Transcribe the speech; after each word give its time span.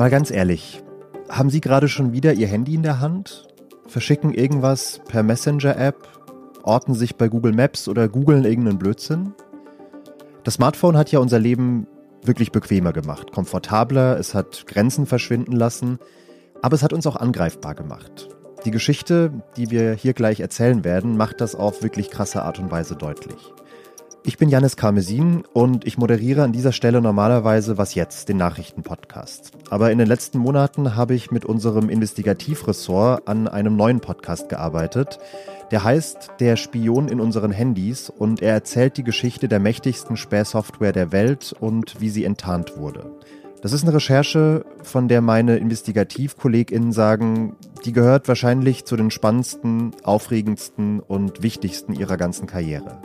Mal 0.00 0.08
ganz 0.08 0.30
ehrlich, 0.30 0.82
haben 1.28 1.50
Sie 1.50 1.60
gerade 1.60 1.86
schon 1.86 2.14
wieder 2.14 2.32
Ihr 2.32 2.46
Handy 2.46 2.74
in 2.74 2.82
der 2.82 3.00
Hand? 3.00 3.48
Verschicken 3.86 4.32
irgendwas 4.32 5.02
per 5.06 5.22
Messenger-App? 5.22 6.08
Orten 6.62 6.94
sich 6.94 7.16
bei 7.16 7.28
Google 7.28 7.52
Maps 7.52 7.86
oder 7.86 8.08
googeln 8.08 8.46
irgendeinen 8.46 8.78
Blödsinn? 8.78 9.34
Das 10.42 10.54
Smartphone 10.54 10.96
hat 10.96 11.12
ja 11.12 11.18
unser 11.18 11.38
Leben 11.38 11.86
wirklich 12.24 12.50
bequemer 12.50 12.94
gemacht, 12.94 13.30
komfortabler, 13.30 14.18
es 14.18 14.34
hat 14.34 14.66
Grenzen 14.66 15.04
verschwinden 15.04 15.52
lassen, 15.52 15.98
aber 16.62 16.76
es 16.76 16.82
hat 16.82 16.94
uns 16.94 17.06
auch 17.06 17.16
angreifbar 17.16 17.74
gemacht. 17.74 18.30
Die 18.64 18.70
Geschichte, 18.70 19.30
die 19.58 19.70
wir 19.70 19.92
hier 19.92 20.14
gleich 20.14 20.40
erzählen 20.40 20.82
werden, 20.82 21.18
macht 21.18 21.42
das 21.42 21.54
auf 21.54 21.82
wirklich 21.82 22.08
krasse 22.08 22.42
Art 22.42 22.58
und 22.58 22.70
Weise 22.70 22.96
deutlich. 22.96 23.52
Ich 24.22 24.36
bin 24.36 24.50
Janis 24.50 24.76
Karmesin 24.76 25.44
und 25.54 25.86
ich 25.86 25.96
moderiere 25.96 26.42
an 26.42 26.52
dieser 26.52 26.72
Stelle 26.72 27.00
normalerweise 27.00 27.78
Was 27.78 27.94
jetzt, 27.94 28.28
den 28.28 28.36
Nachrichtenpodcast. 28.36 29.52
Aber 29.70 29.90
in 29.90 29.96
den 29.96 30.06
letzten 30.06 30.38
Monaten 30.38 30.94
habe 30.94 31.14
ich 31.14 31.30
mit 31.30 31.46
unserem 31.46 31.88
Investigativressort 31.88 33.26
an 33.26 33.48
einem 33.48 33.76
neuen 33.76 34.00
Podcast 34.00 34.50
gearbeitet. 34.50 35.18
Der 35.70 35.84
heißt 35.84 36.32
Der 36.38 36.56
Spion 36.56 37.08
in 37.08 37.18
unseren 37.18 37.50
Handys 37.50 38.10
und 38.10 38.42
er 38.42 38.52
erzählt 38.52 38.98
die 38.98 39.04
Geschichte 39.04 39.48
der 39.48 39.58
mächtigsten 39.58 40.18
Spähsoftware 40.18 40.92
der 40.92 41.12
Welt 41.12 41.54
und 41.58 41.98
wie 42.00 42.10
sie 42.10 42.24
enttarnt 42.24 42.76
wurde. 42.76 43.10
Das 43.62 43.72
ist 43.72 43.84
eine 43.84 43.94
Recherche, 43.94 44.66
von 44.82 45.08
der 45.08 45.22
meine 45.22 45.56
InvestigativkollegInnen 45.56 46.92
sagen, 46.92 47.56
die 47.86 47.92
gehört 47.92 48.28
wahrscheinlich 48.28 48.84
zu 48.84 48.96
den 48.96 49.10
spannendsten, 49.10 49.92
aufregendsten 50.02 51.00
und 51.00 51.42
wichtigsten 51.42 51.94
ihrer 51.94 52.18
ganzen 52.18 52.46
Karriere. 52.46 53.00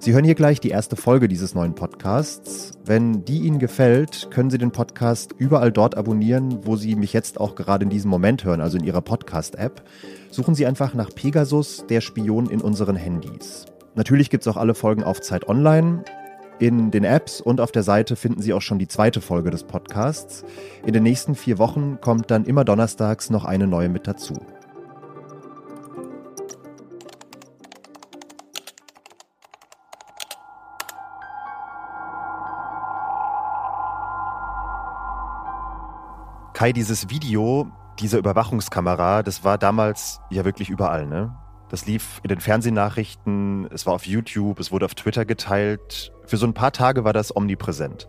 Sie 0.00 0.12
hören 0.12 0.24
hier 0.24 0.36
gleich 0.36 0.60
die 0.60 0.68
erste 0.68 0.94
Folge 0.94 1.26
dieses 1.26 1.56
neuen 1.56 1.74
Podcasts. 1.74 2.70
Wenn 2.84 3.24
die 3.24 3.40
Ihnen 3.40 3.58
gefällt, 3.58 4.28
können 4.30 4.48
Sie 4.48 4.56
den 4.56 4.70
Podcast 4.70 5.34
überall 5.36 5.72
dort 5.72 5.96
abonnieren, 5.96 6.60
wo 6.64 6.76
Sie 6.76 6.94
mich 6.94 7.12
jetzt 7.12 7.40
auch 7.40 7.56
gerade 7.56 7.82
in 7.82 7.90
diesem 7.90 8.08
Moment 8.08 8.44
hören, 8.44 8.60
also 8.60 8.78
in 8.78 8.84
Ihrer 8.84 9.00
Podcast-App. 9.00 9.82
Suchen 10.30 10.54
Sie 10.54 10.66
einfach 10.66 10.94
nach 10.94 11.12
Pegasus, 11.12 11.84
der 11.88 12.00
Spion 12.00 12.48
in 12.48 12.60
unseren 12.60 12.94
Handys. 12.94 13.66
Natürlich 13.96 14.30
gibt 14.30 14.46
es 14.46 14.48
auch 14.48 14.56
alle 14.56 14.76
Folgen 14.76 15.02
auf 15.02 15.20
Zeit 15.20 15.48
Online. 15.48 16.04
In 16.60 16.92
den 16.92 17.02
Apps 17.02 17.40
und 17.40 17.60
auf 17.60 17.72
der 17.72 17.82
Seite 17.82 18.14
finden 18.14 18.40
Sie 18.40 18.52
auch 18.52 18.62
schon 18.62 18.78
die 18.78 18.88
zweite 18.88 19.20
Folge 19.20 19.50
des 19.50 19.64
Podcasts. 19.64 20.44
In 20.86 20.92
den 20.92 21.02
nächsten 21.02 21.34
vier 21.34 21.58
Wochen 21.58 21.98
kommt 22.00 22.30
dann 22.30 22.44
immer 22.44 22.64
donnerstags 22.64 23.30
noch 23.30 23.44
eine 23.44 23.66
neue 23.66 23.88
mit 23.88 24.06
dazu. 24.06 24.34
Kai, 36.58 36.72
dieses 36.72 37.08
Video, 37.08 37.70
diese 38.00 38.18
Überwachungskamera, 38.18 39.22
das 39.22 39.44
war 39.44 39.58
damals 39.58 40.18
ja 40.28 40.44
wirklich 40.44 40.70
überall, 40.70 41.06
ne? 41.06 41.32
Das 41.68 41.86
lief 41.86 42.18
in 42.24 42.30
den 42.30 42.40
Fernsehnachrichten, 42.40 43.68
es 43.72 43.86
war 43.86 43.94
auf 43.94 44.08
YouTube, 44.08 44.58
es 44.58 44.72
wurde 44.72 44.86
auf 44.86 44.96
Twitter 44.96 45.24
geteilt. 45.24 46.10
Für 46.26 46.36
so 46.36 46.46
ein 46.48 46.54
paar 46.54 46.72
Tage 46.72 47.04
war 47.04 47.12
das 47.12 47.36
omnipräsent. 47.36 48.08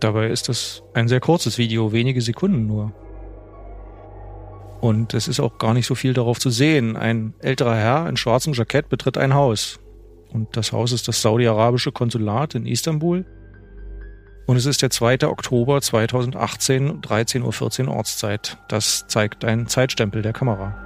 Dabei 0.00 0.28
ist 0.28 0.50
das 0.50 0.82
ein 0.92 1.08
sehr 1.08 1.20
kurzes 1.20 1.56
Video, 1.56 1.90
wenige 1.90 2.20
Sekunden 2.20 2.66
nur. 2.66 2.92
Und 4.82 5.14
es 5.14 5.26
ist 5.26 5.40
auch 5.40 5.56
gar 5.56 5.72
nicht 5.72 5.86
so 5.86 5.94
viel 5.94 6.12
darauf 6.12 6.38
zu 6.38 6.50
sehen. 6.50 6.98
Ein 6.98 7.32
älterer 7.38 7.76
Herr 7.76 8.10
in 8.10 8.18
schwarzem 8.18 8.52
Jackett 8.52 8.90
betritt 8.90 9.16
ein 9.16 9.32
Haus. 9.32 9.80
Und 10.30 10.54
das 10.54 10.72
Haus 10.72 10.92
ist 10.92 11.08
das 11.08 11.22
saudi-arabische 11.22 11.92
Konsulat 11.92 12.56
in 12.56 12.66
Istanbul. 12.66 13.24
Und 14.46 14.56
es 14.56 14.66
ist 14.66 14.82
der 14.82 14.90
2. 14.90 15.26
Oktober 15.26 15.80
2018, 15.80 17.00
13.14 17.00 17.86
Uhr 17.86 17.94
Ortszeit. 17.94 18.58
Das 18.68 19.06
zeigt 19.06 19.44
ein 19.44 19.66
Zeitstempel 19.68 20.20
der 20.20 20.34
Kamera. 20.34 20.84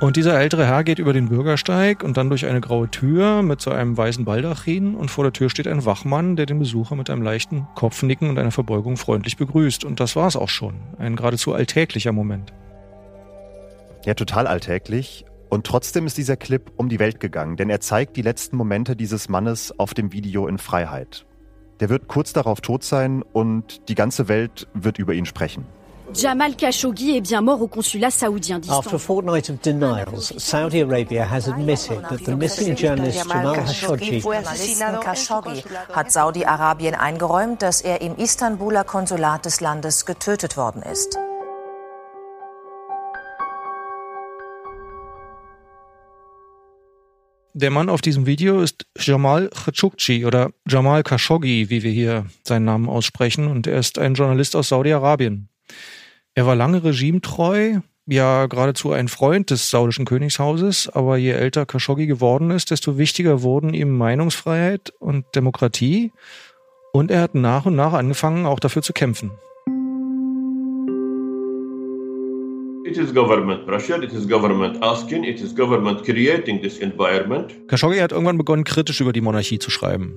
Und 0.00 0.16
dieser 0.16 0.38
ältere 0.40 0.64
Herr 0.64 0.84
geht 0.84 1.00
über 1.00 1.12
den 1.12 1.28
Bürgersteig 1.28 2.04
und 2.04 2.16
dann 2.16 2.28
durch 2.28 2.46
eine 2.46 2.60
graue 2.60 2.88
Tür 2.88 3.42
mit 3.42 3.60
so 3.60 3.72
einem 3.72 3.96
weißen 3.96 4.24
Baldachin 4.24 4.94
und 4.94 5.10
vor 5.10 5.24
der 5.24 5.32
Tür 5.32 5.50
steht 5.50 5.66
ein 5.66 5.84
Wachmann, 5.84 6.36
der 6.36 6.46
den 6.46 6.60
Besucher 6.60 6.94
mit 6.94 7.10
einem 7.10 7.22
leichten 7.22 7.66
Kopfnicken 7.74 8.30
und 8.30 8.38
einer 8.38 8.52
Verbeugung 8.52 8.96
freundlich 8.96 9.36
begrüßt. 9.36 9.84
Und 9.84 9.98
das 9.98 10.14
war 10.14 10.28
es 10.28 10.36
auch 10.36 10.48
schon. 10.48 10.76
Ein 10.98 11.16
geradezu 11.16 11.52
alltäglicher 11.52 12.12
Moment. 12.12 12.52
Ja, 14.06 14.14
total 14.14 14.46
alltäglich. 14.46 15.24
Und 15.50 15.66
trotzdem 15.66 16.06
ist 16.06 16.16
dieser 16.16 16.36
Clip 16.36 16.70
um 16.76 16.88
die 16.88 17.00
Welt 17.00 17.18
gegangen, 17.18 17.56
denn 17.56 17.68
er 17.68 17.80
zeigt 17.80 18.16
die 18.16 18.22
letzten 18.22 18.56
Momente 18.56 18.94
dieses 18.94 19.28
Mannes 19.28 19.78
auf 19.78 19.94
dem 19.94 20.12
Video 20.12 20.46
in 20.46 20.58
Freiheit. 20.58 21.26
Der 21.80 21.88
wird 21.88 22.08
kurz 22.08 22.32
darauf 22.32 22.60
tot 22.60 22.82
sein 22.82 23.22
und 23.32 23.88
die 23.88 23.94
ganze 23.94 24.28
Welt 24.28 24.66
wird 24.74 24.98
über 24.98 25.14
ihn 25.14 25.26
sprechen. 25.26 25.66
Jamal 26.14 26.54
Khashoggi 26.54 27.18
est 27.18 27.28
bien 27.28 27.42
mort 27.42 27.60
au 27.60 27.68
consulat 27.68 28.10
saoudien 28.10 28.58
d'Istanbul. 28.58 28.78
After 28.78 28.96
a 28.96 28.98
fortnight 28.98 29.50
of 29.50 29.60
denials, 29.60 30.32
Saudi 30.38 30.80
Arabia 30.80 31.30
has 31.30 31.48
admitted 31.48 32.00
that 32.08 32.24
the 32.24 32.34
missing 32.34 32.74
journalist 32.74 33.18
Jamal 33.18 33.54
Khashoggi 33.54 34.22
Khashoggi 34.22 35.64
hat 35.92 36.10
Saudi-Arabien 36.10 36.94
eingeräumt, 36.94 37.60
dass 37.60 37.82
er 37.82 38.00
im 38.00 38.16
Istanbuler 38.16 38.84
Konsulat 38.84 39.44
des 39.44 39.60
Landes 39.60 40.06
getötet 40.06 40.56
worden 40.56 40.82
ist. 40.82 41.18
Der 47.60 47.70
Mann 47.72 47.88
auf 47.88 48.00
diesem 48.02 48.24
Video 48.24 48.60
ist 48.60 48.86
Jamal 48.96 49.50
Khashoggi 49.50 50.24
oder 50.24 50.52
Jamal 50.68 51.02
Khashoggi, 51.02 51.70
wie 51.70 51.82
wir 51.82 51.90
hier 51.90 52.26
seinen 52.44 52.66
Namen 52.66 52.88
aussprechen, 52.88 53.48
und 53.48 53.66
er 53.66 53.80
ist 53.80 53.98
ein 53.98 54.14
Journalist 54.14 54.54
aus 54.54 54.68
Saudi-Arabien. 54.68 55.48
Er 56.36 56.46
war 56.46 56.54
lange 56.54 56.84
regimetreu, 56.84 57.80
ja 58.06 58.46
geradezu 58.46 58.92
ein 58.92 59.08
Freund 59.08 59.50
des 59.50 59.70
saudischen 59.70 60.04
Königshauses, 60.04 60.88
aber 60.88 61.16
je 61.16 61.32
älter 61.32 61.66
Khashoggi 61.66 62.06
geworden 62.06 62.52
ist, 62.52 62.70
desto 62.70 62.96
wichtiger 62.96 63.42
wurden 63.42 63.74
ihm 63.74 63.90
Meinungsfreiheit 63.98 64.92
und 65.00 65.26
Demokratie 65.34 66.12
und 66.92 67.10
er 67.10 67.22
hat 67.22 67.34
nach 67.34 67.66
und 67.66 67.74
nach 67.74 67.92
angefangen, 67.92 68.46
auch 68.46 68.60
dafür 68.60 68.82
zu 68.82 68.92
kämpfen. 68.92 69.32
It 72.88 72.96
is 72.96 73.12
government 73.12 73.66
pressure, 73.66 74.02
it 74.02 74.14
is 74.14 74.26
government 74.26 74.82
asking, 74.82 75.22
it 75.24 75.42
is 75.42 75.54
government 75.54 76.04
creating 76.04 76.62
this 76.62 76.78
environment. 76.78 77.54
Khashoggi 77.68 78.00
hat 78.00 78.12
irgendwann 78.12 78.38
begonnen, 78.38 78.64
kritisch 78.64 79.02
über 79.02 79.12
die 79.12 79.20
Monarchie 79.20 79.58
zu 79.58 79.70
schreiben, 79.70 80.14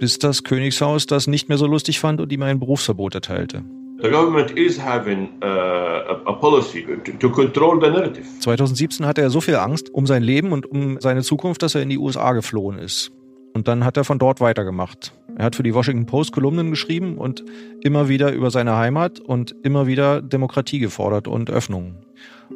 bis 0.00 0.18
das 0.18 0.42
Königshaus 0.42 1.06
das 1.06 1.28
nicht 1.28 1.48
mehr 1.48 1.56
so 1.56 1.68
lustig 1.68 2.00
fand 2.00 2.20
und 2.20 2.32
ihm 2.32 2.42
ein 2.42 2.58
Berufsverbot 2.58 3.14
erteilte. 3.14 3.62
The 4.02 4.10
government 4.10 4.50
is 4.58 4.76
having 4.76 5.28
uh, 5.40 5.46
a, 5.46 6.22
a 6.26 6.32
policy 6.32 6.84
to, 7.04 7.12
to 7.12 7.30
control 7.30 7.80
the 7.80 7.90
narrative. 7.90 8.26
2017 8.40 9.06
hatte 9.06 9.22
er 9.22 9.30
so 9.30 9.40
viel 9.40 9.54
Angst 9.54 9.94
um 9.94 10.04
sein 10.04 10.24
Leben 10.24 10.50
und 10.50 10.66
um 10.66 11.00
seine 11.00 11.22
Zukunft, 11.22 11.62
dass 11.62 11.76
er 11.76 11.82
in 11.82 11.90
die 11.90 11.98
USA 11.98 12.32
geflohen 12.32 12.80
ist. 12.80 13.12
Und 13.54 13.68
dann 13.68 13.84
hat 13.84 13.96
er 13.96 14.02
von 14.02 14.18
dort 14.18 14.40
weitergemacht. 14.40 15.12
Er 15.40 15.46
hat 15.46 15.56
für 15.56 15.62
die 15.62 15.72
Washington 15.72 16.04
Post 16.04 16.32
Kolumnen 16.32 16.68
geschrieben 16.68 17.16
und 17.16 17.42
immer 17.80 18.10
wieder 18.10 18.30
über 18.30 18.50
seine 18.50 18.76
Heimat 18.76 19.20
und 19.20 19.54
immer 19.62 19.86
wieder 19.86 20.20
Demokratie 20.20 20.80
gefordert 20.80 21.28
und 21.28 21.48
Öffnung. 21.48 21.94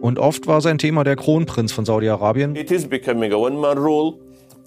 Und 0.02 0.18
oft 0.18 0.46
war 0.46 0.60
sein 0.60 0.76
Thema 0.76 1.02
der 1.02 1.16
Kronprinz 1.16 1.72
von 1.72 1.86
Saudi-Arabien. 1.86 2.54
It 2.54 2.70
is 2.70 2.86
becoming 2.86 3.32
a 3.32 3.36
one-man 3.36 3.78
rule. 3.78 4.18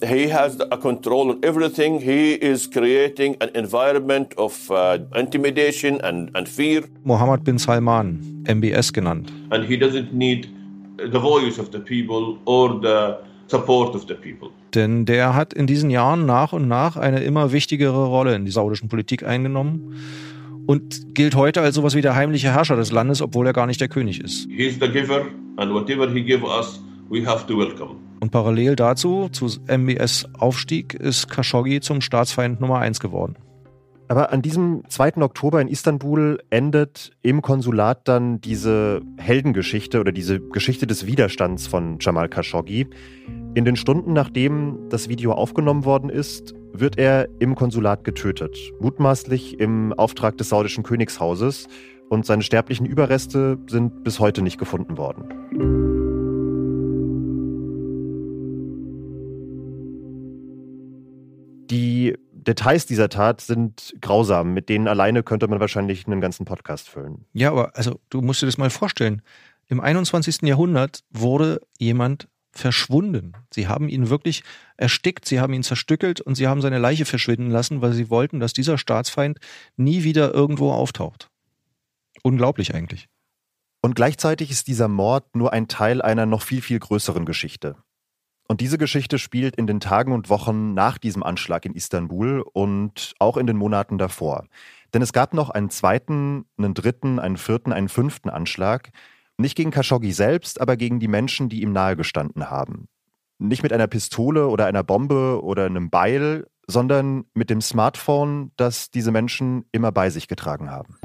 He 0.02 0.34
has 0.34 0.60
a 0.60 0.78
control 0.78 1.30
on 1.30 1.44
everything. 1.44 2.00
He 2.00 2.34
is 2.34 2.68
creating 2.68 3.38
an 3.40 3.50
environment 3.50 4.36
of 4.36 4.68
uh, 4.72 4.98
intimidation 5.14 6.02
and, 6.02 6.36
and 6.36 6.50
fear. 6.50 6.86
Mohammed 7.04 7.44
bin 7.44 7.60
Salman, 7.60 8.44
MBS 8.48 8.94
genannt. 8.94 9.32
And 9.52 9.64
he 9.64 9.78
doesn't 9.78 10.12
need 10.12 10.50
the 10.98 11.20
voice 11.20 11.60
of 11.60 11.70
the 11.72 11.80
people 11.80 12.40
or 12.46 12.80
the 12.82 13.20
support 13.46 13.94
of 13.94 14.08
the 14.08 14.16
people. 14.16 14.52
Denn 14.76 15.06
der 15.06 15.34
hat 15.34 15.54
in 15.54 15.68
diesen 15.68 15.90
Jahren 15.90 16.26
nach 16.26 16.54
und 16.54 16.68
nach 16.68 16.98
eine 16.98 17.24
immer 17.24 17.52
wichtigere 17.52 18.06
Rolle 18.06 18.36
in 18.36 18.46
die 18.46 18.52
saudischen 18.52 18.90
Politik 18.90 19.24
eingenommen 19.24 19.96
und 20.66 21.16
gilt 21.16 21.36
heute 21.36 21.62
als 21.62 21.76
sowas 21.76 21.96
wie 21.96 22.02
der 22.02 22.16
heimliche 22.16 22.54
Herrscher 22.54 22.76
des 22.76 22.92
Landes, 22.92 23.22
obwohl 23.22 23.48
er 23.48 23.54
gar 23.54 23.66
nicht 23.66 23.82
der 23.82 23.88
König 23.88 24.22
ist. 24.22 24.48
He 24.50 24.68
is 24.68 24.78
the 24.80 24.90
giver 24.90 25.26
and 25.56 25.74
whatever 25.74 26.10
he 26.12 26.22
give 26.22 26.44
us, 26.44 26.82
we 27.10 27.26
have 27.26 27.48
to 27.48 27.58
welcome. 27.58 27.96
Und 28.20 28.32
parallel 28.32 28.76
dazu, 28.76 29.30
zu 29.32 29.48
MBS 29.68 30.28
Aufstieg, 30.38 30.96
ist 30.96 31.30
Khashoggi 31.30 31.82
zum 31.82 32.02
Staatsfeind 32.02 32.60
Nummer 32.60 32.80
eins 32.80 33.00
geworden. 33.00 33.36
Aber 34.10 34.32
an 34.32 34.42
diesem 34.42 34.84
2. 34.88 35.18
Oktober 35.18 35.60
in 35.62 35.68
Istanbul 35.68 36.40
endet 36.50 37.12
im 37.22 37.42
Konsulat 37.42 38.08
dann 38.08 38.40
diese 38.40 39.02
Heldengeschichte 39.18 40.00
oder 40.00 40.14
diese 40.14 40.40
Geschichte 40.40 40.88
des 40.88 41.06
Widerstands 41.06 41.68
von 41.68 41.98
Jamal 42.00 42.30
Khashoggi. 42.30 42.88
In 43.58 43.66
den 43.66 43.76
Stunden, 43.76 44.14
nachdem 44.14 44.88
das 44.90 45.10
Video 45.10 45.32
aufgenommen 45.32 45.84
worden 45.84 46.12
ist, 46.12 46.54
wird 46.74 47.00
er 47.00 47.28
im 47.40 47.56
Konsulat 47.56 48.04
getötet, 48.04 48.56
mutmaßlich 48.80 49.60
im 49.60 49.94
Auftrag 49.94 50.38
des 50.38 50.50
saudischen 50.50 50.84
Königshauses, 50.84 51.68
und 52.10 52.24
seine 52.24 52.44
sterblichen 52.44 52.86
Überreste 52.86 53.58
sind 53.68 54.04
bis 54.04 54.20
heute 54.20 54.44
nicht 54.44 54.60
gefunden 54.60 55.00
worden. 55.00 55.24
Die 61.72 62.16
Details 62.32 62.86
dieser 62.86 63.10
Tat 63.10 63.42
sind 63.42 63.96
grausam. 64.02 64.54
Mit 64.54 64.70
denen 64.70 64.88
alleine 64.88 65.24
könnte 65.24 65.48
man 65.48 65.60
wahrscheinlich 65.60 66.06
einen 66.06 66.22
ganzen 66.22 66.46
Podcast 66.46 66.90
füllen. 66.90 67.26
Ja, 67.34 67.50
aber 67.50 67.76
also 67.76 68.00
du 68.12 68.22
musst 68.22 68.44
dir 68.44 68.46
das 68.46 68.60
mal 68.60 68.70
vorstellen. 68.70 69.24
Im 69.66 69.80
21. 69.80 70.44
Jahrhundert 70.44 71.00
wurde 71.10 71.60
jemand 71.80 72.28
verschwunden. 72.58 73.34
Sie 73.54 73.68
haben 73.68 73.90
ihn 73.90 74.10
wirklich 74.10 74.44
erstickt, 74.78 75.26
sie 75.26 75.40
haben 75.40 75.54
ihn 75.54 75.64
zerstückelt 75.64 76.22
und 76.22 76.36
sie 76.36 76.48
haben 76.48 76.62
seine 76.62 76.80
Leiche 76.80 77.06
verschwinden 77.06 77.50
lassen, 77.50 77.82
weil 77.82 77.94
sie 77.94 78.10
wollten, 78.10 78.40
dass 78.40 78.54
dieser 78.54 78.78
Staatsfeind 78.78 79.40
nie 79.76 80.04
wieder 80.04 80.34
irgendwo 80.34 80.72
auftaucht. 80.72 81.30
Unglaublich 82.24 82.74
eigentlich. 82.74 83.08
Und 83.82 83.96
gleichzeitig 83.96 84.52
ist 84.52 84.68
dieser 84.68 84.88
Mord 84.88 85.36
nur 85.36 85.54
ein 85.54 85.68
Teil 85.68 86.02
einer 86.02 86.26
noch 86.26 86.42
viel, 86.42 86.62
viel 86.62 86.80
größeren 86.80 87.26
Geschichte. 87.26 87.76
Und 88.48 88.62
diese 88.62 88.78
Geschichte 88.78 89.20
spielt 89.20 89.56
in 89.56 89.68
den 89.68 89.80
Tagen 89.80 90.14
und 90.14 90.30
Wochen 90.30 90.74
nach 90.74 90.98
diesem 90.98 91.22
Anschlag 91.22 91.66
in 91.66 91.74
Istanbul 91.74 92.42
und 92.54 93.14
auch 93.20 93.38
in 93.38 93.46
den 93.46 93.58
Monaten 93.58 93.98
davor. 93.98 94.46
Denn 94.94 95.02
es 95.02 95.12
gab 95.12 95.34
noch 95.34 95.50
einen 95.50 95.70
zweiten, 95.70 96.46
einen 96.58 96.74
dritten, 96.74 97.20
einen 97.20 97.38
vierten, 97.38 97.74
einen 97.74 97.90
fünften 97.90 98.30
Anschlag, 98.30 98.90
nicht 99.38 99.56
gegen 99.56 99.72
Khashoggi 99.72 100.12
selbst, 100.12 100.60
aber 100.60 100.76
gegen 100.78 101.00
die 101.00 101.08
Menschen, 101.08 101.48
die 101.48 101.62
ihm 101.62 101.72
nahegestanden 101.72 102.50
haben. 102.50 102.88
Nicht 103.38 103.62
mit 103.62 103.72
einer 103.72 103.88
Pistole 103.88 104.48
oder 104.48 104.66
einer 104.66 104.84
Bombe 104.84 105.44
oder 105.44 105.66
einem 105.66 105.92
Beil, 105.92 106.48
sondern 106.66 107.26
mit 107.36 107.52
dem 107.52 107.62
Smartphone, 107.62 108.52
das 108.58 108.90
diese 108.90 109.12
Menschen 109.12 109.66
immer 109.72 109.92
bei 109.92 110.10
sich 110.10 110.28
getragen 110.28 110.72
haben. 110.72 110.96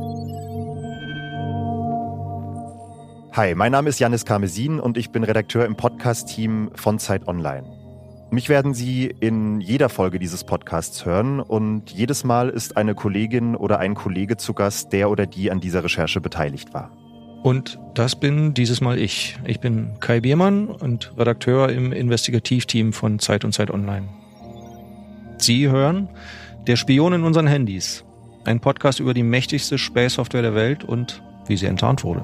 Hi, 3.34 3.54
mein 3.54 3.72
Name 3.72 3.90
ist 3.90 3.98
Janis 3.98 4.24
Karmesin 4.24 4.80
und 4.80 4.96
ich 4.96 5.10
bin 5.10 5.24
Redakteur 5.24 5.66
im 5.66 5.76
Podcast-Team 5.76 6.70
von 6.74 6.98
Zeit 6.98 7.28
Online. 7.28 7.66
Mich 8.30 8.48
werden 8.48 8.72
Sie 8.72 9.14
in 9.20 9.60
jeder 9.60 9.90
Folge 9.90 10.18
dieses 10.18 10.44
Podcasts 10.44 11.04
hören 11.04 11.38
und 11.38 11.90
jedes 11.90 12.24
Mal 12.24 12.48
ist 12.48 12.78
eine 12.78 12.94
Kollegin 12.94 13.56
oder 13.56 13.78
ein 13.78 13.94
Kollege 13.94 14.38
zu 14.38 14.54
Gast, 14.54 14.94
der 14.94 15.10
oder 15.10 15.26
die 15.26 15.50
an 15.50 15.60
dieser 15.60 15.84
Recherche 15.84 16.22
beteiligt 16.22 16.72
war. 16.72 16.90
Und 17.42 17.78
das 17.94 18.14
bin 18.14 18.54
dieses 18.54 18.80
Mal 18.80 18.98
ich. 18.98 19.36
Ich 19.44 19.58
bin 19.58 19.98
Kai 20.00 20.20
Biermann 20.20 20.68
und 20.68 21.12
Redakteur 21.18 21.70
im 21.70 21.92
Investigativteam 21.92 22.92
von 22.92 23.18
Zeit 23.18 23.44
und 23.44 23.52
Zeit 23.52 23.70
Online. 23.70 24.08
Sie 25.38 25.68
hören 25.68 26.08
Der 26.68 26.76
Spion 26.76 27.12
in 27.12 27.24
unseren 27.24 27.48
Handys. 27.48 28.04
Ein 28.44 28.60
Podcast 28.60 29.00
über 29.00 29.12
die 29.12 29.24
mächtigste 29.24 29.76
Spähsoftware 29.76 30.42
der 30.42 30.54
Welt 30.54 30.84
und 30.84 31.22
wie 31.46 31.56
sie 31.56 31.66
enttarnt 31.66 32.04
wurde. 32.04 32.22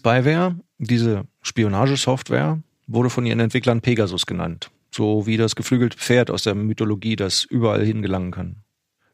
Spyware, 0.00 0.56
diese 0.78 1.24
Spionagesoftware, 1.42 2.62
wurde 2.86 3.10
von 3.10 3.26
ihren 3.26 3.38
Entwicklern 3.38 3.82
Pegasus 3.82 4.24
genannt. 4.24 4.70
So 4.90 5.26
wie 5.26 5.36
das 5.36 5.56
geflügelte 5.56 5.98
Pferd 5.98 6.30
aus 6.30 6.42
der 6.42 6.54
Mythologie, 6.54 7.16
das 7.16 7.44
überall 7.44 7.84
hingelangen 7.84 8.30
kann. 8.30 8.56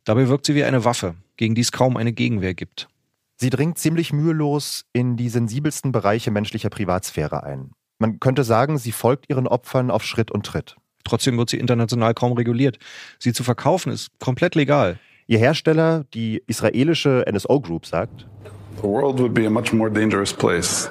Dabei 0.04 0.28
wirkt 0.28 0.46
sie 0.46 0.54
wie 0.54 0.62
eine 0.62 0.84
Waffe, 0.84 1.16
gegen 1.36 1.56
die 1.56 1.62
es 1.62 1.72
kaum 1.72 1.96
eine 1.96 2.12
Gegenwehr 2.12 2.54
gibt. 2.54 2.88
Sie 3.34 3.50
dringt 3.50 3.78
ziemlich 3.78 4.12
mühelos 4.12 4.84
in 4.92 5.16
die 5.16 5.28
sensibelsten 5.28 5.90
Bereiche 5.90 6.30
menschlicher 6.30 6.70
Privatsphäre 6.70 7.42
ein. 7.42 7.72
Man 7.98 8.20
könnte 8.20 8.44
sagen, 8.44 8.78
sie 8.78 8.92
folgt 8.92 9.28
ihren 9.28 9.48
Opfern 9.48 9.90
auf 9.90 10.04
Schritt 10.04 10.30
und 10.30 10.46
Tritt. 10.46 10.76
Trotzdem 11.02 11.36
wird 11.36 11.50
sie 11.50 11.58
international 11.58 12.14
kaum 12.14 12.30
reguliert. 12.30 12.78
Sie 13.18 13.32
zu 13.32 13.42
verkaufen 13.42 13.90
ist 13.90 14.10
komplett 14.20 14.54
legal. 14.54 15.00
Ihr 15.26 15.40
Hersteller, 15.40 16.04
die 16.14 16.44
israelische 16.46 17.24
NSO 17.28 17.60
Group, 17.60 17.86
sagt, 17.86 18.28
The 18.82 18.88
world 18.88 19.18
would 19.20 19.34
be 19.34 19.46
a 19.46 19.50
much 19.50 19.72
more 19.72 19.90
dangerous 19.90 20.32
place. 20.32 20.90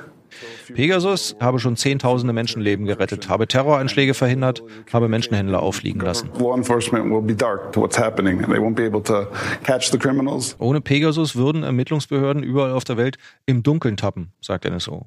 Pegasus 0.74 1.36
habe 1.40 1.60
schon 1.60 1.78
zehntausende 1.78 2.34
Menschenleben 2.34 2.86
gerettet, 2.86 3.30
habe 3.30 3.48
Terroranschläge 3.48 4.14
verhindert, 4.14 4.64
habe 4.92 5.08
Menschenhändler 5.08 5.62
auffliegen 5.62 6.02
lassen. 6.02 6.30
Law 6.40 6.56
enforcement 6.56 7.12
will 7.12 7.22
be 7.22 7.36
dark 7.36 7.72
to 7.72 7.82
what's 7.82 7.98
happening 7.98 8.44
and 8.44 8.48
they 8.48 8.60
won't 8.60 8.76
be 8.76 8.86
able 8.86 9.02
to 9.02 9.28
catch 9.64 9.92
the 9.92 9.98
criminals. 9.98 10.56
Ohne 10.60 10.82
Pegasus 10.82 11.36
würden 11.36 11.64
Ermittlungsbehörden 11.64 12.44
überall 12.44 12.72
auf 12.72 12.84
der 12.84 12.98
Welt 12.98 13.18
im 13.46 13.64
Dunkeln 13.64 13.98
tappen, 13.98 14.32
sagt 14.42 14.66
NSO. 14.66 15.06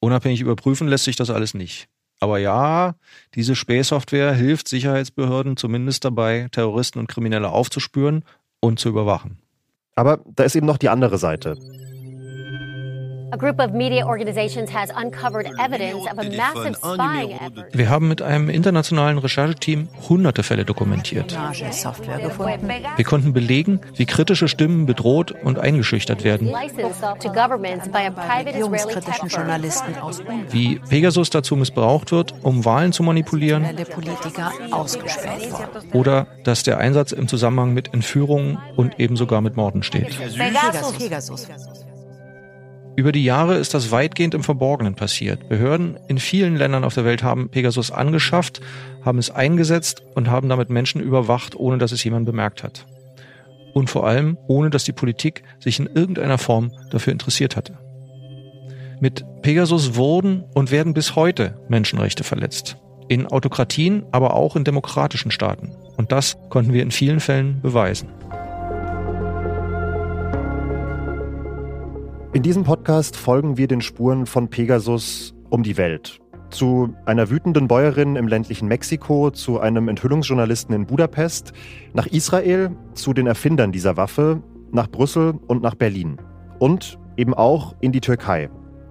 Unabhängig 0.00 0.40
überprüfen 0.40 0.88
lässt 0.88 1.04
sich 1.04 1.16
das 1.16 1.30
alles 1.30 1.54
nicht. 1.54 1.88
Aber 2.18 2.38
ja, 2.38 2.94
diese 3.34 3.54
Spähsoftware 3.54 4.32
hilft 4.32 4.68
Sicherheitsbehörden 4.68 5.56
zumindest 5.56 6.04
dabei, 6.04 6.48
Terroristen 6.50 6.98
und 6.98 7.08
Kriminelle 7.08 7.50
aufzuspüren 7.50 8.24
und 8.60 8.78
zu 8.78 8.88
überwachen. 8.88 9.38
Aber 9.94 10.20
da 10.34 10.44
ist 10.44 10.56
eben 10.56 10.66
noch 10.66 10.78
die 10.78 10.88
andere 10.88 11.18
Seite. 11.18 11.56
Wir 17.72 17.90
haben 17.90 18.08
mit 18.08 18.22
einem 18.22 18.48
internationalen 18.48 19.18
Rechercheteam 19.18 19.88
hunderte 20.08 20.42
Fälle 20.42 20.64
dokumentiert. 20.64 21.36
Wir 22.96 23.04
konnten 23.04 23.32
belegen, 23.32 23.80
wie 23.94 24.06
kritische 24.06 24.48
Stimmen 24.48 24.86
bedroht 24.86 25.32
und 25.42 25.58
eingeschüchtert 25.58 26.22
werden, 26.24 26.48
wie 30.50 30.78
Pegasus 30.88 31.30
dazu 31.30 31.56
missbraucht 31.56 32.12
wird, 32.12 32.34
um 32.42 32.64
Wahlen 32.64 32.92
zu 32.92 33.02
manipulieren. 33.02 33.66
Oder 35.92 36.26
dass 36.44 36.62
der 36.62 36.78
Einsatz 36.78 37.12
im 37.12 37.26
Zusammenhang 37.28 37.74
mit 37.74 37.92
Entführungen 37.92 38.58
und 38.76 39.00
eben 39.00 39.16
sogar 39.16 39.40
mit 39.40 39.56
Morden 39.56 39.82
steht. 39.82 40.16
Pegasus. 40.98 41.48
Über 42.96 43.12
die 43.12 43.24
Jahre 43.24 43.56
ist 43.56 43.74
das 43.74 43.90
weitgehend 43.90 44.32
im 44.32 44.42
Verborgenen 44.42 44.94
passiert. 44.94 45.50
Behörden 45.50 45.98
in 46.08 46.18
vielen 46.18 46.56
Ländern 46.56 46.82
auf 46.82 46.94
der 46.94 47.04
Welt 47.04 47.22
haben 47.22 47.50
Pegasus 47.50 47.90
angeschafft, 47.90 48.62
haben 49.04 49.18
es 49.18 49.30
eingesetzt 49.30 50.02
und 50.14 50.30
haben 50.30 50.48
damit 50.48 50.70
Menschen 50.70 51.02
überwacht, 51.02 51.54
ohne 51.54 51.76
dass 51.76 51.92
es 51.92 52.02
jemand 52.02 52.24
bemerkt 52.24 52.62
hat. 52.62 52.86
Und 53.74 53.90
vor 53.90 54.06
allem, 54.06 54.38
ohne 54.48 54.70
dass 54.70 54.84
die 54.84 54.92
Politik 54.92 55.42
sich 55.60 55.78
in 55.78 55.86
irgendeiner 55.86 56.38
Form 56.38 56.72
dafür 56.90 57.12
interessiert 57.12 57.54
hatte. 57.54 57.78
Mit 58.98 59.26
Pegasus 59.42 59.94
wurden 59.94 60.44
und 60.54 60.70
werden 60.70 60.94
bis 60.94 61.16
heute 61.16 61.60
Menschenrechte 61.68 62.24
verletzt. 62.24 62.78
In 63.08 63.26
Autokratien, 63.26 64.06
aber 64.10 64.32
auch 64.34 64.56
in 64.56 64.64
demokratischen 64.64 65.30
Staaten. 65.30 65.76
Und 65.98 66.12
das 66.12 66.38
konnten 66.48 66.72
wir 66.72 66.82
in 66.82 66.90
vielen 66.90 67.20
Fällen 67.20 67.60
beweisen. 67.60 68.08
In 72.36 72.42
diesem 72.42 72.64
Podcast 72.64 73.16
folgen 73.16 73.56
wir 73.56 73.66
den 73.66 73.80
Spuren 73.80 74.26
von 74.26 74.48
Pegasus 74.48 75.34
um 75.48 75.62
die 75.62 75.78
Welt. 75.78 76.20
Zu 76.50 76.94
einer 77.06 77.30
wütenden 77.30 77.66
Bäuerin 77.66 78.14
im 78.14 78.28
ländlichen 78.28 78.68
Mexiko, 78.68 79.30
zu 79.30 79.58
einem 79.58 79.88
Enthüllungsjournalisten 79.88 80.74
in 80.74 80.84
Budapest, 80.84 81.54
nach 81.94 82.04
Israel, 82.04 82.76
zu 82.92 83.14
den 83.14 83.26
Erfindern 83.26 83.72
dieser 83.72 83.96
Waffe, 83.96 84.42
nach 84.70 84.90
Brüssel 84.90 85.40
und 85.46 85.62
nach 85.62 85.76
Berlin. 85.76 86.18
Und 86.58 86.98
eben 87.16 87.32
auch 87.32 87.74
in 87.80 87.92
die 87.92 88.02
Türkei. 88.02 88.50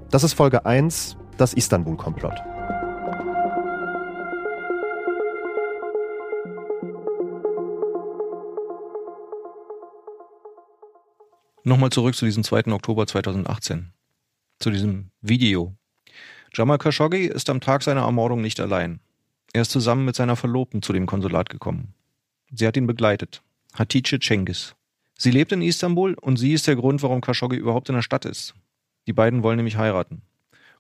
Das 0.10 0.24
ist 0.24 0.34
Folge 0.34 0.66
1, 0.66 1.16
das 1.38 1.54
Istanbul-Komplott. 1.54 2.55
Nochmal 11.68 11.90
zurück 11.90 12.14
zu 12.14 12.26
diesem 12.26 12.44
2. 12.44 12.68
Oktober 12.68 13.08
2018. 13.08 13.92
Zu 14.60 14.70
diesem 14.70 15.10
Video. 15.22 15.76
Jamal 16.54 16.78
Khashoggi 16.78 17.26
ist 17.26 17.50
am 17.50 17.60
Tag 17.60 17.82
seiner 17.82 18.04
Ermordung 18.04 18.42
nicht 18.42 18.60
allein. 18.60 19.00
Er 19.52 19.64
ist 19.64 19.72
zusammen 19.72 20.06
mit 20.06 20.16
seiner 20.16 20.36
Verlobten 20.36 20.84
zu 20.84 20.94
dem 20.94 21.08
Konsulat 21.08 21.50
gekommen. 21.50 21.96
Sie 22.52 22.68
hat 22.68 22.78
ihn 22.78 22.86
begleitet. 22.86 23.42
Hatice 23.74 24.20
Cengiz. 24.22 24.76
Sie 25.18 25.32
lebt 25.32 25.54
in 25.54 25.64
Istanbul 25.64 26.14
und 26.22 26.38
sie 26.38 26.54
ist 26.54 26.68
der 26.68 26.76
Grund, 26.76 27.02
warum 27.02 27.22
Khashoggi 27.22 27.56
überhaupt 27.56 27.90
in 27.90 27.96
der 27.96 28.04
Stadt 28.04 28.26
ist. 28.26 28.54
Die 29.08 29.14
beiden 29.14 29.42
wollen 29.42 29.58
nämlich 29.58 29.78
heiraten. 29.78 30.22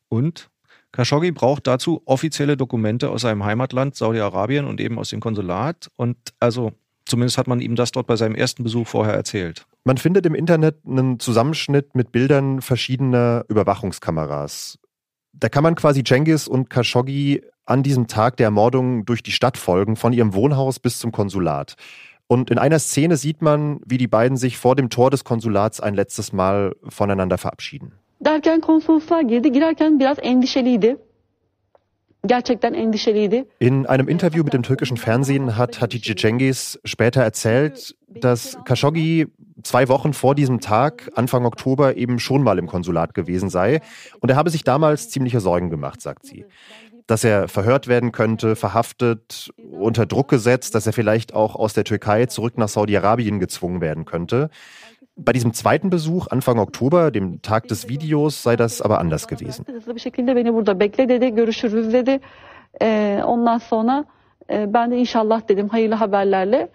Und 0.08 0.52
Khashoggi 0.92 1.32
braucht 1.32 1.66
dazu 1.66 2.04
offizielle 2.06 2.58
Dokumente 2.58 3.10
aus 3.10 3.22
seinem 3.22 3.44
Heimatland 3.44 3.96
Saudi-Arabien 3.96 4.66
und 4.66 4.80
eben 4.80 5.00
aus 5.00 5.10
dem 5.10 5.20
Konsulat. 5.20 5.90
Und 5.96 6.16
also, 6.40 6.74
zumindest 7.06 7.38
hat 7.38 7.48
man 7.48 7.60
ihm 7.60 7.76
das 7.76 7.92
dort 7.92 8.08
bei 8.08 8.16
seinem 8.16 8.36
ersten 8.36 8.64
Besuch 8.64 8.88
vorher 8.88 9.14
erzählt. 9.14 9.66
Man 9.84 9.98
findet 9.98 10.26
im 10.26 10.36
Internet 10.36 10.78
einen 10.88 11.20
Zusammenschnitt 11.20 11.96
mit 11.96 12.12
Bildern 12.12 12.62
verschiedener 12.62 13.46
Überwachungskameras. 13.48 14.80
Da 15.34 15.50
kann 15.50 15.64
man 15.64 15.76
quasi 15.76 16.04
Cengiz 16.04 16.48
und 16.48 16.70
Khashoggi 16.70 17.42
an 17.66 17.84
diesem 17.84 18.08
Tag 18.08 18.38
der 18.38 18.46
Ermordung 18.46 19.06
durch 19.06 19.24
die 19.24 19.32
Stadt 19.32 19.58
folgen, 19.58 19.96
von 19.96 20.14
ihrem 20.14 20.34
Wohnhaus 20.34 20.80
bis 20.80 21.00
zum 21.00 21.12
Konsulat. 21.12 21.76
Und 22.28 22.50
in 22.50 22.58
einer 22.58 22.80
Szene 22.80 23.18
sieht 23.18 23.42
man, 23.42 23.80
wie 23.86 23.98
die 23.98 24.08
beiden 24.08 24.38
sich 24.38 24.58
vor 24.58 24.76
dem 24.76 24.90
Tor 24.90 25.12
des 25.12 25.24
Konsulats 25.24 25.80
ein 25.80 25.94
letztes 25.94 26.34
Mal 26.34 26.76
voneinander 26.88 27.38
verabschieden. 27.38 27.94
Derken 28.20 28.62
konsolosluğa 28.62 29.22
girdi. 29.22 29.52
Girerken 29.52 30.00
biraz 30.00 30.18
endişeliydi. 30.22 30.98
In 33.60 33.86
einem 33.86 34.08
Interview 34.08 34.44
mit 34.44 34.54
dem 34.54 34.64
türkischen 34.64 34.98
Fernsehen 34.98 35.58
hat 35.58 35.82
Hatice 35.82 36.16
Cengiz 36.16 36.80
später 36.84 37.22
erzählt, 37.22 37.96
dass 38.08 38.58
Khashoggi 38.66 39.28
zwei 39.64 39.88
Wochen 39.88 40.14
vor 40.14 40.36
diesem 40.36 40.60
Tag, 40.60 41.10
Anfang 41.16 41.46
Oktober, 41.46 41.98
eben 41.98 42.20
schon 42.20 42.44
mal 42.44 42.58
im 42.58 42.68
Konsulat 42.68 43.14
gewesen 43.14 43.50
sei. 43.50 43.82
Und 44.20 44.30
er 44.30 44.36
habe 44.36 44.50
sich 44.50 44.64
damals 44.64 45.10
ziemliche 45.10 45.40
Sorgen 45.40 45.70
gemacht, 45.70 46.02
sagt 46.02 46.26
sie. 46.26 46.46
Dass 47.08 47.24
er 47.24 47.48
verhört 47.48 47.88
werden 47.88 48.12
könnte, 48.12 48.56
verhaftet, 48.56 49.52
unter 49.58 50.06
Druck 50.06 50.28
gesetzt, 50.30 50.74
dass 50.74 50.88
er 50.88 50.94
vielleicht 50.94 51.34
auch 51.34 51.56
aus 51.56 51.74
der 51.74 51.84
Türkei 51.84 52.26
zurück 52.26 52.58
nach 52.58 52.70
Saudi-Arabien 52.70 53.40
gezwungen 53.40 53.82
werden 53.82 54.06
könnte. 54.06 54.50
Bei 55.18 55.32
diesem 55.32 55.54
zweiten 55.54 55.90
Besuch 55.90 56.28
Anfang 56.28 56.60
Oktober, 56.60 57.10
dem 57.10 57.42
Tag 57.42 57.70
des 57.70 57.88
Videos, 57.88 58.44
sei 58.44 58.58
das 58.58 58.82
aber 58.82 59.00
anders 59.00 59.28
gewesen. 59.28 59.66
Ondan 63.26 63.58
sonra 63.58 64.06
ben 64.50 64.92
de 64.92 64.98
inşallah 64.98 65.48
dedim 65.48 65.70
hayırlı 65.70 65.96
haberlerle. 65.96 66.70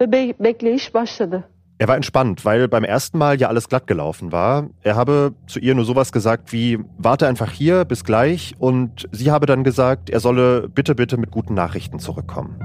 Ve 0.00 0.34
bekleyiş 0.40 0.94
başladı. 0.94 1.44
Er 1.80 1.86
war 1.86 1.96
entspannt, 1.96 2.44
weil 2.44 2.68
beim 2.68 2.84
ersten 2.84 3.18
Mal 3.18 3.40
ja 3.40 3.48
alles 3.48 3.68
glatt 3.68 3.86
gelaufen 3.86 4.32
war. 4.32 4.64
Er 4.84 4.96
habe 4.96 5.32
zu 5.46 5.60
ihr 5.60 5.74
nur 5.74 5.84
sowas 5.84 6.12
gesagt 6.12 6.52
wie, 6.52 6.78
warte 6.98 7.26
einfach 7.26 7.50
hier, 7.52 7.84
bis 7.84 8.04
gleich. 8.04 8.54
Und 8.58 9.08
sie 9.12 9.30
habe 9.30 9.46
dann 9.46 9.64
gesagt, 9.64 10.10
er 10.10 10.20
solle 10.20 10.68
bitte, 10.68 10.94
bitte 10.94 11.16
mit 11.16 11.30
guten 11.30 11.54
Nachrichten 11.54 11.98
zurückkommen. 11.98 12.58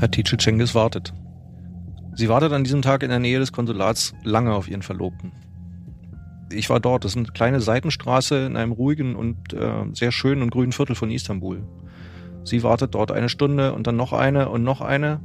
Hatice 0.00 0.36
Cengiz 0.38 0.74
wartet. 0.74 1.12
Sie 2.14 2.28
wartet 2.28 2.52
an 2.52 2.64
diesem 2.64 2.82
Tag 2.82 3.02
in 3.02 3.10
der 3.10 3.18
Nähe 3.18 3.38
des 3.38 3.52
Konsulats 3.52 4.14
lange 4.24 4.52
auf 4.52 4.68
ihren 4.68 4.82
Verlobten. 4.82 5.32
Ich 6.52 6.68
war 6.68 6.80
dort. 6.80 7.04
Das 7.04 7.12
ist 7.12 7.16
eine 7.16 7.26
kleine 7.26 7.60
Seitenstraße 7.60 8.46
in 8.46 8.56
einem 8.56 8.72
ruhigen 8.72 9.14
und 9.14 9.52
äh, 9.52 9.84
sehr 9.92 10.10
schönen 10.10 10.42
und 10.42 10.50
grünen 10.50 10.72
Viertel 10.72 10.96
von 10.96 11.10
Istanbul. 11.10 11.62
Sie 12.44 12.62
wartet 12.62 12.94
dort 12.94 13.12
eine 13.12 13.28
Stunde 13.28 13.72
und 13.72 13.86
dann 13.86 13.96
noch 13.96 14.12
eine 14.12 14.48
und 14.48 14.64
noch 14.64 14.80
eine. 14.80 15.20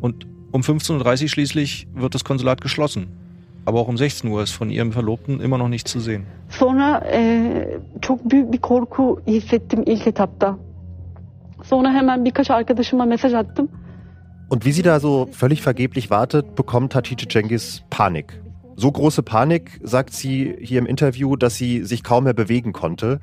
Und 0.00 0.26
um 0.52 0.62
15.30 0.62 1.22
Uhr 1.22 1.28
schließlich 1.28 1.88
wird 1.94 2.14
das 2.14 2.24
Konsulat 2.24 2.60
geschlossen. 2.60 3.08
Aber 3.64 3.80
auch 3.80 3.88
um 3.88 3.96
16 3.96 4.30
Uhr 4.30 4.42
ist 4.42 4.52
von 4.52 4.70
ihrem 4.70 4.92
Verlobten 4.92 5.40
immer 5.40 5.58
noch 5.58 5.68
nichts 5.68 5.90
zu 5.90 6.00
sehen. 6.00 6.26
Sonra 6.48 7.02
e, 7.12 7.80
çok 8.00 8.30
büyük 8.30 8.52
bir 8.52 8.58
korku 8.58 9.20
hissettim 9.26 9.82
ilk 9.86 10.06
etapta. 10.06 10.58
Sonra 11.64 11.92
hemen 11.92 12.24
birkaç 12.24 12.50
arkadaşıma 12.50 13.04
mesaj 13.04 13.34
attım. 13.34 13.68
Und 14.48 14.64
wie 14.64 14.72
sie 14.72 14.82
da 14.82 15.00
so 15.00 15.28
völlig 15.32 15.60
vergeblich 15.60 16.08
wartet, 16.08 16.54
bekommt 16.54 16.94
Hatice 16.94 17.26
Cengiz 17.28 17.82
Panik. 17.90 18.40
So 18.76 18.92
große 18.92 19.22
Panik, 19.22 19.80
sagt 19.82 20.12
sie 20.12 20.54
hier 20.60 20.78
im 20.78 20.86
Interview, 20.86 21.34
dass 21.34 21.56
sie 21.56 21.82
sich 21.82 22.04
kaum 22.04 22.24
mehr 22.24 22.34
bewegen 22.34 22.72
konnte. 22.72 23.20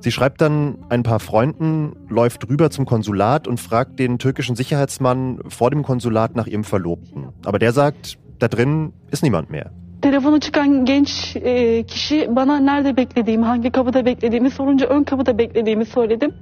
Sie 0.00 0.12
schreibt 0.12 0.40
dann 0.40 0.78
ein 0.90 1.02
paar 1.02 1.20
Freunden, 1.20 1.96
läuft 2.08 2.48
rüber 2.48 2.70
zum 2.70 2.84
Konsulat 2.84 3.48
und 3.48 3.58
fragt 3.58 3.98
den 3.98 4.18
türkischen 4.18 4.56
Sicherheitsmann 4.56 5.38
vor 5.48 5.70
dem 5.70 5.82
Konsulat 5.82 6.36
nach 6.36 6.46
ihrem 6.46 6.64
Verlobten. 6.64 7.28
Aber 7.44 7.58
der 7.58 7.72
sagt, 7.72 8.18
da 8.38 8.48
drin 8.48 8.92
ist 9.10 9.22
niemand 9.22 9.50
mehr. 9.50 9.70
Telefonu 10.02 10.40
çıkan 10.40 10.84
genç 10.84 11.36
e, 11.36 11.82
kişi 11.82 12.28
bana 12.36 12.58
nerede 12.58 12.96
beklediğimi, 12.96 13.44
hangi 13.44 13.70
kapıda 13.70 14.06
beklediğimi 14.06 14.50
sorunca 14.50 14.86
ön 14.86 15.04
kapıda 15.04 15.38
beklediğimi 15.38 15.84
söyledim. 15.84 16.34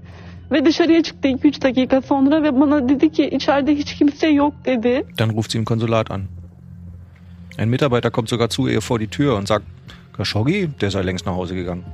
Ve 0.52 0.64
dışarıya 0.64 1.02
çıktı 1.02 1.28
2-3 1.28 1.62
dakika 1.62 2.02
sonra 2.02 2.42
ve 2.42 2.60
bana 2.60 2.88
dedi 2.88 3.12
ki 3.12 3.24
içeride 3.28 3.74
hiç 3.74 3.94
kimse 3.94 4.28
yok 4.28 4.54
dedi. 4.64 5.04
Dann 5.18 5.30
ruft 5.30 5.52
sie 5.52 5.58
im 5.58 5.64
Konsulat 5.64 6.10
an. 6.10 6.22
Ein 7.58 7.68
Mitarbeiter 7.68 8.10
kommt 8.10 8.28
sogar 8.28 8.48
zu 8.48 8.68
ihr 8.68 8.80
vor 8.80 8.98
die 8.98 9.06
Tür 9.06 9.36
und 9.36 9.46
sagt, 9.46 9.64
Khashoggi, 10.16 10.70
der 10.80 10.90
sei 10.90 11.02
längst 11.02 11.26
nach 11.26 11.34
Hause 11.34 11.54
gegangen. 11.54 11.84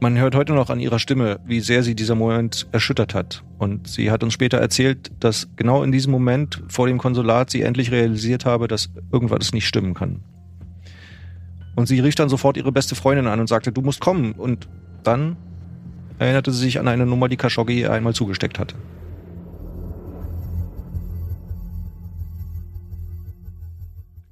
Man 0.00 0.16
hört 0.16 0.36
heute 0.36 0.52
noch 0.52 0.70
an 0.70 0.78
ihrer 0.78 0.98
Stimme, 1.00 1.40
wie 1.44 1.60
sehr 1.60 1.82
sie 1.82 1.96
dieser 1.96 2.14
Moment 2.14 2.68
erschüttert 2.70 3.14
hat. 3.14 3.42
Und 3.58 3.88
sie 3.88 4.10
hat 4.12 4.22
uns 4.22 4.32
später 4.32 4.58
erzählt, 4.58 5.10
dass 5.18 5.48
genau 5.56 5.82
in 5.82 5.90
diesem 5.90 6.12
Moment 6.12 6.62
vor 6.68 6.86
dem 6.86 6.98
Konsulat 6.98 7.50
sie 7.50 7.62
endlich 7.62 7.90
realisiert 7.90 8.44
habe, 8.44 8.68
dass 8.68 8.90
irgendwas 9.12 9.52
nicht 9.52 9.66
stimmen 9.66 9.94
kann. 9.94 10.20
Und 11.74 11.86
sie 11.86 11.98
rief 11.98 12.14
dann 12.14 12.28
sofort 12.28 12.56
ihre 12.56 12.70
beste 12.70 12.94
Freundin 12.94 13.26
an 13.26 13.40
und 13.40 13.48
sagte, 13.48 13.72
du 13.72 13.80
musst 13.80 14.00
kommen. 14.00 14.32
Und 14.32 14.68
dann 15.02 15.36
erinnerte 16.18 16.52
sie 16.52 16.64
sich 16.64 16.78
an 16.78 16.88
eine 16.88 17.06
Nummer, 17.06 17.28
die 17.28 17.36
Khashoggi 17.36 17.80
ihr 17.80 17.92
einmal 17.92 18.14
zugesteckt 18.14 18.58
hatte. 18.58 18.74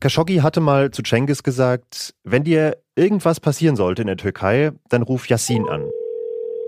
Khashoggi 0.00 0.37
hatte 0.37 0.61
mal 0.61 0.90
zu 0.90 1.02
Cengiz 1.02 1.43
gesagt, 1.43 2.14
wenn 2.23 2.45
dir 2.45 2.76
irgendwas 2.97 3.40
passieren 3.40 3.76
sollte 3.76 4.02
in 4.02 4.07
der 4.07 4.16
Türkei, 4.16 4.73
dann 4.88 5.02
ruf 5.02 5.28
Yassin 5.28 5.66
an. 5.69 5.85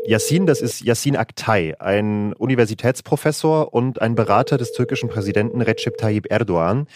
Yassin, 0.06 0.46
das 0.46 0.62
ist 0.62 0.82
Yassin 0.82 1.16
Aktay, 1.16 1.74
ein 1.78 2.32
Universitätsprofessor 2.32 3.74
und 3.74 4.00
ein 4.00 4.14
Berater 4.14 4.56
des 4.56 4.72
türkischen 4.72 5.08
Präsidenten 5.08 5.60
Recep 5.60 5.98
Tayyip 5.98 6.30
Erdogan. 6.30 6.86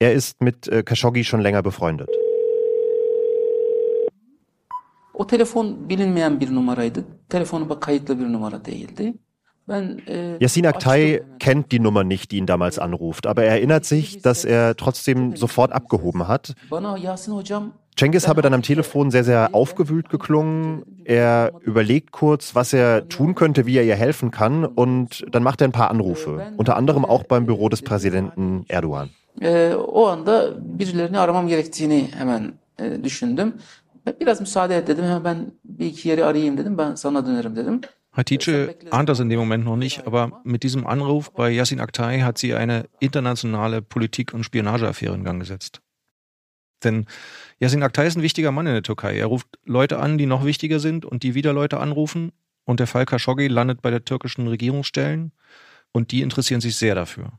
Er 0.00 0.12
ist 0.12 0.42
mit 0.42 0.66
äh, 0.68 0.82
Khashoggi 0.82 1.24
schon 1.24 1.40
länger 1.40 1.62
befreundet. 1.62 2.10
O 5.18 5.26
telefon 5.26 5.88
bilinmeyen 5.88 6.40
bir 6.40 6.54
numaraydı. 6.54 7.04
Telefonu 7.28 7.80
kayıtlı 7.80 8.18
bir 8.18 8.32
numara 8.32 8.64
değildi. 8.64 9.14
E, 10.06 10.36
Yassin 10.40 10.64
Aktay 10.64 11.22
kennt 11.38 11.70
die 11.70 11.82
Nummer 11.82 12.08
nicht, 12.08 12.30
die 12.30 12.38
ihn 12.38 12.46
damals 12.46 12.78
anruft, 12.78 13.26
aber 13.26 13.42
er 13.42 13.56
erinnert 13.56 13.84
sich, 13.84 14.22
dass 14.22 14.46
er 14.46 14.74
trotzdem 14.76 15.36
sofort 15.36 15.72
abgehoben 15.72 16.26
hat. 16.26 16.54
Cengiz 17.96 18.28
habe 18.28 18.42
dann 18.42 18.54
am 18.54 18.62
Telefon 18.62 19.10
sehr, 19.10 19.24
sehr 19.24 19.54
aufgewühlt 19.54 20.08
geklungen. 20.08 20.84
Er 21.04 21.52
überlegt 21.60 22.12
kurz, 22.12 22.54
was 22.54 22.72
er 22.72 23.08
tun 23.08 23.34
könnte, 23.34 23.66
wie 23.66 23.76
er 23.76 23.84
ihr 23.84 23.96
helfen 23.96 24.30
kann 24.30 24.64
und 24.64 25.26
dann 25.32 25.42
macht 25.42 25.60
er 25.60 25.68
ein 25.68 25.72
paar 25.72 25.90
Anrufe, 25.90 26.52
unter 26.56 26.76
anderem 26.76 27.04
auch 27.04 27.24
beim 27.24 27.44
Büro 27.44 27.68
des 27.68 27.82
Präsidenten 27.82 28.64
Erdogan. 28.68 29.10
e, 29.40 29.74
o 29.74 30.06
anda 30.06 30.50
birilerini 30.78 31.18
aramam 31.18 31.48
gerektiğini 31.48 32.08
hemen 32.18 32.52
e, 32.80 33.04
düşündüm. 33.04 33.54
Biraz 34.20 34.40
müsaade 34.40 34.76
et 34.76 34.86
dedim. 34.86 35.04
Hemen 35.04 35.24
ben 35.24 35.52
bir 35.64 35.86
iki 35.86 36.08
yeri 36.08 36.24
arayayım 36.24 36.58
dedim. 36.58 36.78
Ben 36.78 36.94
sana 36.94 37.26
dönerim 37.26 37.56
dedim. 37.56 37.80
Hatice 38.10 38.76
ahnt 38.90 39.08
das 39.08 39.20
in 39.20 39.30
dem 39.30 39.38
Moment 39.38 39.64
noch 39.64 39.76
nicht, 39.76 40.06
aber 40.06 40.40
mit 40.44 40.62
diesem 40.62 40.86
Anruf 40.86 41.30
bei 41.30 41.50
Yassin 41.50 41.78
Aktay 41.78 42.20
hat 42.20 42.38
sie 42.38 42.54
eine 42.54 42.86
internationale 42.98 43.80
Politik- 43.80 44.34
und 44.34 44.42
Spionageaffäre 44.44 45.14
in 45.14 45.22
Gang 45.22 45.38
gesetzt. 45.38 45.80
Denn 46.82 47.06
Yassin 47.60 47.82
Aktay 47.82 48.08
ist 48.08 48.16
ein 48.16 48.22
wichtiger 48.22 48.50
Mann 48.50 48.66
in 48.66 48.72
der 48.72 48.82
Türkei. 48.82 49.16
Er 49.16 49.26
ruft 49.26 49.46
Leute 49.64 50.00
an, 50.00 50.18
die 50.18 50.26
noch 50.26 50.44
wichtiger 50.44 50.80
sind 50.80 51.04
und 51.04 51.22
die 51.22 51.34
wieder 51.34 51.52
Leute 51.52 51.78
anrufen. 51.78 52.32
Und 52.64 52.80
der 52.80 52.88
Fall 52.88 53.06
Khashoggi 53.06 53.46
landet 53.46 53.82
bei 53.82 53.90
der 53.90 54.04
türkischen 54.04 54.48
Regierungsstellen 54.48 55.32
und 55.92 56.10
die 56.10 56.22
interessieren 56.22 56.60
sich 56.60 56.74
sehr 56.74 56.96
dafür. 56.96 57.32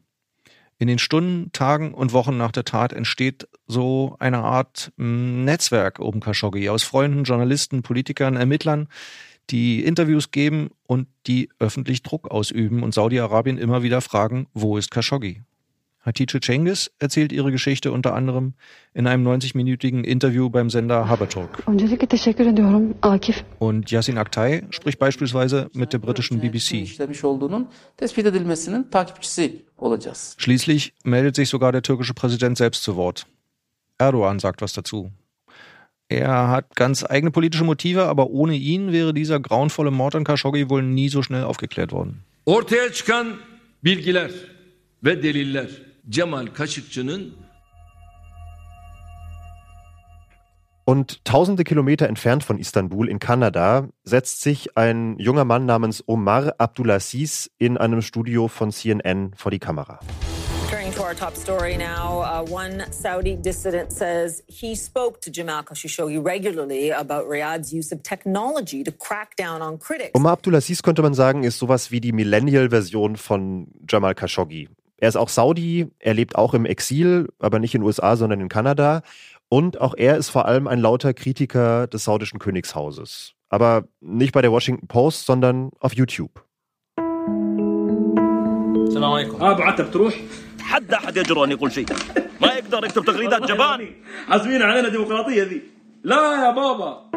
In 0.78 0.88
den 0.88 0.98
Stunden, 0.98 1.52
Tagen 1.52 1.94
und 1.94 2.14
Wochen 2.14 2.38
nach 2.38 2.54
der 2.54 2.64
Tat 2.64 2.94
entsteht 2.94 3.49
so 3.70 4.16
eine 4.20 4.40
Art 4.40 4.92
mh, 4.98 5.44
Netzwerk 5.46 6.00
um 6.00 6.20
Khashoggi 6.20 6.68
aus 6.70 6.84
Freunden, 6.84 7.24
Journalisten, 7.24 7.84
Politikern, 7.84 8.36
Ermittlern, 8.36 8.88
die 9.50 9.84
Interviews 9.84 10.32
geben 10.32 10.72
und 10.86 11.08
die 11.28 11.50
öffentlich 11.60 12.04
Druck 12.04 12.30
ausüben 12.30 12.84
und 12.84 12.94
Saudi-Arabien 12.94 13.58
immer 13.58 13.84
wieder 13.84 14.02
fragen, 14.02 14.48
wo 14.54 14.78
ist 14.78 14.92
Khashoggi? 14.92 15.44
Hatice 16.02 16.40
Cengiz 16.42 16.92
erzählt 16.98 17.32
ihre 17.32 17.52
Geschichte 17.52 17.92
unter 17.92 18.16
anderem 18.16 18.54
in 18.94 19.06
einem 19.06 19.28
90-minütigen 19.28 20.04
Interview 20.04 20.50
beim 20.50 20.70
Sender 20.70 21.10
Habertalk. 21.10 21.62
Und 23.60 23.92
Yassin 23.92 24.18
Aktay 24.18 24.64
spricht 24.70 24.98
beispielsweise 24.98 25.70
mit 25.74 25.92
der 25.92 26.00
britischen 26.00 26.40
BBC. 26.40 26.88
Schließlich 30.38 30.94
meldet 31.04 31.36
sich 31.36 31.50
sogar 31.50 31.72
der 31.74 31.82
türkische 31.82 32.14
Präsident 32.14 32.58
selbst 32.58 32.82
zu 32.82 32.96
Wort. 32.96 33.28
Erdogan 34.00 34.40
sagt 34.40 34.62
was 34.62 34.74
dazu. 34.74 35.12
Er 36.08 36.48
hat 36.48 36.76
ganz 36.76 37.04
eigene 37.04 37.30
politische 37.30 37.64
Motive, 37.64 38.08
aber 38.08 38.32
ohne 38.32 38.56
ihn 38.56 38.92
wäre 38.92 39.14
dieser 39.14 39.40
grauenvolle 39.40 39.92
Mord 39.92 40.16
an 40.16 40.24
Khashoggi 40.24 40.70
wohl 40.70 40.82
nie 40.82 41.10
so 41.10 41.22
schnell 41.22 41.44
aufgeklärt 41.44 41.92
worden. 41.92 42.24
Ortaya 42.46 42.92
çıkan 42.92 43.38
bilgiler 43.84 44.32
ve 45.04 45.24
deliller 45.24 45.70
Cemal 46.10 46.48
Kaşıkçı'nın 46.48 47.34
Und 50.86 51.24
tausende 51.24 51.64
Kilometer 51.64 52.10
entfernt 52.10 52.44
von 52.44 52.58
Istanbul 52.58 53.10
in 53.10 53.20
Kanada 53.20 53.90
setzt 54.06 54.42
sich 54.42 54.76
ein 54.76 55.20
junger 55.20 55.46
Mann 55.46 55.68
namens 55.68 56.04
Omar 56.08 56.56
Abdulaziz 56.58 57.48
in 57.60 57.78
einem 57.78 58.02
Studio 58.02 58.48
von 58.48 58.72
CNN 58.72 59.34
vor 59.36 59.52
die 59.52 59.60
Kamera 59.60 60.00
Returning 61.09 61.09
to 61.09 61.09
our 61.09 61.15
our 61.15 61.31
top 61.31 61.37
story 61.37 61.77
now. 61.77 62.21
Uh, 62.21 62.45
one 62.45 62.85
Saudi 62.91 63.37
dissident 63.37 63.91
says 63.93 64.43
he 64.49 64.75
spoke 64.75 65.21
to 65.23 65.31
Jamal 65.31 65.63
Khashoggi 65.63 66.23
regularly 66.23 66.91
about 66.91 67.27
Riyadh's 67.27 67.73
use 67.73 67.91
of 67.93 68.03
technology 68.03 68.85
to 68.85 68.93
crack 68.93 69.35
down 69.37 69.63
on 69.63 69.79
critics. 69.79 70.11
Omar 70.15 70.33
Abdulaziz 70.33 70.83
könnte 70.83 71.03
man 71.03 71.15
sagen, 71.15 71.45
ist 71.45 71.59
sowas 71.59 71.91
wie 71.91 72.01
die 72.01 72.13
Millennial-Version 72.13 73.17
von 73.17 73.69
Jamal 73.89 74.15
Khashoggi. 74.15 74.69
Er 74.99 75.09
ist 75.09 75.17
auch 75.17 75.29
Saudi, 75.29 75.91
er 76.01 76.15
lebt 76.15 76.37
auch 76.37 76.53
im 76.55 76.67
Exil, 76.67 77.29
aber 77.39 77.59
nicht 77.59 77.75
in 77.75 77.81
den 77.81 77.87
USA, 77.87 78.17
sondern 78.17 78.41
in 78.41 78.49
Kanada. 78.49 79.03
Und 79.49 79.81
auch 79.81 79.95
er 79.97 80.17
ist 80.19 80.29
vor 80.29 80.47
allem 80.47 80.67
ein 80.67 80.81
lauter 80.81 81.15
Kritiker 81.15 81.87
des 81.87 82.05
saudischen 82.05 82.39
Königshauses. 82.39 83.33
Aber 83.49 83.85
nicht 84.01 84.33
bei 84.33 84.43
der 84.43 84.53
Washington 84.53 84.87
Post, 84.87 85.27
sondern 85.27 85.71
auf 85.81 85.95
YouTube. 85.95 86.45
السلام 88.89 89.13
عليكم 89.13 89.43
اه 89.43 89.53
بعدت 89.53 89.81
بتروح 89.81 90.15
تحدى 90.69 90.95
احد 90.95 91.17
يجرؤ 91.17 91.45
ان 91.45 91.51
يقول 91.51 91.73
شيء 91.73 91.87
ما 92.41 92.49
يقدر 92.49 92.85
يكتب 92.85 93.05
تغريدات 93.05 93.43
جبان 93.43 93.89
حاسبين 94.29 94.63
علينا 94.63 94.89
ديمقراطيه 94.89 95.43
ذي 95.43 95.63
لا 96.05 96.45
يا 96.45 96.51
بابا 96.51 97.15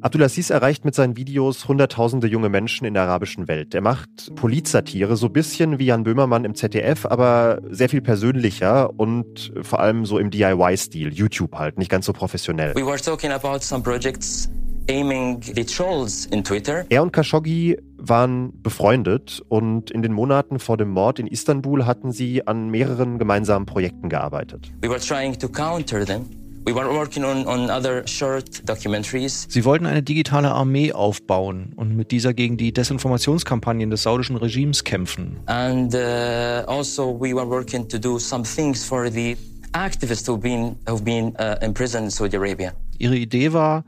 Abdulaziz 0.00 0.50
erreicht 0.50 0.84
mit 0.84 0.94
seinen 0.94 1.16
Videos 1.16 1.66
hunderttausende 1.66 2.28
junge 2.28 2.48
Menschen 2.48 2.86
in 2.86 2.94
der 2.94 3.02
arabischen 3.02 3.48
Welt. 3.48 3.74
Er 3.74 3.80
macht 3.80 4.32
Polizsatire, 4.36 5.16
so 5.16 5.26
ein 5.26 5.32
bisschen 5.32 5.80
wie 5.80 5.86
Jan 5.86 6.04
Böhmermann 6.04 6.44
im 6.44 6.54
ZDF, 6.54 7.04
aber 7.04 7.60
sehr 7.68 7.88
viel 7.88 8.00
persönlicher 8.00 8.90
und 8.96 9.52
vor 9.60 9.80
allem 9.80 10.06
so 10.06 10.18
im 10.18 10.30
DIY-Stil, 10.30 11.12
YouTube 11.12 11.56
halt, 11.56 11.78
nicht 11.78 11.90
ganz 11.90 12.06
so 12.06 12.12
professionell. 12.12 12.76
We 12.76 12.86
were 12.86 12.96
talking 12.96 13.32
about 13.32 13.58
some 13.62 13.82
projects 13.82 14.48
aiming 14.89 15.41
the 15.41 15.63
trolls 15.65 16.25
in 16.25 16.43
Twitter. 16.43 16.85
Er 16.89 17.03
und 17.03 17.11
Khashoggi 17.11 17.77
waren 17.97 18.51
befreundet 18.61 19.41
und 19.47 19.91
in 19.91 20.01
den 20.01 20.13
Monaten 20.13 20.59
vor 20.59 20.77
dem 20.77 20.89
Mord 20.89 21.19
in 21.19 21.27
Istanbul 21.27 21.85
hatten 21.85 22.11
sie 22.11 22.45
an 22.47 22.69
mehreren 22.69 23.17
gemeinsamen 23.17 23.65
Projekten 23.65 24.09
gearbeitet. 24.09 24.71
We 24.81 24.89
were 24.89 24.99
trying 24.99 25.37
to 25.39 25.47
counter 25.47 26.05
them. 26.05 26.25
We 26.65 26.73
were 26.73 26.89
working 26.89 27.25
on, 27.25 27.45
on 27.45 27.69
other 27.69 28.07
short 28.07 28.67
documentaries. 28.69 29.47
Sie 29.49 29.65
wollten 29.65 29.85
eine 29.85 30.01
digitale 30.01 30.49
Armee 30.51 30.93
aufbauen 30.93 31.73
und 31.75 31.95
mit 31.97 32.11
dieser 32.11 32.33
gegen 32.33 32.55
die 32.55 32.71
Desinformationskampagnen 32.71 33.89
des 33.89 34.03
saudischen 34.03 34.37
Regimes 34.37 34.85
kämpfen. 34.85 35.41
And 35.47 35.93
uh, 35.93 36.63
also 36.67 37.19
we 37.19 37.35
were 37.35 37.49
working 37.49 37.87
to 37.89 37.97
do 37.97 38.17
some 38.17 38.45
things 38.45 38.85
for 38.85 39.11
the 39.11 39.35
activists 39.73 40.25
who've 40.25 40.41
been, 40.41 40.77
who've 40.87 41.03
been 41.03 41.35
uh, 41.37 41.57
imprisoned 41.61 42.05
in 42.05 42.11
Saudi 42.11 42.37
Arabia. 42.37 42.73
Ihre 42.97 43.17
Idee 43.17 43.51
war, 43.51 43.83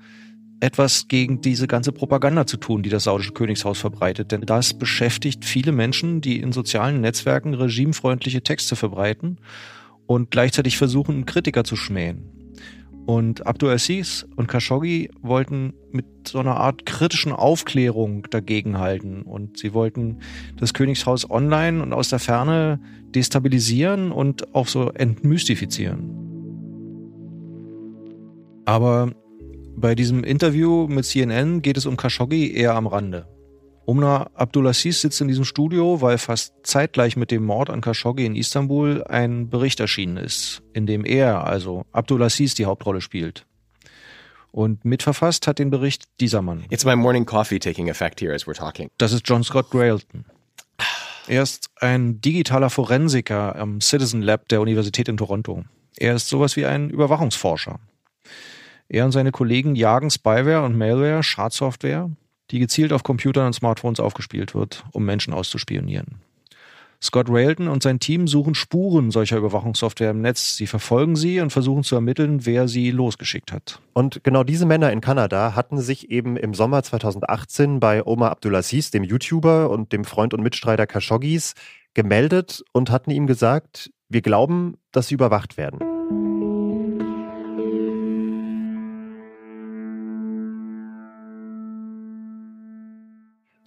etwas 0.59 1.07
gegen 1.07 1.41
diese 1.41 1.67
ganze 1.67 1.91
Propaganda 1.91 2.47
zu 2.47 2.57
tun, 2.57 2.83
die 2.83 2.89
das 2.89 3.03
saudische 3.03 3.33
Königshaus 3.33 3.79
verbreitet. 3.79 4.31
Denn 4.31 4.41
das 4.41 4.73
beschäftigt 4.73 5.45
viele 5.45 5.71
Menschen, 5.71 6.21
die 6.21 6.39
in 6.39 6.51
sozialen 6.51 7.01
Netzwerken 7.01 7.53
regimefreundliche 7.53 8.41
Texte 8.41 8.75
verbreiten 8.75 9.37
und 10.07 10.31
gleichzeitig 10.31 10.77
versuchen, 10.77 11.25
Kritiker 11.25 11.63
zu 11.63 11.75
schmähen. 11.75 12.31
Und 13.05 13.45
Abdul 13.45 13.69
Aziz 13.69 14.25
und 14.35 14.47
Khashoggi 14.47 15.11
wollten 15.21 15.73
mit 15.91 16.05
so 16.27 16.39
einer 16.39 16.57
Art 16.57 16.87
kritischen 16.87 17.31
Aufklärung 17.33 18.23
dagegenhalten. 18.31 19.21
Und 19.21 19.59
sie 19.59 19.73
wollten 19.73 20.19
das 20.57 20.73
Königshaus 20.73 21.29
online 21.29 21.83
und 21.83 21.93
aus 21.93 22.09
der 22.09 22.17
Ferne 22.17 22.79
destabilisieren 23.13 24.11
und 24.11 24.55
auch 24.55 24.67
so 24.67 24.89
entmystifizieren. 24.89 26.09
Aber 28.65 29.11
bei 29.75 29.93
diesem 29.93 30.23
Interview 30.23 30.87
mit 30.87 31.05
CNN 31.05 31.61
geht 31.61 31.77
es 31.77 31.85
um 31.85 31.97
Khashoggi 31.97 32.53
eher 32.53 32.75
am 32.75 32.87
Rande. 32.87 33.27
Umna 33.85 34.31
Abdulaziz 34.33 35.01
sitzt 35.01 35.21
in 35.21 35.27
diesem 35.27 35.45
Studio, 35.45 36.01
weil 36.01 36.17
fast 36.17 36.53
zeitgleich 36.63 37.17
mit 37.17 37.29
dem 37.29 37.43
Mord 37.43 37.69
an 37.69 37.81
Khashoggi 37.81 38.25
in 38.25 38.35
Istanbul 38.35 39.03
ein 39.03 39.49
Bericht 39.49 39.79
erschienen 39.79 40.17
ist, 40.17 40.63
in 40.73 40.87
dem 40.87 41.05
er, 41.05 41.45
also 41.45 41.85
Abdulaziz, 41.91 42.55
die 42.55 42.65
Hauptrolle 42.65 43.01
spielt. 43.01 43.45
Und 44.51 44.85
mitverfasst 44.85 45.45
hat 45.47 45.59
den 45.59 45.69
Bericht 45.69 46.05
dieser 46.19 46.41
Mann. 46.41 46.63
It's 46.69 46.85
my 46.85 46.95
morning 46.95 47.25
coffee 47.25 47.59
taking 47.59 47.89
effect 47.89 48.21
here 48.21 48.33
as 48.33 48.47
we're 48.47 48.55
talking. 48.55 48.89
Das 48.97 49.11
ist 49.11 49.27
John 49.27 49.43
Scott 49.43 49.69
Grailton. 49.69 50.25
Er 51.27 51.43
ist 51.43 51.69
ein 51.81 52.21
digitaler 52.21 52.69
Forensiker 52.69 53.55
am 53.55 53.81
Citizen 53.81 54.21
Lab 54.21 54.47
der 54.47 54.61
Universität 54.61 55.09
in 55.09 55.17
Toronto. 55.17 55.65
Er 55.97 56.15
ist 56.15 56.29
sowas 56.29 56.55
wie 56.55 56.65
ein 56.65 56.89
Überwachungsforscher. 56.89 57.79
Er 58.95 59.03
und 59.03 59.11
seine 59.11 59.33
Kollegen 59.33 59.75
jagen 59.75 60.09
Spyware 60.09 60.63
und 60.63 60.77
Malware, 60.77 61.21
Schadsoftware, 61.21 62.09
die 62.49 62.59
gezielt 62.59 62.93
auf 62.93 63.03
Computern 63.03 63.47
und 63.47 63.51
Smartphones 63.51 63.99
aufgespielt 63.99 64.55
wird, 64.55 64.85
um 64.93 65.03
Menschen 65.03 65.33
auszuspionieren. 65.33 66.21
Scott 67.01 67.27
Railton 67.29 67.67
und 67.67 67.83
sein 67.83 67.99
Team 67.99 68.25
suchen 68.25 68.55
Spuren 68.55 69.11
solcher 69.11 69.35
Überwachungssoftware 69.35 70.11
im 70.11 70.21
Netz. 70.21 70.55
Sie 70.55 70.65
verfolgen 70.65 71.17
sie 71.17 71.41
und 71.41 71.49
versuchen 71.49 71.83
zu 71.83 71.95
ermitteln, 71.95 72.45
wer 72.45 72.69
sie 72.69 72.89
losgeschickt 72.89 73.51
hat. 73.51 73.81
Und 73.91 74.23
genau 74.23 74.45
diese 74.45 74.65
Männer 74.65 74.93
in 74.93 75.01
Kanada 75.01 75.55
hatten 75.55 75.77
sich 75.81 76.09
eben 76.09 76.37
im 76.37 76.53
Sommer 76.53 76.81
2018 76.81 77.81
bei 77.81 78.01
Omar 78.01 78.31
Abdulaziz, 78.31 78.91
dem 78.91 79.03
YouTuber 79.03 79.71
und 79.71 79.91
dem 79.91 80.05
Freund 80.05 80.33
und 80.33 80.41
Mitstreiter 80.41 80.87
Khashoggis, 80.87 81.53
gemeldet 81.95 82.63
und 82.71 82.89
hatten 82.91 83.11
ihm 83.11 83.27
gesagt, 83.27 83.91
wir 84.07 84.21
glauben, 84.21 84.77
dass 84.93 85.09
sie 85.09 85.15
überwacht 85.15 85.57
werden. 85.57 85.94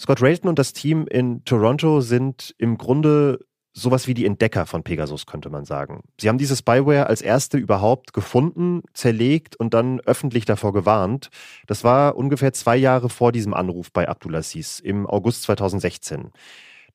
Scott 0.09 0.23
Railton 0.23 0.49
und 0.49 0.59
das 0.59 0.73
Team 0.73 1.07
in 1.07 1.45
Toronto 1.45 2.01
sind 2.01 2.55
im 2.57 2.79
Grunde 2.79 3.41
sowas 3.75 4.07
wie 4.07 4.15
die 4.15 4.25
Entdecker 4.25 4.65
von 4.65 4.83
Pegasus, 4.83 5.27
könnte 5.27 5.51
man 5.51 5.67
sagen. 5.67 6.01
Sie 6.19 6.31
haben 6.31 6.39
diese 6.39 6.57
Spyware 6.57 7.09
als 7.09 7.21
erste 7.21 7.59
überhaupt 7.59 8.15
gefunden, 8.15 8.81
zerlegt 8.95 9.57
und 9.57 9.75
dann 9.75 10.01
öffentlich 10.01 10.47
davor 10.47 10.73
gewarnt. 10.73 11.29
Das 11.67 11.85
war 11.85 12.17
ungefähr 12.17 12.55
zwei 12.55 12.75
Jahre 12.75 13.11
vor 13.11 13.33
diesem 13.33 13.53
Anruf 13.53 13.93
bei 13.93 14.09
Abdulaziz 14.09 14.81
im 14.81 15.07
August 15.07 15.43
2016. 15.43 16.31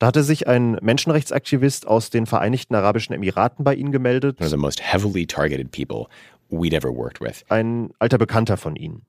Da 0.00 0.08
hatte 0.08 0.24
sich 0.24 0.48
ein 0.48 0.72
Menschenrechtsaktivist 0.82 1.86
aus 1.86 2.10
den 2.10 2.26
Vereinigten 2.26 2.74
Arabischen 2.74 3.14
Emiraten 3.14 3.64
bei 3.64 3.76
ihnen 3.76 3.92
gemeldet. 3.92 4.40
One 4.40 4.46
of 4.46 4.50
the 4.50 4.56
most 4.56 4.82
heavily 4.82 5.24
targeted 5.24 5.70
people 5.70 6.08
we'd 6.50 6.74
ever 6.74 6.92
worked 6.92 7.20
with. 7.20 7.44
Ein 7.48 7.92
alter 8.00 8.18
Bekannter 8.18 8.56
von 8.56 8.74
ihnen. 8.74 9.06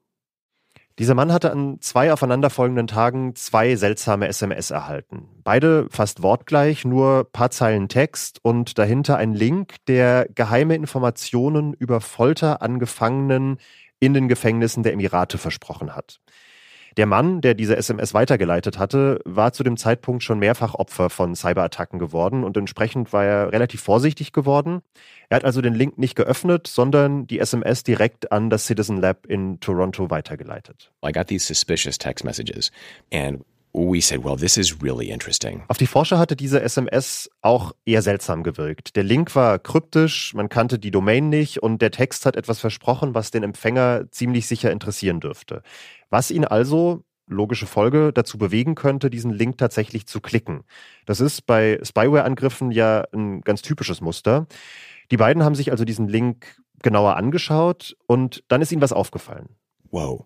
Dieser 0.98 1.14
Mann 1.14 1.34
hatte 1.34 1.52
an 1.52 1.82
zwei 1.82 2.14
aufeinanderfolgenden 2.14 2.88
Tagen 2.88 3.36
zwei 3.36 3.76
seltsame 3.76 4.30
SMS 4.30 4.72
erhalten. 4.72 5.28
Beide 5.44 5.88
fast 5.90 6.24
wortgleich, 6.24 6.86
nur 6.86 7.30
paar 7.30 7.52
Zeilen 7.52 7.90
Text 7.90 8.40
und 8.44 8.78
dahinter 8.78 9.18
ein 9.18 9.34
Link, 9.34 9.76
der 9.88 10.26
geheime 10.34 10.74
Informationen 10.76 11.74
über 11.74 12.00
Folter 12.00 12.62
an 12.62 12.80
Gefangenen 12.80 13.58
in 14.00 14.14
den 14.14 14.30
Gefängnissen 14.30 14.84
der 14.84 14.94
Emirate 14.94 15.38
versprochen 15.38 15.94
hat. 15.96 16.22
Der 16.98 17.06
Mann, 17.06 17.42
der 17.42 17.56
diese 17.56 17.76
SMS 17.76 18.14
weitergeleitet 18.14 18.80
hatte, 18.80 19.20
war 19.26 19.52
zu 19.52 19.64
dem 19.64 19.76
Zeitpunkt 19.76 20.24
schon 20.24 20.40
mehrfach 20.40 20.76
Opfer 20.76 21.10
von 21.10 21.36
Cyberattacken 21.36 22.00
geworden 22.00 22.46
und 22.46 22.56
entsprechend 22.56 23.12
war 23.12 23.26
er 23.26 23.52
relativ 23.52 23.82
vorsichtig 23.82 24.32
geworden. 24.32 24.82
Er 25.28 25.38
hat 25.38 25.46
also 25.46 25.62
den 25.62 25.74
Link 25.74 25.98
nicht 25.98 26.16
geöffnet, 26.16 26.68
sondern 26.68 27.28
die 27.28 27.40
SMS 27.40 27.84
direkt 27.84 28.32
an 28.32 28.50
das 28.50 28.66
Citizen 28.66 28.98
Lab 28.98 29.26
in 29.26 29.60
Toronto 29.60 30.10
weitergeleitet. 30.10 30.94
I 31.06 31.12
got 31.12 31.28
these 31.28 31.46
suspicious 31.46 31.98
text 31.98 32.24
messages 32.24 32.72
and 33.12 33.44
we 33.76 34.02
said, 34.02 34.24
well, 34.24 34.38
this 34.38 34.58
is 34.58 34.82
really 34.82 35.10
interesting. 35.10 35.64
Auf 35.68 35.78
die 35.78 35.88
Forscher 35.88 36.18
hatte 36.18 36.36
diese 36.36 36.62
SMS 36.62 37.30
auch 37.42 37.74
eher 37.86 38.02
seltsam 38.02 38.44
gewirkt. 38.44 38.96
Der 38.96 39.04
Link 39.04 39.36
war 39.36 39.60
kryptisch, 39.60 40.34
man 40.34 40.50
kannte 40.50 40.80
die 40.80 40.92
Domain 40.92 41.30
nicht 41.30 41.62
und 41.62 41.82
der 41.82 41.92
Text 41.92 42.26
hat 42.26 42.36
etwas 42.36 42.60
versprochen, 42.60 43.14
was 43.14 43.32
den 43.32 43.44
Empfänger 43.44 44.06
ziemlich 44.12 44.48
sicher 44.48 44.72
interessieren 44.72 45.20
dürfte. 45.20 45.62
Was 46.10 46.32
ihn 46.32 46.46
also, 46.46 47.04
logische 47.28 47.66
Folge, 47.66 48.14
dazu 48.14 48.38
bewegen 48.38 48.76
könnte, 48.76 49.10
diesen 49.10 49.32
Link 49.32 49.58
tatsächlich 49.58 50.08
zu 50.08 50.22
klicken. 50.22 50.64
Das 51.06 51.20
ist 51.20 51.46
bei 51.46 51.80
Spyware-Angriffen 51.84 52.72
ja 52.72 53.04
ein 53.14 53.42
ganz 53.42 53.62
typisches 53.62 54.00
Muster. 54.00 54.48
Die 55.12 55.18
beiden 55.18 55.44
haben 55.44 55.56
sich 55.56 55.72
also 55.72 55.86
diesen 55.86 56.08
Link 56.08 56.62
genauer 56.82 57.18
angeschaut 57.18 57.96
und 58.08 58.44
dann 58.48 58.62
ist 58.62 58.72
ihnen 58.72 58.82
was 58.82 58.94
aufgefallen. 58.94 59.50
Wow, 59.92 60.26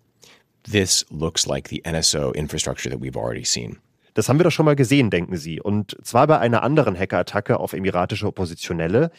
this 0.64 1.06
looks 1.10 1.46
like 1.46 1.70
the 1.70 1.82
NSO 1.86 2.34
infrastructure 2.36 2.90
that 2.90 3.02
we've 3.02 3.18
already 3.18 3.46
seen. 3.46 3.78
Das 4.14 4.28
haben 4.28 4.40
wir 4.40 4.44
doch 4.44 4.52
schon 4.52 4.66
mal 4.66 4.76
gesehen, 4.76 5.10
denken 5.10 5.38
sie. 5.38 5.62
Und 5.62 5.96
zwar 6.04 6.28
bei 6.28 6.40
einer 6.40 6.64
anderen 6.64 6.98
Hackerattacke 6.98 7.60
auf 7.60 7.74
emiratische 7.74 8.28
Oppositionelle. 8.28 9.12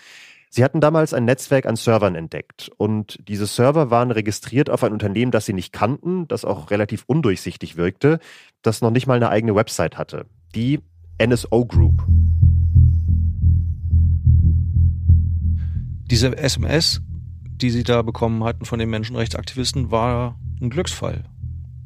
Sie 0.50 0.64
hatten 0.64 0.80
damals 0.80 1.14
ein 1.14 1.24
Netzwerk 1.24 1.64
an 1.66 1.76
Servern 1.76 2.16
entdeckt 2.16 2.72
und 2.76 3.20
diese 3.28 3.46
Server 3.46 3.92
waren 3.92 4.10
registriert 4.10 4.68
auf 4.68 4.82
ein 4.82 4.92
Unternehmen, 4.92 5.30
das 5.30 5.46
sie 5.46 5.52
nicht 5.52 5.72
kannten, 5.72 6.26
das 6.26 6.44
auch 6.44 6.72
relativ 6.72 7.04
undurchsichtig 7.06 7.76
wirkte, 7.76 8.18
das 8.62 8.80
noch 8.80 8.90
nicht 8.90 9.06
mal 9.06 9.14
eine 9.14 9.28
eigene 9.28 9.54
Website 9.54 9.96
hatte. 9.96 10.26
Die 10.56 10.80
NSO 11.24 11.66
Group. 11.66 12.04
Diese 16.10 16.36
SMS, 16.36 17.00
die 17.44 17.70
sie 17.70 17.84
da 17.84 18.02
bekommen 18.02 18.42
hatten 18.42 18.64
von 18.64 18.80
den 18.80 18.90
Menschenrechtsaktivisten, 18.90 19.92
war 19.92 20.39
ein 20.60 20.70
Glücksfall. 20.70 21.24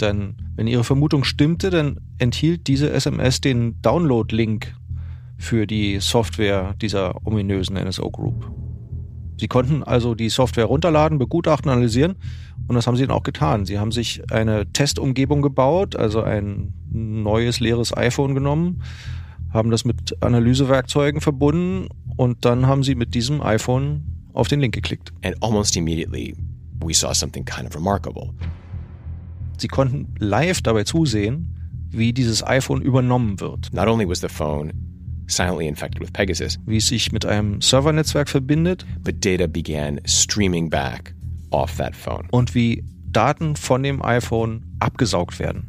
Denn 0.00 0.36
wenn 0.56 0.66
ihre 0.66 0.84
Vermutung 0.84 1.24
stimmte, 1.24 1.70
dann 1.70 2.00
enthielt 2.18 2.66
diese 2.66 2.90
SMS 2.90 3.40
den 3.40 3.80
Download-Link 3.82 4.74
für 5.38 5.66
die 5.66 5.98
Software 6.00 6.74
dieser 6.80 7.26
ominösen 7.26 7.76
NSO 7.76 8.10
Group. 8.10 8.50
Sie 9.38 9.48
konnten 9.48 9.82
also 9.82 10.14
die 10.14 10.28
Software 10.28 10.66
runterladen, 10.66 11.18
begutachten, 11.18 11.70
analysieren 11.70 12.14
und 12.68 12.76
das 12.76 12.86
haben 12.86 12.96
sie 12.96 13.06
dann 13.06 13.16
auch 13.16 13.24
getan. 13.24 13.66
Sie 13.66 13.78
haben 13.78 13.90
sich 13.90 14.22
eine 14.32 14.72
Testumgebung 14.72 15.42
gebaut, 15.42 15.96
also 15.96 16.22
ein 16.22 16.72
neues 16.90 17.58
leeres 17.58 17.96
iPhone 17.96 18.34
genommen, 18.34 18.82
haben 19.52 19.70
das 19.70 19.84
mit 19.84 20.22
Analysewerkzeugen 20.22 21.20
verbunden 21.20 21.88
und 22.16 22.44
dann 22.44 22.66
haben 22.66 22.84
sie 22.84 22.94
mit 22.94 23.14
diesem 23.14 23.40
iPhone 23.42 24.04
auf 24.32 24.48
den 24.48 24.60
Link 24.60 24.74
geklickt. 24.74 25.12
And 25.24 25.36
almost 25.42 25.76
immediately 25.76 26.36
we 26.80 26.94
saw 26.94 27.12
something 27.12 27.44
kind 27.44 27.66
of 27.66 27.74
remarkable. 27.74 28.30
Sie 29.58 29.68
konnten 29.68 30.14
live 30.18 30.62
dabei 30.62 30.84
zusehen, 30.84 31.54
wie 31.90 32.12
dieses 32.12 32.44
iPhone 32.46 32.82
übernommen 32.82 33.40
wird. 33.40 33.72
Not 33.72 33.86
only 33.86 34.08
was 34.08 34.20
the 34.20 34.28
phone 34.28 34.72
silently 35.26 35.66
infected 35.66 36.00
with 36.00 36.12
Pegasus, 36.12 36.58
wie 36.66 36.78
es 36.78 36.88
sich 36.88 37.12
mit 37.12 37.24
einem 37.24 37.60
Servernetzwerk 37.60 38.28
verbindet, 38.28 38.84
but 39.02 39.24
data 39.24 39.46
began 39.46 40.00
streaming 40.04 40.68
back 40.68 41.14
off 41.50 41.76
that 41.76 41.94
phone. 41.94 42.28
Und 42.30 42.54
wie 42.54 42.84
Daten 43.06 43.56
von 43.56 43.82
dem 43.82 44.02
iPhone 44.02 44.64
abgesaugt 44.80 45.38
werden. 45.38 45.68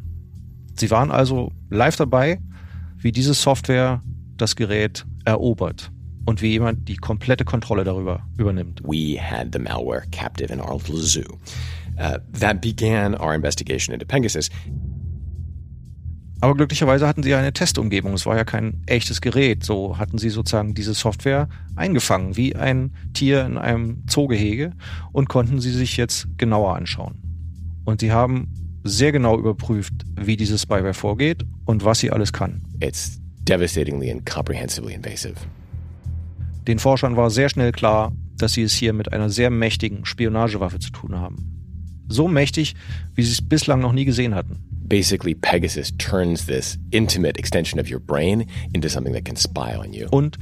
Sie 0.76 0.90
waren 0.92 1.12
also 1.12 1.52
live 1.70 1.96
dabei, 1.96 2.40
wie 2.98 3.12
diese 3.12 3.34
Software 3.34 4.02
das 4.36 4.56
Gerät 4.56 5.06
erobert 5.26 5.92
und 6.26 6.42
wie 6.42 6.50
jemand 6.50 6.90
die 6.90 6.98
komplette 6.98 7.46
Kontrolle 7.46 7.84
darüber 7.84 8.28
übernimmt. 8.38 8.82
We 8.84 9.18
had 9.22 9.50
the 9.54 9.60
malware 9.60 10.04
captive 10.12 10.52
in 10.52 10.60
our 10.60 10.74
little 10.74 10.98
zoo. 10.98 11.38
Uh, 11.98 12.20
that 12.38 12.62
began 12.62 13.16
our 13.16 13.34
investigation 13.34 13.94
into 13.94 14.06
Pegasus. 14.06 14.50
Aber 16.42 16.54
glücklicherweise 16.54 17.08
hatten 17.08 17.24
sie 17.24 17.34
eine 17.34 17.54
Testumgebung. 17.54 18.14
Es 18.14 18.26
war 18.26 18.36
ja 18.36 18.44
kein 18.44 18.82
echtes 18.86 19.22
Gerät. 19.22 19.64
So 19.64 19.98
hatten 19.98 20.18
sie 20.18 20.30
sozusagen 20.30 20.74
diese 20.74 20.94
Software 20.94 21.48
eingefangen, 21.76 22.36
wie 22.36 22.56
ein 22.56 22.94
Tier 23.14 23.46
in 23.46 23.58
einem 23.58 24.04
Zoogehege 24.08 24.74
und 25.12 25.30
konnten 25.30 25.62
sie 25.62 25.72
sich 25.72 25.98
jetzt 25.98 26.28
genauer 26.38 26.76
anschauen. 26.76 27.16
Und 27.86 28.02
sie 28.02 28.12
haben 28.12 28.52
sehr 28.84 29.12
genau 29.12 29.40
überprüft, 29.40 29.94
wie 30.16 30.38
diese 30.38 30.60
Spyware 30.60 30.94
vorgeht 30.94 31.46
und 31.66 31.86
was 31.86 32.00
sie 32.00 32.12
alles 32.12 32.34
kann. 32.34 32.62
It's 32.80 33.20
devastatingly 33.48 34.12
and 34.12 34.26
comprehensively 34.26 34.94
invasive. 34.94 35.36
Den 36.68 36.80
Forschern 36.80 37.16
war 37.16 37.30
sehr 37.30 37.50
schnell 37.50 37.72
klar, 37.72 38.12
dass 38.38 38.54
sie 38.54 38.64
es 38.64 38.74
hier 38.74 38.94
mit 38.94 39.14
einer 39.14 39.30
sehr 39.30 39.50
mächtigen 39.50 40.06
Spionagewaffe 40.06 40.80
zu 40.80 40.92
tun 40.92 41.16
haben. 41.16 41.55
So 42.08 42.28
mächtig, 42.28 42.76
wie 43.16 43.24
sie 43.24 43.32
es 43.32 43.42
bislang 43.42 43.80
noch 43.80 43.94
nie 43.94 44.06
gesehen 44.06 44.36
hatten. 44.36 44.60
Basically, 44.88 45.34
Pegasus 45.34 45.92
turns 45.98 46.46
this 46.46 46.78
intimate 46.92 47.40
extension 47.40 47.80
of 47.80 47.90
your 47.90 48.00
brain 48.00 48.46
into 48.74 48.88
something 48.88 49.14
that 49.14 49.26
can 49.26 49.36
spy 49.36 49.76
on 49.76 49.94
you. 49.94 50.08
Und 50.12 50.38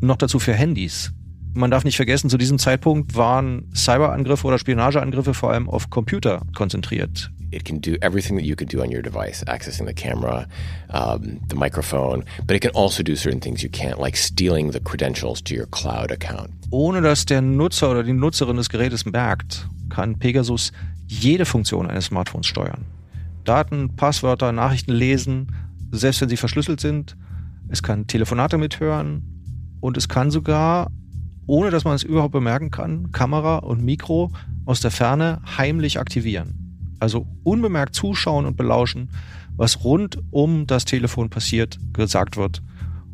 noch 0.00 0.16
dazu 0.16 0.38
für 0.38 0.54
Handys. 0.54 1.12
Man 1.54 1.70
darf 1.70 1.84
nicht 1.84 1.96
vergessen, 1.96 2.28
zu 2.28 2.36
diesem 2.36 2.58
Zeitpunkt 2.58 3.16
waren 3.16 3.70
Cyberangriffe 3.74 4.46
oder 4.46 4.58
Spionageangriffe 4.58 5.32
vor 5.32 5.52
allem 5.52 5.70
auf 5.70 5.88
Computer 5.88 6.42
konzentriert. 6.54 7.30
It 7.50 7.64
can 7.64 7.80
do 7.80 7.92
everything 8.02 8.36
that 8.36 8.44
you 8.44 8.56
can 8.56 8.68
do 8.68 8.82
on 8.82 8.94
your 8.94 9.00
device, 9.00 9.42
accessing 9.46 9.86
the 9.86 9.94
camera, 9.94 10.46
um, 10.92 11.40
the 11.48 11.56
microphone, 11.56 12.24
but 12.46 12.56
it 12.56 12.60
can 12.60 12.72
also 12.74 13.02
do 13.02 13.14
certain 13.14 13.40
things 13.40 13.62
you 13.62 13.70
can't, 13.70 13.98
like 13.98 14.16
stealing 14.18 14.72
the 14.72 14.80
credentials 14.80 15.40
to 15.44 15.54
your 15.54 15.66
cloud 15.66 16.10
account. 16.10 16.50
Ohne 16.70 17.00
dass 17.00 17.24
der 17.24 17.40
Nutzer 17.40 17.90
oder 17.90 18.02
die 18.02 18.12
Nutzerin 18.12 18.56
des 18.56 18.68
Gerätes 18.68 19.06
merkt, 19.06 19.66
kann 19.88 20.18
Pegasus 20.18 20.72
jede 21.06 21.44
Funktion 21.44 21.88
eines 21.88 22.06
Smartphones 22.06 22.46
steuern. 22.46 22.84
Daten, 23.44 23.96
Passwörter, 23.96 24.52
Nachrichten 24.52 24.92
lesen, 24.92 25.52
selbst 25.92 26.20
wenn 26.20 26.28
sie 26.28 26.36
verschlüsselt 26.36 26.80
sind. 26.80 27.16
Es 27.68 27.82
kann 27.82 28.06
Telefonate 28.06 28.58
mithören 28.58 29.22
und 29.80 29.96
es 29.96 30.08
kann 30.08 30.30
sogar, 30.30 30.90
ohne 31.46 31.70
dass 31.70 31.84
man 31.84 31.94
es 31.94 32.02
überhaupt 32.02 32.32
bemerken 32.32 32.70
kann, 32.70 33.12
Kamera 33.12 33.58
und 33.58 33.84
Mikro 33.84 34.32
aus 34.64 34.80
der 34.80 34.90
Ferne 34.90 35.40
heimlich 35.56 35.98
aktivieren. 35.98 36.96
Also 36.98 37.26
unbemerkt 37.44 37.94
zuschauen 37.94 38.46
und 38.46 38.56
belauschen, 38.56 39.10
was 39.56 39.84
rund 39.84 40.18
um 40.30 40.66
das 40.66 40.84
Telefon 40.84 41.30
passiert, 41.30 41.78
gesagt 41.92 42.36
wird 42.36 42.62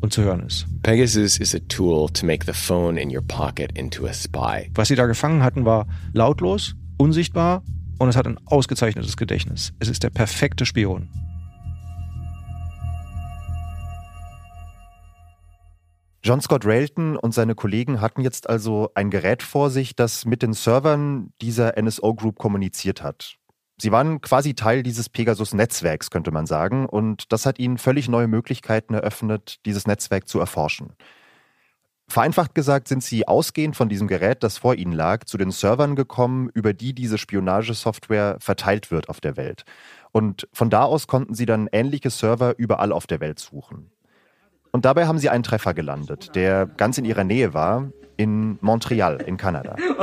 und 0.01 0.13
zu 0.13 0.21
hören 0.23 0.41
ist. 0.41 0.65
Pegasus 0.83 1.37
is 1.37 1.55
a 1.55 1.59
tool 1.69 2.09
to 2.09 2.25
make 2.25 2.45
the 2.45 2.53
phone 2.53 2.97
in 2.97 3.15
your 3.15 3.21
pocket 3.21 3.77
into 3.77 4.05
a 4.05 4.13
spy. 4.13 4.69
Was 4.73 4.89
sie 4.89 4.95
da 4.95 5.05
gefangen 5.05 5.43
hatten, 5.43 5.65
war 5.65 5.87
lautlos, 6.13 6.75
unsichtbar 6.97 7.63
und 8.03 8.09
es 8.09 8.17
hat 8.17 8.27
ein 8.27 8.39
ausgezeichnetes 8.45 9.15
Gedächtnis. 9.17 9.73
Es 9.79 9.87
ist 9.87 10.03
der 10.03 10.09
perfekte 10.09 10.65
Spion. 10.65 11.09
John 16.21 16.39
Scott 16.41 16.65
Railton 16.65 17.17
und 17.17 17.33
seine 17.33 17.55
Kollegen 17.55 17.99
hatten 17.99 18.21
jetzt 18.21 18.49
also 18.49 18.89
ein 18.95 19.09
Gerät 19.09 19.41
vor 19.43 19.69
sich, 19.69 19.95
das 19.95 20.25
mit 20.25 20.41
den 20.41 20.53
Servern 20.53 21.33
dieser 21.41 21.81
NSO 21.81 22.13
Group 22.13 22.37
kommuniziert 22.37 23.01
hat. 23.01 23.35
Sie 23.77 23.91
waren 23.91 24.21
quasi 24.21 24.53
Teil 24.53 24.83
dieses 24.83 25.09
Pegasus-Netzwerks, 25.09 26.11
könnte 26.11 26.31
man 26.31 26.45
sagen, 26.45 26.85
und 26.85 27.31
das 27.31 27.45
hat 27.45 27.59
ihnen 27.59 27.77
völlig 27.77 28.07
neue 28.07 28.27
Möglichkeiten 28.27 28.93
eröffnet, 28.93 29.65
dieses 29.65 29.87
Netzwerk 29.87 30.27
zu 30.27 30.39
erforschen. 30.39 30.93
Vereinfacht 32.13 32.53
gesagt 32.53 32.87
sind 32.87 33.03
sie 33.03 33.27
ausgehend 33.27 33.75
von 33.75 33.89
diesem 33.89 34.07
Gerät, 34.07 34.43
das 34.43 34.59
vor 34.59 34.75
ihnen 34.75 34.91
lag, 34.91 35.23
zu 35.23 35.35
den 35.35 35.49
Servern 35.49 35.95
gekommen, 35.95 36.51
über 36.53 36.71
die 36.71 36.93
diese 36.93 37.17
Spionagesoftware 37.17 38.37
verteilt 38.39 38.91
wird 38.91 39.09
auf 39.09 39.19
der 39.19 39.35
Welt. 39.35 39.63
Und 40.11 40.47
von 40.53 40.69
da 40.69 40.83
aus 40.83 41.07
konnten 41.07 41.33
sie 41.33 41.47
dann 41.47 41.67
ähnliche 41.71 42.11
Server 42.11 42.53
überall 42.55 42.91
auf 42.91 43.07
der 43.07 43.19
Welt 43.19 43.39
suchen. 43.39 43.89
Und 44.71 44.85
dabei 44.85 45.07
haben 45.07 45.17
sie 45.17 45.29
einen 45.29 45.41
Treffer 45.41 45.73
gelandet, 45.73 46.35
der 46.35 46.67
ganz 46.67 46.99
in 46.99 47.05
ihrer 47.05 47.23
Nähe 47.23 47.55
war, 47.55 47.89
in 48.15 48.59
Montreal 48.61 49.19
in 49.19 49.37
Kanada. 49.37 49.75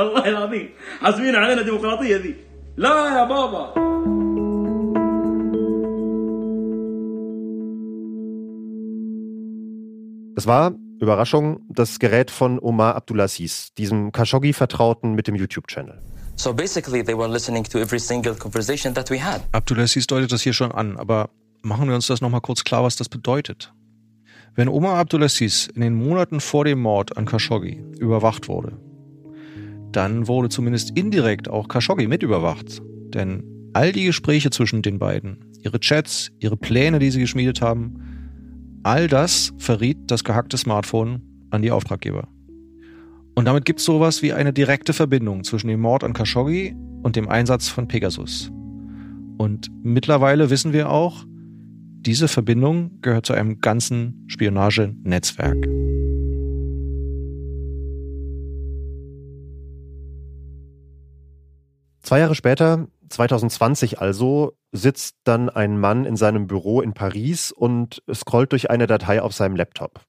Es 10.35 10.47
war, 10.47 10.73
Überraschung, 11.01 11.61
das 11.67 11.97
Gerät 11.97 12.29
von 12.29 12.59
Omar 12.59 12.95
Abdulaziz, 12.95 13.73
diesem 13.73 14.11
Khashoggi-Vertrauten 14.11 15.15
mit 15.15 15.27
dem 15.27 15.35
YouTube-Channel. 15.35 15.99
So 16.35 16.53
basically 16.53 17.03
they 17.03 17.17
were 17.17 17.27
listening 17.27 17.63
to 17.63 17.79
every 17.79 17.99
single 17.99 18.35
conversation 18.35 18.93
that 18.93 19.09
we 19.09 19.21
had. 19.23 19.41
Abdulaziz 19.51 20.05
deutet 20.05 20.31
das 20.31 20.43
hier 20.43 20.53
schon 20.53 20.71
an, 20.71 20.97
aber 20.97 21.31
machen 21.63 21.87
wir 21.87 21.95
uns 21.95 22.07
das 22.07 22.21
nochmal 22.21 22.41
kurz 22.41 22.63
klar, 22.63 22.83
was 22.83 22.95
das 22.95 23.09
bedeutet. 23.09 23.73
Wenn 24.53 24.69
Omar 24.69 24.97
Abdulaziz 24.97 25.67
in 25.73 25.81
den 25.81 25.95
Monaten 25.95 26.39
vor 26.39 26.65
dem 26.65 26.81
Mord 26.81 27.17
an 27.17 27.25
Khashoggi 27.25 27.83
überwacht 27.99 28.47
wurde, 28.47 28.77
dann 29.91 30.27
wurde 30.27 30.49
zumindest 30.49 30.91
indirekt 30.97 31.49
auch 31.49 31.67
Khashoggi 31.67 32.07
mit 32.07 32.21
überwacht. 32.21 32.81
Denn 33.13 33.43
all 33.73 33.91
die 33.91 34.05
Gespräche 34.05 34.51
zwischen 34.51 34.83
den 34.83 34.99
beiden, 34.99 35.45
ihre 35.63 35.79
Chats, 35.79 36.31
ihre 36.39 36.57
Pläne, 36.57 36.99
die 36.99 37.09
sie 37.09 37.19
geschmiedet 37.19 37.61
haben, 37.61 38.10
all 38.83 39.07
das 39.07 39.53
verriet 39.57 39.97
das 40.07 40.23
gehackte 40.23 40.57
Smartphone 40.57 41.21
an 41.49 41.61
die 41.61 41.71
Auftraggeber. 41.71 42.27
Und 43.35 43.45
damit 43.45 43.65
gibt 43.65 43.79
es 43.79 43.85
sowas 43.85 44.21
wie 44.21 44.33
eine 44.33 44.53
direkte 44.53 44.93
Verbindung 44.93 45.43
zwischen 45.43 45.67
dem 45.67 45.81
Mord 45.81 46.03
an 46.03 46.13
Khashoggi 46.13 46.75
und 47.03 47.15
dem 47.15 47.29
Einsatz 47.29 47.69
von 47.69 47.87
Pegasus. 47.87 48.51
Und 49.37 49.71
mittlerweile 49.83 50.49
wissen 50.49 50.73
wir 50.73 50.89
auch, 50.89 51.25
diese 52.01 52.27
Verbindung 52.27 52.99
gehört 53.01 53.25
zu 53.25 53.33
einem 53.33 53.59
ganzen 53.59 54.25
Spionagenetzwerk. 54.27 55.67
Zwei 62.01 62.19
Jahre 62.19 62.35
später 62.35 62.87
2020 63.11 63.99
also 63.99 64.57
sitzt 64.71 65.15
dann 65.23 65.49
ein 65.49 65.77
Mann 65.79 66.05
in 66.05 66.15
seinem 66.15 66.47
Büro 66.47 66.81
in 66.81 66.93
Paris 66.93 67.51
und 67.51 68.01
scrollt 68.13 68.51
durch 68.51 68.69
eine 68.69 68.87
Datei 68.87 69.21
auf 69.21 69.33
seinem 69.33 69.55
Laptop. 69.55 70.01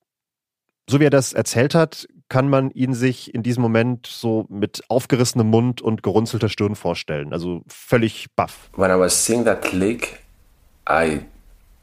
So 0.88 1.01
wie 1.01 1.05
er 1.05 1.11
das 1.11 1.33
erzählt 1.33 1.75
hat, 1.75 2.07
kann 2.29 2.49
man 2.49 2.71
ihn 2.71 2.95
sich 2.95 3.35
in 3.35 3.43
diesem 3.43 3.62
Moment 3.62 4.07
so 4.07 4.47
mit 4.49 4.83
aufgerissenem 4.88 5.49
Mund 5.49 5.81
und 5.81 6.03
gerunzelter 6.03 6.49
Stirn 6.49 6.75
vorstellen. 6.75 7.33
Also 7.33 7.62
völlig 7.69 8.27
baff. 8.35 8.71
When 8.77 8.91
I 8.91 8.99
was 8.99 9.25
seeing 9.25 9.45
that 9.45 9.62
click, 9.62 10.21
I, 10.88 11.21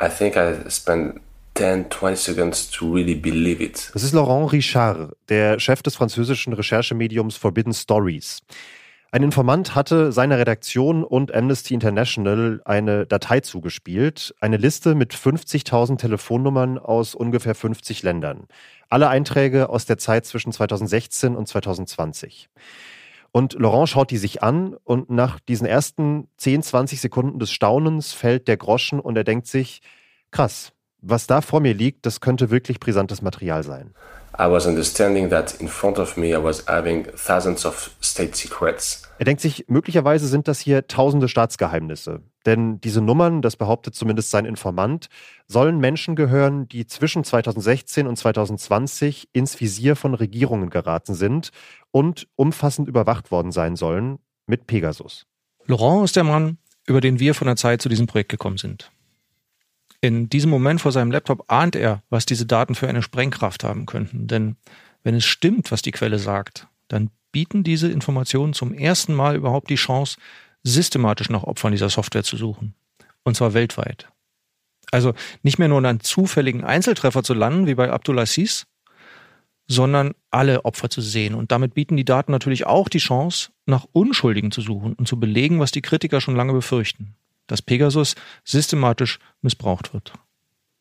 I 0.01 0.10
think 0.10 0.36
I 0.36 0.69
spent 0.69 1.21
10, 1.55 1.91
20 1.91 2.15
seconds 2.15 2.69
to 2.71 2.91
really 2.91 3.15
believe 3.15 3.63
it. 3.63 3.91
Das 3.93 4.03
ist 4.03 4.13
Laurent 4.13 4.51
Richard, 4.51 5.15
der 5.27 5.60
Chef 5.60 5.82
des 5.82 5.95
französischen 5.95 6.53
Recherchemediums 6.53 7.36
Forbidden 7.36 7.73
Stories. 7.73 8.39
Ein 9.11 9.23
Informant 9.23 9.73
hatte 9.73 10.11
seiner 10.11 10.37
Redaktion 10.37 11.03
und 11.03 11.33
Amnesty 11.33 11.73
International 11.73 12.61
eine 12.63 13.07
Datei 13.07 13.39
zugespielt, 13.39 14.35
eine 14.39 14.57
Liste 14.57 14.93
mit 14.93 15.15
50.000 15.15 15.97
Telefonnummern 15.97 16.77
aus 16.77 17.15
ungefähr 17.15 17.55
50 17.55 18.03
Ländern. 18.03 18.45
Alle 18.87 19.09
Einträge 19.09 19.69
aus 19.69 19.87
der 19.87 19.97
Zeit 19.97 20.27
zwischen 20.27 20.51
2016 20.51 21.35
und 21.35 21.47
2020. 21.47 22.49
Und 23.31 23.53
Laurent 23.53 23.89
schaut 23.89 24.11
die 24.11 24.17
sich 24.17 24.43
an 24.43 24.75
und 24.83 25.09
nach 25.09 25.39
diesen 25.39 25.65
ersten 25.65 26.27
10, 26.37 26.61
20 26.61 27.01
Sekunden 27.01 27.39
des 27.39 27.51
Staunens 27.51 28.13
fällt 28.13 28.47
der 28.47 28.57
Groschen 28.57 28.99
und 28.99 29.15
er 29.15 29.23
denkt 29.23 29.47
sich, 29.47 29.81
krass, 30.29 30.71
was 31.01 31.27
da 31.27 31.41
vor 31.41 31.59
mir 31.59 31.73
liegt, 31.73 32.05
das 32.05 32.21
könnte 32.21 32.49
wirklich 32.49 32.79
brisantes 32.79 33.21
Material 33.21 33.63
sein. 33.63 33.93
I 34.38 34.49
was 34.49 34.65
understanding 34.65 35.29
that 35.31 35.59
in 35.59 35.67
front 35.67 35.99
of 35.99 36.15
me 36.15 36.27
I 36.29 36.41
was 36.41 36.65
having 36.65 37.05
thousands 37.05 37.65
of 37.65 37.91
state 38.01 38.35
secrets. 38.38 39.03
Er 39.17 39.25
denkt 39.25 39.41
sich, 39.41 39.65
möglicherweise 39.67 40.27
sind 40.27 40.47
das 40.47 40.62
hier 40.62 40.88
tausende 40.88 41.27
Staatsgeheimnisse. 41.27 42.21
Denn 42.45 42.79
diese 42.79 43.01
Nummern, 43.01 43.41
das 43.41 43.57
behauptet 43.57 43.95
zumindest 43.95 44.31
sein 44.31 44.45
Informant, 44.45 45.07
sollen 45.47 45.79
Menschen 45.79 46.15
gehören, 46.15 46.69
die 46.69 46.88
zwischen 46.88 47.25
2016 47.25 48.07
und 48.07 48.15
2020 48.15 49.27
ins 49.33 49.59
Visier 49.59 49.97
von 49.97 50.13
Regierungen 50.13 50.69
geraten 50.69 51.15
sind 51.15 51.49
und 51.91 52.27
umfassend 52.38 52.88
überwacht 52.88 53.31
worden 53.31 53.51
sein 53.51 53.75
sollen 53.75 54.19
mit 54.47 54.67
Pegasus. 54.67 55.25
Laurent 55.65 56.05
ist 56.05 56.15
der 56.15 56.23
Mann, 56.23 56.59
über 56.85 57.01
den 57.01 57.19
wir 57.19 57.35
von 57.35 57.47
der 57.47 57.57
Zeit 57.57 57.81
zu 57.81 57.89
diesem 57.89 58.07
Projekt 58.07 58.29
gekommen 58.29 58.57
sind. 58.57 58.89
In 60.01 60.29
diesem 60.29 60.49
Moment 60.49 60.79
vor 60.79 60.91
seinem 60.91 61.12
Laptop 61.12 61.51
ahnt 61.51 61.75
er, 61.75 62.03
was 62.09 62.25
diese 62.25 62.45
Daten 62.45 62.75
für 62.75 62.88
eine 62.88 63.01
Sprengkraft 63.01 63.63
haben 63.63 63.85
könnten. 63.85 64.27
Denn 64.27 64.55
wenn 65.03 65.15
es 65.15 65.25
stimmt, 65.25 65.71
was 65.71 65.81
die 65.81 65.91
Quelle 65.91 66.19
sagt, 66.19 66.67
dann 66.88 67.09
bieten 67.31 67.63
diese 67.63 67.91
Informationen 67.91 68.53
zum 68.53 68.73
ersten 68.73 69.13
Mal 69.13 69.35
überhaupt 69.35 69.69
die 69.69 69.75
Chance, 69.75 70.17
systematisch 70.63 71.29
nach 71.29 71.43
Opfern 71.43 71.71
dieser 71.71 71.89
Software 71.89 72.23
zu 72.23 72.38
suchen. 72.38 72.75
Und 73.23 73.35
zwar 73.35 73.53
weltweit. 73.53 74.09
Also 74.91 75.13
nicht 75.43 75.59
mehr 75.59 75.67
nur 75.67 75.77
einen 75.77 75.99
zufälligen 75.99 76.63
Einzeltreffer 76.63 77.21
zu 77.21 77.33
landen, 77.33 77.67
wie 77.67 77.75
bei 77.75 77.91
Abdulaziz, 77.91 78.65
sondern 79.67 80.15
alle 80.31 80.65
Opfer 80.65 80.89
zu 80.89 81.01
sehen. 81.01 81.35
Und 81.35 81.51
damit 81.51 81.75
bieten 81.75 81.95
die 81.95 82.05
Daten 82.05 82.31
natürlich 82.31 82.65
auch 82.65 82.89
die 82.89 82.97
Chance, 82.97 83.51
nach 83.65 83.85
Unschuldigen 83.91 84.51
zu 84.51 84.62
suchen 84.62 84.93
und 84.93 85.07
zu 85.07 85.19
belegen, 85.19 85.59
was 85.59 85.71
die 85.71 85.81
Kritiker 85.81 86.21
schon 86.21 86.35
lange 86.35 86.53
befürchten 86.53 87.15
dass 87.49 87.62
Pegasus 87.62 88.15
systematisch 88.43 89.19
missbraucht 89.41 89.93
wird. 89.93 90.13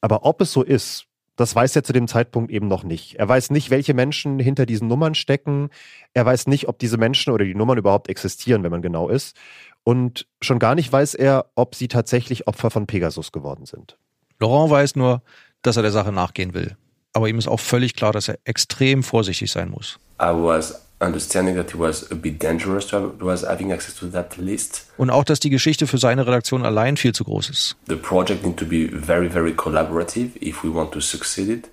Aber 0.00 0.24
ob 0.24 0.40
es 0.40 0.52
so 0.52 0.62
ist, 0.62 1.06
das 1.36 1.54
weiß 1.54 1.76
er 1.76 1.84
zu 1.84 1.92
dem 1.92 2.08
Zeitpunkt 2.08 2.50
eben 2.50 2.66
noch 2.66 2.82
nicht. 2.82 3.14
Er 3.14 3.28
weiß 3.28 3.50
nicht, 3.50 3.70
welche 3.70 3.94
Menschen 3.94 4.40
hinter 4.40 4.66
diesen 4.66 4.88
Nummern 4.88 5.14
stecken. 5.14 5.70
Er 6.12 6.26
weiß 6.26 6.48
nicht, 6.48 6.68
ob 6.68 6.80
diese 6.80 6.96
Menschen 6.96 7.32
oder 7.32 7.44
die 7.44 7.54
Nummern 7.54 7.78
überhaupt 7.78 8.08
existieren, 8.08 8.64
wenn 8.64 8.72
man 8.72 8.82
genau 8.82 9.08
ist. 9.08 9.36
Und 9.84 10.26
schon 10.42 10.58
gar 10.58 10.74
nicht 10.74 10.92
weiß 10.92 11.14
er, 11.14 11.46
ob 11.54 11.76
sie 11.76 11.86
tatsächlich 11.86 12.48
Opfer 12.48 12.70
von 12.70 12.88
Pegasus 12.88 13.30
geworden 13.30 13.66
sind. 13.66 13.96
Laurent 14.40 14.70
weiß 14.70 14.96
nur, 14.96 15.22
dass 15.62 15.76
er 15.76 15.82
der 15.82 15.92
Sache 15.92 16.12
nachgehen 16.12 16.54
will. 16.54 16.76
Aber 17.12 17.28
ihm 17.28 17.38
ist 17.38 17.48
auch 17.48 17.60
völlig 17.60 17.94
klar, 17.94 18.12
dass 18.12 18.28
er 18.28 18.38
extrem 18.44 19.02
vorsichtig 19.04 19.50
sein 19.50 19.70
muss. 19.70 19.98
I 20.20 20.26
was 20.32 20.87
understanding 21.00 21.56
that 21.56 21.70
it 21.70 21.78
was 21.78 22.10
a 22.10 22.14
bit 22.14 22.40
dangerous 22.42 22.86
to 22.88 22.96
have, 22.96 23.20
was 23.20 23.42
having 23.42 23.72
access 23.72 23.94
to 23.96 24.08
that 24.08 24.36
list. 24.36 24.86
Und 24.96 25.10
auch, 25.10 25.24
dass 25.24 25.40
die 25.40 25.50
Geschichte 25.50 25.86
für 25.86 25.98
seine 25.98 26.26
Redaktion 26.26 26.64
allein 26.64 26.96
viel 26.96 27.14
zu 27.14 27.24
groß 27.24 27.50
ist. 27.50 27.76
The 27.86 27.96
project 27.96 28.44
need 28.44 28.56
to 28.56 28.66
be 28.66 28.88
very, 28.92 29.30
very 29.30 29.52
collaborative 29.52 30.30
if 30.40 30.64
we 30.64 30.72
want 30.72 30.92
to 30.92 31.00
succeed 31.00 31.48
it. 31.48 31.70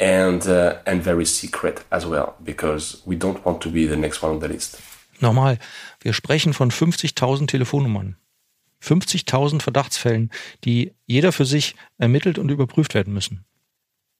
And, 0.00 0.46
uh, 0.46 0.74
and 0.84 1.02
very 1.02 1.26
secret 1.26 1.84
as 1.90 2.08
well, 2.08 2.34
because 2.38 2.98
we 3.04 3.16
don't 3.16 3.44
want 3.44 3.60
to 3.62 3.70
be 3.70 3.88
the 3.88 3.96
next 3.96 4.22
one 4.22 4.34
on 4.34 4.40
the 4.40 4.46
list. 4.46 4.78
Nochmal, 5.20 5.58
wir 6.00 6.12
sprechen 6.12 6.54
von 6.54 6.70
50.000 6.70 7.48
Telefonnummern. 7.48 8.16
50.000 8.80 9.60
Verdachtsfällen, 9.60 10.30
die 10.64 10.94
jeder 11.06 11.32
für 11.32 11.44
sich 11.44 11.74
ermittelt 11.98 12.38
und 12.38 12.48
überprüft 12.48 12.94
werden 12.94 13.12
müssen. 13.12 13.44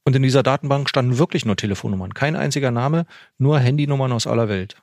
Und 0.08 0.16
in 0.16 0.22
dieser 0.22 0.42
Datenbank 0.42 0.88
standen 0.88 1.18
wirklich 1.18 1.44
nur 1.44 1.54
Telefonnummern, 1.54 2.14
kein 2.14 2.34
einziger 2.34 2.70
Name, 2.70 3.04
nur 3.36 3.58
Handynummern 3.58 4.10
aus 4.10 4.26
aller 4.26 4.48
Welt. 4.48 4.76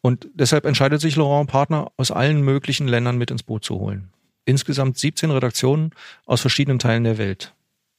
Und 0.00 0.26
deshalb 0.34 0.66
entscheidet 0.66 1.00
sich 1.00 1.14
Laurent 1.14 1.48
Partner 1.48 1.92
aus 1.96 2.10
allen 2.10 2.42
möglichen 2.42 2.88
Ländern 2.88 3.18
mit 3.18 3.30
ins 3.30 3.44
Boot 3.44 3.64
zu 3.64 3.78
holen. 3.78 4.10
Insgesamt 4.44 4.98
17 4.98 5.30
Redaktionen 5.30 5.90
aus 6.26 6.40
verschiedenen 6.40 6.80
Teilen 6.80 7.04
der 7.04 7.18
Welt. 7.18 7.54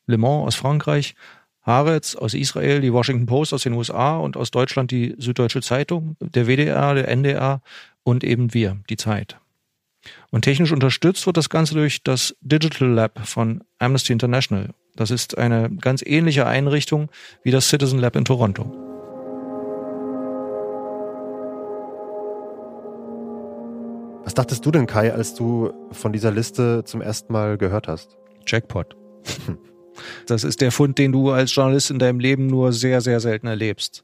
Le 0.06 0.17
Mans 0.17 0.45
aus 0.47 0.56
Frankreich, 0.56 1.15
Haaretz 1.62 2.13
aus 2.13 2.34
Israel, 2.34 2.82
die 2.82 2.91
Washington 2.91 3.25
Post 3.25 3.53
aus 3.53 3.63
den 3.63 3.71
USA 3.71 4.17
und 4.17 4.36
aus 4.36 4.51
Deutschland 4.51 4.91
die 4.91 5.15
Süddeutsche 5.17 5.62
Zeitung, 5.62 6.17
der 6.19 6.47
WDR, 6.47 6.93
der 6.93 7.08
NDR 7.08 7.62
und 8.03 8.25
eben 8.25 8.53
wir, 8.53 8.79
die 8.89 8.97
Zeit. 8.97 9.38
Und 10.29 10.41
technisch 10.41 10.73
unterstützt 10.73 11.25
wird 11.25 11.38
das 11.38 11.49
Ganze 11.49 11.75
durch 11.75 12.03
das 12.03 12.36
Digital 12.41 12.89
Lab 12.89 13.25
von 13.25 13.63
Amnesty 13.79 14.12
International 14.12 14.73
das 14.95 15.12
ist 15.12 15.38
eine 15.38 15.69
ganz 15.69 16.03
ähnliche 16.06 16.45
Einrichtung 16.45 17.10
wie 17.43 17.51
das 17.51 17.69
Citizen 17.69 17.99
Lab 17.99 18.15
in 18.15 18.25
Toronto. 18.25 18.71
Was 24.23 24.34
dachtest 24.34 24.65
du 24.65 24.71
denn, 24.71 24.88
Kai, 24.88 25.13
als 25.13 25.36
du 25.36 25.71
von 25.91 26.13
dieser 26.13 26.32
Liste 26.32 26.84
zum 26.86 27.01
ersten 27.01 27.34
Mal 27.34 27.58
gehört 27.58 27.88
hast? 27.88 28.17
Jackpot. 28.45 28.95
Das 30.25 30.43
ist 30.43 30.60
der 30.62 30.71
Fund, 30.71 30.97
den 30.97 31.12
du 31.12 31.29
als 31.29 31.53
Journalist 31.53 31.91
in 31.91 31.99
deinem 31.99 32.19
Leben 32.19 32.47
nur 32.47 32.73
sehr, 32.73 32.99
sehr 32.99 33.19
selten 33.19 33.45
erlebst. 33.45 34.03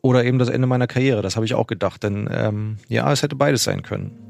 Oder 0.00 0.24
eben 0.24 0.38
das 0.38 0.48
Ende 0.48 0.66
meiner 0.66 0.86
Karriere, 0.86 1.20
das 1.20 1.36
habe 1.36 1.44
ich 1.44 1.54
auch 1.54 1.66
gedacht. 1.66 2.02
Denn 2.02 2.26
ähm, 2.32 2.78
ja, 2.88 3.12
es 3.12 3.22
hätte 3.22 3.36
beides 3.36 3.64
sein 3.64 3.82
können. 3.82 4.27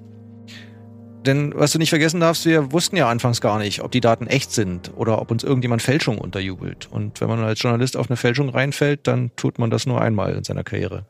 Denn 1.26 1.52
was 1.54 1.72
du 1.72 1.78
nicht 1.78 1.90
vergessen 1.90 2.20
darfst, 2.20 2.46
wir 2.46 2.72
wussten 2.72 2.96
ja 2.96 3.08
anfangs 3.08 3.40
gar 3.40 3.58
nicht, 3.58 3.82
ob 3.82 3.90
die 3.90 4.00
Daten 4.00 4.26
echt 4.26 4.52
sind 4.52 4.92
oder 4.96 5.20
ob 5.20 5.30
uns 5.30 5.42
irgendjemand 5.42 5.82
Fälschung 5.82 6.18
unterjubelt. 6.18 6.88
Und 6.90 7.20
wenn 7.20 7.28
man 7.28 7.40
als 7.40 7.60
Journalist 7.60 7.96
auf 7.96 8.08
eine 8.08 8.16
Fälschung 8.16 8.48
reinfällt, 8.48 9.06
dann 9.06 9.32
tut 9.36 9.58
man 9.58 9.70
das 9.70 9.86
nur 9.86 10.00
einmal 10.00 10.34
in 10.34 10.44
seiner 10.44 10.64
Karriere. 10.64 11.06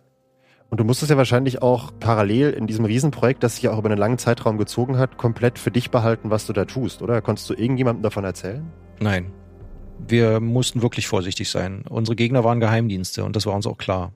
Und 0.71 0.81
du 0.81 0.85
musstest 0.85 1.11
ja 1.11 1.17
wahrscheinlich 1.17 1.63
auch 1.63 1.93
parallel 1.99 2.51
in 2.51 2.67
diesem 2.67 2.85
Riesenprojekt, 2.85 3.43
das 3.43 3.55
sich 3.55 3.65
ja 3.65 3.71
auch 3.73 3.79
über 3.79 3.89
einen 3.89 3.99
langen 3.99 4.19
Zeitraum 4.19 4.59
gezogen 4.59 4.99
hat, 4.99 5.17
komplett 5.17 5.59
für 5.59 5.71
dich 5.71 5.91
behalten, 5.91 6.31
was 6.31 6.47
du 6.47 6.53
da 6.53 6.65
tust, 6.67 7.01
oder? 7.01 7.23
Konntest 7.23 7.49
du 7.49 7.55
irgendjemandem 7.55 8.03
davon 8.03 8.25
erzählen? 8.25 8.71
Nein. 9.01 9.31
Wir 10.07 10.41
mussten 10.41 10.83
wirklich 10.83 11.09
vorsichtig 11.09 11.51
sein. 11.51 11.85
Unsere 11.89 12.17
Gegner 12.17 12.45
waren 12.45 12.61
Geheimdienste 12.61 13.25
und 13.25 13.35
das 13.35 13.47
war 13.47 13.55
uns 13.55 13.67
auch 13.67 13.79
klar. 13.79 14.13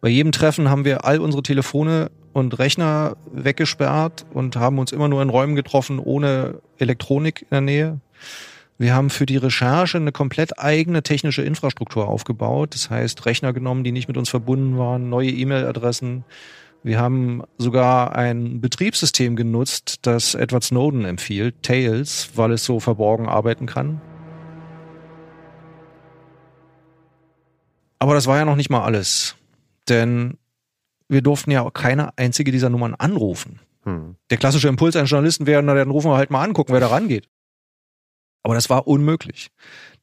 Bei 0.00 0.08
jedem 0.08 0.32
Treffen 0.32 0.68
haben 0.68 0.84
wir 0.84 1.04
all 1.04 1.20
unsere 1.20 1.42
Telefone 1.42 2.10
und 2.32 2.58
Rechner 2.58 3.16
weggesperrt 3.32 4.24
und 4.32 4.56
haben 4.56 4.78
uns 4.78 4.92
immer 4.92 5.08
nur 5.08 5.22
in 5.22 5.28
Räumen 5.28 5.56
getroffen 5.56 5.98
ohne 5.98 6.60
Elektronik 6.78 7.42
in 7.42 7.48
der 7.50 7.60
Nähe. 7.60 8.00
Wir 8.78 8.94
haben 8.94 9.10
für 9.10 9.26
die 9.26 9.36
Recherche 9.36 9.98
eine 9.98 10.12
komplett 10.12 10.58
eigene 10.58 11.02
technische 11.02 11.42
Infrastruktur 11.42 12.08
aufgebaut. 12.08 12.74
Das 12.74 12.90
heißt, 12.90 13.26
Rechner 13.26 13.52
genommen, 13.52 13.84
die 13.84 13.92
nicht 13.92 14.08
mit 14.08 14.16
uns 14.16 14.28
verbunden 14.28 14.76
waren, 14.78 15.08
neue 15.08 15.30
E-Mail-Adressen. 15.30 16.24
Wir 16.82 16.98
haben 16.98 17.44
sogar 17.58 18.16
ein 18.16 18.60
Betriebssystem 18.60 19.36
genutzt, 19.36 20.00
das 20.02 20.34
Edward 20.34 20.64
Snowden 20.64 21.04
empfiehlt, 21.04 21.62
Tails, 21.62 22.30
weil 22.34 22.50
es 22.50 22.64
so 22.64 22.80
verborgen 22.80 23.28
arbeiten 23.28 23.66
kann. 23.66 24.00
Aber 28.00 28.14
das 28.14 28.26
war 28.26 28.36
ja 28.36 28.44
noch 28.44 28.56
nicht 28.56 28.68
mal 28.68 28.82
alles. 28.82 29.36
Denn 29.88 30.38
wir 31.12 31.22
durften 31.22 31.50
ja 31.50 31.62
auch 31.62 31.72
keine 31.72 32.16
einzige 32.16 32.50
dieser 32.52 32.70
Nummern 32.70 32.94
anrufen. 32.94 33.60
Hm. 33.84 34.16
Der 34.30 34.38
klassische 34.38 34.68
Impuls 34.68 34.96
eines 34.96 35.10
Journalisten 35.10 35.46
wäre, 35.46 35.62
na, 35.62 35.74
dann 35.74 35.90
rufen 35.90 36.10
wir 36.10 36.16
halt 36.16 36.30
mal 36.30 36.42
angucken, 36.42 36.72
wer 36.72 36.80
da 36.80 36.88
rangeht. 36.88 37.28
Aber 38.42 38.54
das 38.54 38.70
war 38.70 38.86
unmöglich. 38.86 39.50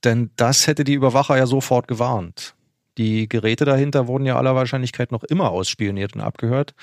Denn 0.04 0.32
das 0.36 0.68
hätte 0.68 0.84
die 0.84 0.94
Überwacher 0.94 1.38
ja 1.38 1.46
sofort 1.46 1.88
gewarnt. 1.88 2.56
Die 2.98 3.30
Geräte 3.30 3.66
dahinter 3.66 4.08
wurden 4.08 4.26
ja 4.26 4.38
aller 4.38 4.56
Wahrscheinlichkeit 4.56 5.12
noch 5.12 5.24
immer 5.24 5.52
ausspioniert 5.52 6.16
und 6.16 6.22
abgehört. 6.22 6.74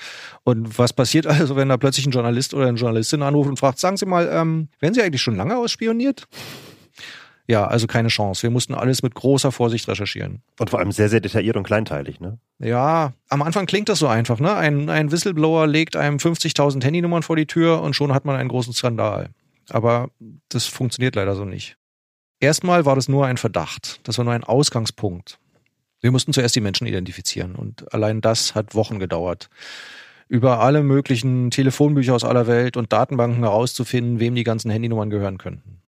Und 0.43 0.77
was 0.77 0.93
passiert 0.93 1.27
also, 1.27 1.55
wenn 1.55 1.69
da 1.69 1.77
plötzlich 1.77 2.05
ein 2.05 2.11
Journalist 2.11 2.53
oder 2.53 2.67
eine 2.67 2.77
Journalistin 2.77 3.21
anruft 3.21 3.49
und 3.49 3.59
fragt, 3.59 3.79
sagen 3.79 3.97
Sie 3.97 4.05
mal, 4.05 4.27
ähm, 4.31 4.69
werden 4.79 4.93
Sie 4.93 5.01
eigentlich 5.01 5.21
schon 5.21 5.35
lange 5.35 5.57
ausspioniert? 5.57 6.27
Ja, 7.47 7.65
also 7.65 7.87
keine 7.87 8.09
Chance. 8.09 8.43
Wir 8.43 8.49
mussten 8.49 8.73
alles 8.75 9.03
mit 9.03 9.15
großer 9.15 9.53
Vorsicht 9.53 9.87
recherchieren. 9.87 10.41
Und 10.59 10.69
vor 10.69 10.79
allem 10.79 10.91
sehr, 10.91 11.07
sehr 11.07 11.21
detailliert 11.21 11.55
und 11.55 11.63
kleinteilig, 11.63 12.19
ne? 12.19 12.39
Ja, 12.59 13.13
am 13.29 13.41
Anfang 13.41 13.65
klingt 13.65 13.87
das 13.87 13.99
so 13.99 14.07
einfach, 14.07 14.39
ne? 14.39 14.53
Ein, 14.53 14.89
ein 14.89 15.11
Whistleblower 15.11 15.65
legt 15.65 15.95
einem 15.95 16.17
50.000 16.17 16.83
Handynummern 16.83 17.23
vor 17.23 17.37
die 17.37 17.45
Tür 17.45 17.81
und 17.81 17.95
schon 17.95 18.13
hat 18.13 18.25
man 18.25 18.35
einen 18.35 18.49
großen 18.49 18.73
Skandal. 18.73 19.29
Aber 19.69 20.09
das 20.49 20.65
funktioniert 20.65 21.15
leider 21.15 21.35
so 21.35 21.45
nicht. 21.45 21.77
Erstmal 22.41 22.85
war 22.85 22.95
das 22.95 23.07
nur 23.07 23.25
ein 23.25 23.37
Verdacht. 23.37 24.01
Das 24.03 24.17
war 24.17 24.25
nur 24.25 24.33
ein 24.33 24.43
Ausgangspunkt. 24.43 25.39
Wir 26.01 26.11
mussten 26.11 26.33
zuerst 26.33 26.55
die 26.55 26.61
Menschen 26.61 26.85
identifizieren 26.85 27.55
und 27.55 27.91
allein 27.93 28.21
das 28.21 28.55
hat 28.55 28.75
Wochen 28.75 28.99
gedauert. 28.99 29.49
Über 30.27 30.59
alle 30.59 30.83
möglichen 30.83 31.49
Telefonbücher 31.49 32.13
aus 32.13 32.25
aller 32.25 32.45
Welt 32.45 32.75
und 32.75 32.91
Datenbanken 32.91 33.43
herauszufinden, 33.43 34.19
wem 34.19 34.35
die 34.35 34.43
ganzen 34.43 34.69
Handynummern 34.69 35.09
gehören 35.09 35.37
könnten. 35.37 35.81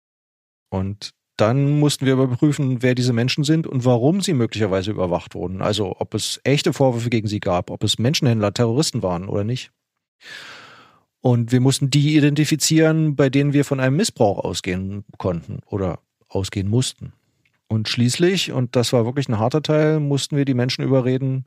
Und 0.70 1.12
dann 1.38 1.78
mussten 1.78 2.04
wir 2.04 2.14
überprüfen, 2.14 2.82
wer 2.82 2.94
diese 2.94 3.12
Menschen 3.12 3.44
sind 3.44 3.66
und 3.66 3.84
warum 3.84 4.20
sie 4.20 4.34
möglicherweise 4.34 4.90
überwacht 4.90 5.34
wurden. 5.34 5.62
Also 5.62 5.96
ob 5.98 6.14
es 6.14 6.40
echte 6.44 6.72
Vorwürfe 6.72 7.10
gegen 7.10 7.28
sie 7.28 7.40
gab, 7.40 7.70
ob 7.70 7.84
es 7.84 7.98
Menschenhändler, 7.98 8.52
Terroristen 8.52 9.02
waren 9.02 9.28
oder 9.28 9.44
nicht. 9.44 9.70
Und 11.20 11.52
wir 11.52 11.60
mussten 11.60 11.90
die 11.90 12.16
identifizieren, 12.16 13.16
bei 13.16 13.30
denen 13.30 13.52
wir 13.52 13.64
von 13.64 13.80
einem 13.80 13.96
Missbrauch 13.96 14.38
ausgehen 14.38 15.04
konnten 15.16 15.60
oder 15.66 16.00
ausgehen 16.28 16.68
mussten. 16.68 17.12
Und 17.68 17.88
schließlich, 17.88 18.52
und 18.52 18.74
das 18.76 18.92
war 18.92 19.04
wirklich 19.04 19.28
ein 19.28 19.38
harter 19.38 19.62
Teil, 19.62 20.00
mussten 20.00 20.36
wir 20.36 20.44
die 20.44 20.54
Menschen 20.54 20.84
überreden, 20.84 21.44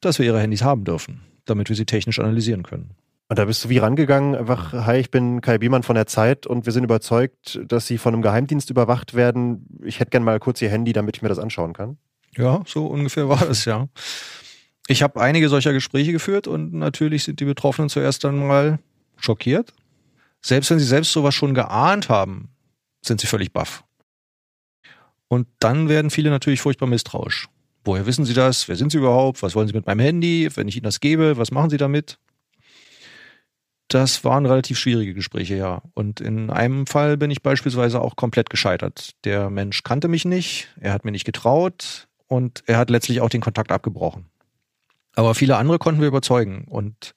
dass 0.00 0.18
wir 0.18 0.26
ihre 0.26 0.40
Handys 0.40 0.62
haben 0.62 0.84
dürfen, 0.84 1.20
damit 1.44 1.68
wir 1.68 1.76
sie 1.76 1.84
technisch 1.84 2.18
analysieren 2.18 2.62
können. 2.62 2.96
Und 3.30 3.38
da 3.38 3.44
bist 3.44 3.64
du 3.64 3.68
wie 3.68 3.78
rangegangen, 3.78 4.34
einfach, 4.34 4.72
hi, 4.72 4.96
ich 4.96 5.12
bin 5.12 5.40
Kai 5.40 5.58
Biemann 5.58 5.84
von 5.84 5.94
der 5.94 6.08
Zeit 6.08 6.48
und 6.48 6.66
wir 6.66 6.72
sind 6.72 6.82
überzeugt, 6.82 7.60
dass 7.64 7.86
sie 7.86 7.96
von 7.96 8.12
einem 8.12 8.22
Geheimdienst 8.22 8.70
überwacht 8.70 9.14
werden. 9.14 9.68
Ich 9.84 10.00
hätte 10.00 10.10
gern 10.10 10.24
mal 10.24 10.40
kurz 10.40 10.60
ihr 10.60 10.68
Handy, 10.68 10.92
damit 10.92 11.16
ich 11.16 11.22
mir 11.22 11.28
das 11.28 11.38
anschauen 11.38 11.72
kann. 11.72 11.96
Ja, 12.36 12.60
so 12.66 12.86
ungefähr 12.86 13.28
war 13.28 13.48
es, 13.48 13.66
ja. 13.66 13.86
Ich 14.88 15.04
habe 15.04 15.20
einige 15.20 15.48
solcher 15.48 15.72
Gespräche 15.72 16.10
geführt 16.10 16.48
und 16.48 16.74
natürlich 16.74 17.22
sind 17.22 17.38
die 17.38 17.44
Betroffenen 17.44 17.88
zuerst 17.88 18.24
einmal 18.24 18.80
schockiert. 19.16 19.74
Selbst 20.42 20.68
wenn 20.72 20.80
sie 20.80 20.84
selbst 20.84 21.12
sowas 21.12 21.32
schon 21.32 21.54
geahnt 21.54 22.08
haben, 22.08 22.48
sind 23.00 23.20
sie 23.20 23.28
völlig 23.28 23.52
baff. 23.52 23.84
Und 25.28 25.46
dann 25.60 25.88
werden 25.88 26.10
viele 26.10 26.30
natürlich 26.30 26.62
furchtbar 26.62 26.88
misstrauisch. 26.88 27.48
Woher 27.84 28.06
wissen 28.06 28.24
Sie 28.24 28.34
das? 28.34 28.66
Wer 28.66 28.74
sind 28.74 28.90
Sie 28.90 28.98
überhaupt? 28.98 29.40
Was 29.44 29.54
wollen 29.54 29.68
Sie 29.68 29.74
mit 29.74 29.86
meinem 29.86 30.00
Handy? 30.00 30.48
Wenn 30.52 30.66
ich 30.66 30.74
Ihnen 30.74 30.84
das 30.84 30.98
gebe, 30.98 31.36
was 31.36 31.52
machen 31.52 31.70
Sie 31.70 31.76
damit? 31.76 32.18
Das 33.90 34.22
waren 34.22 34.46
relativ 34.46 34.78
schwierige 34.78 35.14
Gespräche, 35.14 35.56
ja. 35.56 35.82
Und 35.94 36.20
in 36.20 36.48
einem 36.48 36.86
Fall 36.86 37.16
bin 37.16 37.32
ich 37.32 37.42
beispielsweise 37.42 38.00
auch 38.00 38.14
komplett 38.14 38.48
gescheitert. 38.48 39.10
Der 39.24 39.50
Mensch 39.50 39.82
kannte 39.82 40.06
mich 40.06 40.24
nicht, 40.24 40.68
er 40.78 40.92
hat 40.92 41.04
mir 41.04 41.10
nicht 41.10 41.24
getraut 41.24 42.06
und 42.28 42.62
er 42.66 42.78
hat 42.78 42.88
letztlich 42.88 43.20
auch 43.20 43.28
den 43.28 43.40
Kontakt 43.40 43.72
abgebrochen. 43.72 44.26
Aber 45.16 45.34
viele 45.34 45.56
andere 45.56 45.80
konnten 45.80 46.00
wir 46.00 46.06
überzeugen 46.06 46.66
und 46.68 47.16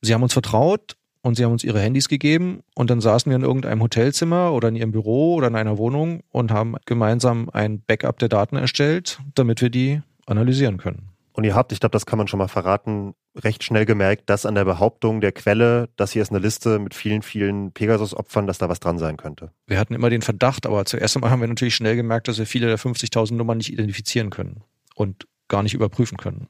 sie 0.00 0.14
haben 0.14 0.22
uns 0.22 0.32
vertraut 0.32 0.96
und 1.20 1.34
sie 1.34 1.44
haben 1.44 1.52
uns 1.52 1.62
ihre 1.62 1.80
Handys 1.80 2.08
gegeben 2.08 2.60
und 2.74 2.88
dann 2.88 3.02
saßen 3.02 3.28
wir 3.28 3.36
in 3.36 3.42
irgendeinem 3.42 3.82
Hotelzimmer 3.82 4.54
oder 4.54 4.68
in 4.68 4.76
ihrem 4.76 4.92
Büro 4.92 5.34
oder 5.34 5.48
in 5.48 5.56
einer 5.56 5.76
Wohnung 5.76 6.22
und 6.30 6.50
haben 6.50 6.76
gemeinsam 6.86 7.50
ein 7.50 7.82
Backup 7.82 8.18
der 8.18 8.30
Daten 8.30 8.56
erstellt, 8.56 9.20
damit 9.34 9.60
wir 9.60 9.68
die 9.68 10.00
analysieren 10.24 10.78
können. 10.78 11.10
Und 11.38 11.44
ihr 11.44 11.54
habt, 11.54 11.70
ich 11.70 11.78
glaube, 11.78 11.92
das 11.92 12.04
kann 12.04 12.18
man 12.18 12.26
schon 12.26 12.38
mal 12.38 12.48
verraten, 12.48 13.14
recht 13.36 13.62
schnell 13.62 13.86
gemerkt, 13.86 14.28
dass 14.28 14.44
an 14.44 14.56
der 14.56 14.64
Behauptung 14.64 15.20
der 15.20 15.30
Quelle, 15.30 15.88
dass 15.94 16.10
hier 16.10 16.20
ist 16.20 16.32
eine 16.32 16.40
Liste 16.40 16.80
mit 16.80 16.94
vielen, 16.94 17.22
vielen 17.22 17.70
Pegasus-Opfern, 17.70 18.48
dass 18.48 18.58
da 18.58 18.68
was 18.68 18.80
dran 18.80 18.98
sein 18.98 19.16
könnte. 19.16 19.52
Wir 19.68 19.78
hatten 19.78 19.94
immer 19.94 20.10
den 20.10 20.22
Verdacht, 20.22 20.66
aber 20.66 20.84
zuerst 20.84 21.14
einmal 21.14 21.30
haben 21.30 21.40
wir 21.40 21.46
natürlich 21.46 21.76
schnell 21.76 21.94
gemerkt, 21.94 22.26
dass 22.26 22.38
wir 22.38 22.46
viele 22.46 22.66
der 22.66 22.76
50.000 22.76 23.34
Nummern 23.34 23.58
nicht 23.58 23.72
identifizieren 23.72 24.30
können 24.30 24.64
und 24.96 25.28
gar 25.46 25.62
nicht 25.62 25.74
überprüfen 25.74 26.18
können. 26.18 26.48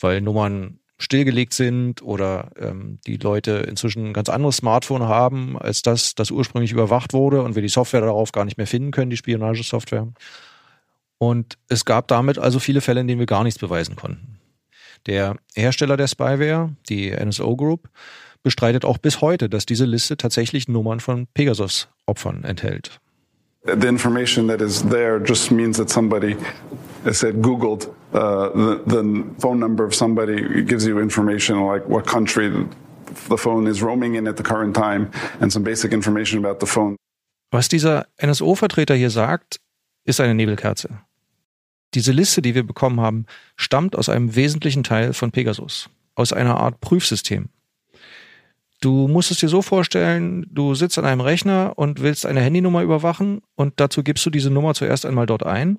Weil 0.00 0.22
Nummern 0.22 0.78
stillgelegt 0.96 1.52
sind 1.52 2.00
oder 2.00 2.52
ähm, 2.58 3.00
die 3.06 3.18
Leute 3.18 3.66
inzwischen 3.68 4.06
ein 4.06 4.12
ganz 4.14 4.30
anderes 4.30 4.56
Smartphone 4.56 5.02
haben 5.02 5.58
als 5.58 5.82
das, 5.82 6.14
das 6.14 6.30
ursprünglich 6.30 6.72
überwacht 6.72 7.12
wurde 7.12 7.42
und 7.42 7.56
wir 7.56 7.62
die 7.62 7.68
Software 7.68 8.00
darauf 8.00 8.32
gar 8.32 8.46
nicht 8.46 8.56
mehr 8.56 8.66
finden 8.66 8.90
können, 8.90 9.10
die 9.10 9.18
Spionagesoftware. 9.18 10.08
Und 11.18 11.58
es 11.68 11.84
gab 11.84 12.08
damit 12.08 12.38
also 12.38 12.58
viele 12.58 12.80
Fälle, 12.80 13.00
in 13.00 13.08
denen 13.08 13.18
wir 13.18 13.26
gar 13.26 13.44
nichts 13.44 13.58
beweisen 13.58 13.96
konnten. 13.96 14.38
Der 15.06 15.36
Hersteller 15.54 15.96
der 15.96 16.06
Spyware, 16.06 16.74
die 16.88 17.10
NSO 17.10 17.56
Group, 17.56 17.88
bestreitet 18.42 18.84
auch 18.84 18.98
bis 18.98 19.20
heute, 19.20 19.48
dass 19.48 19.66
diese 19.66 19.84
Liste 19.84 20.16
tatsächlich 20.16 20.68
Nummern 20.68 21.00
von 21.00 21.26
Pegasus-Opfern 21.34 22.44
enthält. 22.44 23.00
The 23.64 23.88
information 23.88 24.48
that 24.48 24.60
is 24.60 24.82
there 24.88 25.20
just 25.22 25.50
means 25.50 25.76
that 25.76 25.90
somebody 25.90 26.36
said 27.12 27.42
Googled 27.42 27.88
uh, 28.14 28.50
the, 28.54 28.80
the 28.86 29.24
phone 29.38 29.58
number 29.58 29.84
of 29.84 29.94
somebody 29.94 30.40
it 30.60 30.68
gives 30.68 30.86
you 30.86 31.00
information 31.00 31.66
like 31.66 31.86
what 31.88 32.06
country 32.06 32.50
the 33.28 33.36
phone 33.36 33.68
is 33.68 33.82
roaming 33.82 34.14
in 34.14 34.26
at 34.26 34.36
the 34.36 34.42
current 34.42 34.74
time 34.74 35.10
and 35.40 35.52
some 35.52 35.64
basic 35.64 35.92
information 35.92 36.38
about 36.38 36.60
the 36.60 36.66
phone. 36.66 36.96
Was 37.50 37.68
dieser 37.68 38.06
NSO-Vertreter 38.18 38.94
hier 38.94 39.10
sagt, 39.10 39.60
ist 40.04 40.20
eine 40.20 40.34
Nebelkerze. 40.34 41.00
Diese 41.94 42.12
Liste, 42.12 42.42
die 42.42 42.54
wir 42.54 42.66
bekommen 42.66 43.00
haben, 43.00 43.26
stammt 43.56 43.96
aus 43.96 44.08
einem 44.08 44.34
wesentlichen 44.34 44.84
Teil 44.84 45.12
von 45.12 45.30
Pegasus, 45.30 45.88
aus 46.14 46.32
einer 46.32 46.58
Art 46.58 46.80
Prüfsystem. 46.80 47.48
Du 48.80 49.08
musst 49.08 49.30
es 49.30 49.38
dir 49.38 49.48
so 49.48 49.62
vorstellen, 49.62 50.46
du 50.50 50.74
sitzt 50.74 50.98
an 50.98 51.04
einem 51.04 51.20
Rechner 51.20 51.72
und 51.76 52.00
willst 52.00 52.26
eine 52.26 52.40
Handynummer 52.40 52.82
überwachen 52.82 53.40
und 53.56 53.74
dazu 53.76 54.04
gibst 54.04 54.24
du 54.24 54.30
diese 54.30 54.50
Nummer 54.50 54.74
zuerst 54.74 55.04
einmal 55.04 55.26
dort 55.26 55.44
ein 55.44 55.78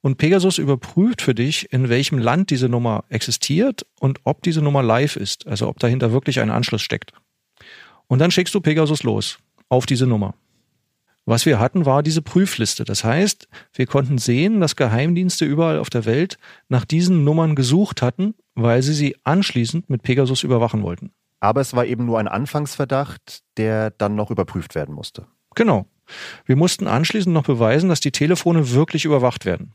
und 0.00 0.18
Pegasus 0.18 0.58
überprüft 0.58 1.22
für 1.22 1.34
dich, 1.34 1.72
in 1.72 1.88
welchem 1.88 2.18
Land 2.18 2.50
diese 2.50 2.68
Nummer 2.68 3.04
existiert 3.08 3.86
und 3.98 4.20
ob 4.24 4.42
diese 4.42 4.60
Nummer 4.60 4.82
live 4.82 5.16
ist, 5.16 5.46
also 5.46 5.68
ob 5.68 5.78
dahinter 5.78 6.12
wirklich 6.12 6.40
ein 6.40 6.50
Anschluss 6.50 6.82
steckt. 6.82 7.12
Und 8.06 8.18
dann 8.20 8.30
schickst 8.30 8.54
du 8.54 8.60
Pegasus 8.60 9.02
los 9.02 9.38
auf 9.68 9.86
diese 9.86 10.06
Nummer. 10.06 10.34
Was 11.28 11.44
wir 11.44 11.58
hatten, 11.58 11.84
war 11.84 12.02
diese 12.02 12.22
Prüfliste. 12.22 12.84
Das 12.84 13.04
heißt, 13.04 13.48
wir 13.74 13.84
konnten 13.84 14.16
sehen, 14.16 14.62
dass 14.62 14.76
Geheimdienste 14.76 15.44
überall 15.44 15.78
auf 15.78 15.90
der 15.90 16.06
Welt 16.06 16.38
nach 16.70 16.86
diesen 16.86 17.22
Nummern 17.22 17.54
gesucht 17.54 18.00
hatten, 18.00 18.34
weil 18.54 18.82
sie 18.82 18.94
sie 18.94 19.14
anschließend 19.24 19.90
mit 19.90 20.02
Pegasus 20.02 20.42
überwachen 20.42 20.82
wollten. 20.82 21.12
Aber 21.40 21.60
es 21.60 21.74
war 21.74 21.84
eben 21.84 22.06
nur 22.06 22.18
ein 22.18 22.28
Anfangsverdacht, 22.28 23.42
der 23.58 23.90
dann 23.90 24.14
noch 24.14 24.30
überprüft 24.30 24.74
werden 24.74 24.94
musste. 24.94 25.26
Genau. 25.54 25.84
Wir 26.46 26.56
mussten 26.56 26.86
anschließend 26.86 27.34
noch 27.34 27.44
beweisen, 27.44 27.90
dass 27.90 28.00
die 28.00 28.10
Telefone 28.10 28.70
wirklich 28.70 29.04
überwacht 29.04 29.44
werden. 29.44 29.74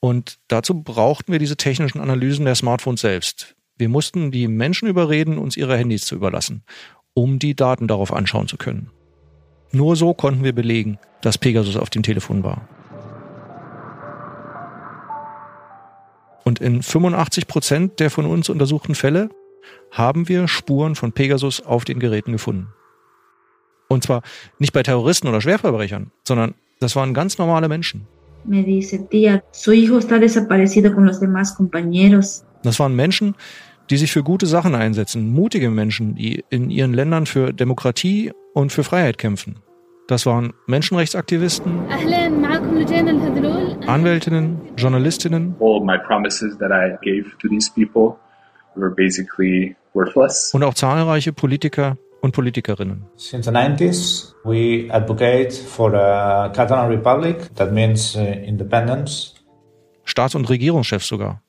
Und 0.00 0.40
dazu 0.48 0.82
brauchten 0.82 1.30
wir 1.30 1.38
diese 1.38 1.56
technischen 1.56 2.00
Analysen 2.00 2.44
der 2.44 2.56
Smartphones 2.56 3.02
selbst. 3.02 3.54
Wir 3.78 3.88
mussten 3.88 4.32
die 4.32 4.48
Menschen 4.48 4.88
überreden, 4.88 5.38
uns 5.38 5.56
ihre 5.56 5.76
Handys 5.76 6.06
zu 6.06 6.16
überlassen, 6.16 6.64
um 7.14 7.38
die 7.38 7.54
Daten 7.54 7.86
darauf 7.86 8.12
anschauen 8.12 8.48
zu 8.48 8.56
können. 8.56 8.90
Nur 9.72 9.96
so 9.96 10.14
konnten 10.14 10.44
wir 10.44 10.54
belegen, 10.54 10.98
dass 11.22 11.38
Pegasus 11.38 11.76
auf 11.76 11.90
dem 11.90 12.02
Telefon 12.02 12.42
war. 12.44 12.68
Und 16.44 16.60
in 16.60 16.82
85 16.82 17.48
Prozent 17.48 17.98
der 17.98 18.10
von 18.10 18.24
uns 18.26 18.48
untersuchten 18.48 18.94
Fälle 18.94 19.30
haben 19.90 20.28
wir 20.28 20.46
Spuren 20.46 20.94
von 20.94 21.12
Pegasus 21.12 21.60
auf 21.60 21.84
den 21.84 21.98
Geräten 21.98 22.32
gefunden. 22.32 22.68
Und 23.88 24.04
zwar 24.04 24.22
nicht 24.58 24.72
bei 24.72 24.82
Terroristen 24.82 25.28
oder 25.28 25.40
Schwerverbrechern, 25.40 26.12
sondern 26.24 26.54
das 26.80 26.94
waren 26.94 27.14
ganz 27.14 27.38
normale 27.38 27.68
Menschen. 27.68 28.06
Me 28.44 28.62
dice, 28.62 28.98
tía, 29.10 29.42
su 29.50 29.72
hijo 29.72 29.98
está 29.98 30.20
desaparecido 30.20 30.94
con 30.94 31.04
los 31.04 31.18
demás 31.18 31.56
compañeros. 31.56 32.44
Das 32.62 32.78
waren 32.78 32.94
Menschen, 32.94 33.34
die 33.90 33.96
sich 33.96 34.12
für 34.12 34.22
gute 34.22 34.46
Sachen 34.46 34.74
einsetzen, 34.74 35.32
mutige 35.32 35.70
Menschen, 35.70 36.14
die 36.14 36.44
in 36.50 36.70
ihren 36.70 36.92
Ländern 36.92 37.26
für 37.26 37.52
Demokratie 37.52 38.32
und 38.54 38.72
für 38.72 38.84
Freiheit 38.84 39.18
kämpfen. 39.18 39.56
Das 40.08 40.24
waren 40.24 40.52
Menschenrechtsaktivisten, 40.66 41.80
Anwältinnen, 43.86 44.60
Journalistinnen. 44.76 45.56
All 45.60 45.80
my 45.80 45.98
promises 45.98 46.56
that 46.58 46.70
I 46.70 46.96
gave 47.02 47.36
to 47.38 47.48
these 47.48 47.70
people 47.70 48.16
were 48.76 48.90
basically 48.94 49.76
worthless. 49.94 50.54
Und 50.54 50.62
auch 50.62 50.74
zahlreiche 50.74 51.32
Politiker 51.32 51.96
und 52.20 52.32
Politikerinnen. 52.32 53.04
Since 53.16 53.50
the 53.50 53.56
90s, 53.56 54.34
we 54.44 54.88
advocate 54.92 55.52
for 55.52 55.92
a 55.94 56.50
Catalan 56.50 56.88
Republic. 56.88 57.54
That 57.56 57.72
means 57.72 58.14
uh, 58.14 58.20
independence. 58.20 59.34
Staats- 60.04 60.36
und 60.36 60.48
Regierungschefs 60.48 61.08
sogar. 61.08 61.42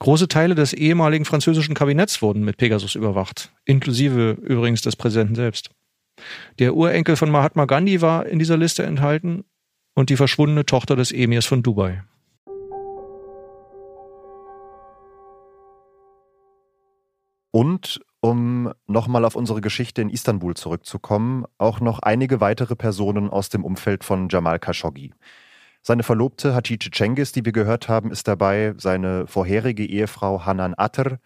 Große 0.00 0.28
Teile 0.28 0.54
des 0.54 0.72
ehemaligen 0.72 1.26
französischen 1.26 1.74
Kabinetts 1.74 2.22
wurden 2.22 2.42
mit 2.42 2.56
Pegasus 2.56 2.94
überwacht, 2.94 3.52
inklusive 3.66 4.30
übrigens 4.30 4.80
des 4.80 4.96
Präsidenten 4.96 5.34
selbst. 5.34 5.70
Der 6.58 6.74
Urenkel 6.74 7.16
von 7.16 7.30
Mahatma 7.30 7.66
Gandhi 7.66 8.00
war 8.00 8.24
in 8.24 8.38
dieser 8.38 8.56
Liste 8.56 8.82
enthalten 8.82 9.44
und 9.94 10.08
die 10.08 10.16
verschwundene 10.16 10.64
Tochter 10.64 10.96
des 10.96 11.12
Emirs 11.12 11.44
von 11.44 11.62
Dubai. 11.62 12.02
Und 17.50 18.00
um 18.20 18.72
nochmal 18.86 19.26
auf 19.26 19.36
unsere 19.36 19.60
Geschichte 19.60 20.00
in 20.00 20.08
Istanbul 20.08 20.54
zurückzukommen, 20.54 21.44
auch 21.58 21.80
noch 21.80 21.98
einige 21.98 22.40
weitere 22.40 22.74
Personen 22.74 23.28
aus 23.28 23.50
dem 23.50 23.66
Umfeld 23.66 24.02
von 24.02 24.30
Jamal 24.30 24.58
Khashoggi. 24.58 25.12
Seine 25.82 26.02
Verlobte 26.02 26.54
Hatice 26.54 26.90
Cengiz, 26.92 27.32
die 27.32 27.44
wir 27.44 27.52
gehört 27.52 27.88
haben, 27.88 28.10
ist 28.10 28.28
dabei, 28.28 28.74
seine 28.76 29.26
vorherige 29.26 29.84
Ehefrau 29.84 30.44
Hanan 30.44 30.74
Atr, 30.76 31.18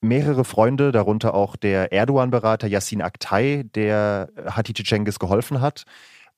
mehrere 0.00 0.44
Freunde, 0.44 0.92
darunter 0.92 1.34
auch 1.34 1.56
der 1.56 1.92
Erdogan-Berater 1.92 2.68
Yassin 2.68 3.02
Aktay, 3.02 3.64
der 3.64 4.30
Hatice 4.46 4.84
Cengiz 4.84 5.18
geholfen 5.18 5.60
hat, 5.60 5.84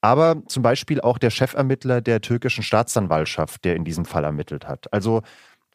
aber 0.00 0.42
zum 0.46 0.62
Beispiel 0.62 1.00
auch 1.00 1.18
der 1.18 1.30
Chefermittler 1.30 2.00
der 2.00 2.20
türkischen 2.20 2.64
Staatsanwaltschaft, 2.64 3.64
der 3.64 3.76
in 3.76 3.84
diesem 3.84 4.04
Fall 4.04 4.24
ermittelt 4.24 4.66
hat. 4.66 4.92
Also 4.92 5.22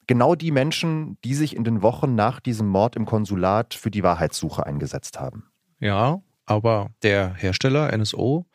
genau 0.07 0.35
die 0.35 0.51
Menschen, 0.51 1.17
die 1.23 1.35
sich 1.35 1.55
in 1.55 1.63
den 1.63 1.81
Wochen 1.81 2.15
nach 2.15 2.39
diesem 2.39 2.67
Mord 2.67 2.95
im 2.95 3.05
Konsulat 3.05 3.73
für 3.73 3.91
die 3.91 4.03
Wahrheitssuche 4.03 4.65
eingesetzt 4.65 5.19
haben. 5.19 5.45
Ja, 5.79 6.21
aber 6.45 6.89
der 7.03 7.35
Hersteller 7.35 7.95
NSO 7.95 8.45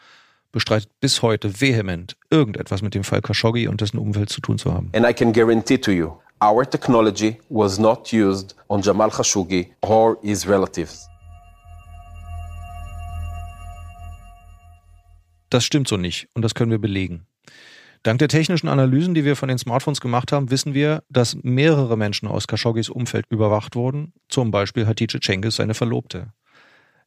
bestreitet 0.53 0.90
bis 1.00 1.22
heute 1.22 1.61
vehement, 1.61 2.16
irgendetwas 2.30 2.82
mit 2.82 2.94
dem 2.94 3.05
Fall 3.05 3.22
Khashoggi 3.22 3.66
und 3.68 3.80
dessen 3.80 3.98
Umwelt 3.98 4.30
zu 4.30 4.40
tun 4.40 4.59
zu 4.59 4.72
haben. 4.72 4.90
And 4.94 5.09
I 5.09 5.12
can 5.12 5.32
guarantee 5.32 5.78
to 5.78 5.90
you, 5.90 6.12
our 6.42 6.68
technology 6.68 7.38
was 7.48 7.78
not 7.78 8.12
used 8.12 8.55
on 8.68 8.82
Jamal 8.82 9.11
Khashoggi 9.11 9.72
or 9.80 10.18
his 10.22 10.46
relatives. 10.48 11.09
Das 15.50 15.64
stimmt 15.64 15.88
so 15.88 15.96
nicht 15.96 16.28
und 16.34 16.42
das 16.42 16.55
können 16.55 16.70
wir 16.70 16.78
belegen. 16.78 17.26
Dank 18.03 18.18
der 18.18 18.28
technischen 18.28 18.66
Analysen, 18.68 19.14
die 19.14 19.24
wir 19.24 19.36
von 19.36 19.48
den 19.48 19.59
Smartphones 19.59 20.00
gemacht 20.00 20.32
haben, 20.32 20.50
wissen 20.50 20.74
wir, 20.74 21.05
dass 21.09 21.36
mehrere 21.42 21.96
Menschen 21.96 22.26
aus 22.26 22.48
Khashoggis 22.48 22.88
Umfeld 22.88 23.26
überwacht 23.28 23.76
wurden, 23.76 24.12
zum 24.28 24.50
Beispiel 24.50 24.86
Hatice 24.86 25.20
Cengiz, 25.20 25.57
seine 25.57 25.74
Verlobte. 25.74 26.32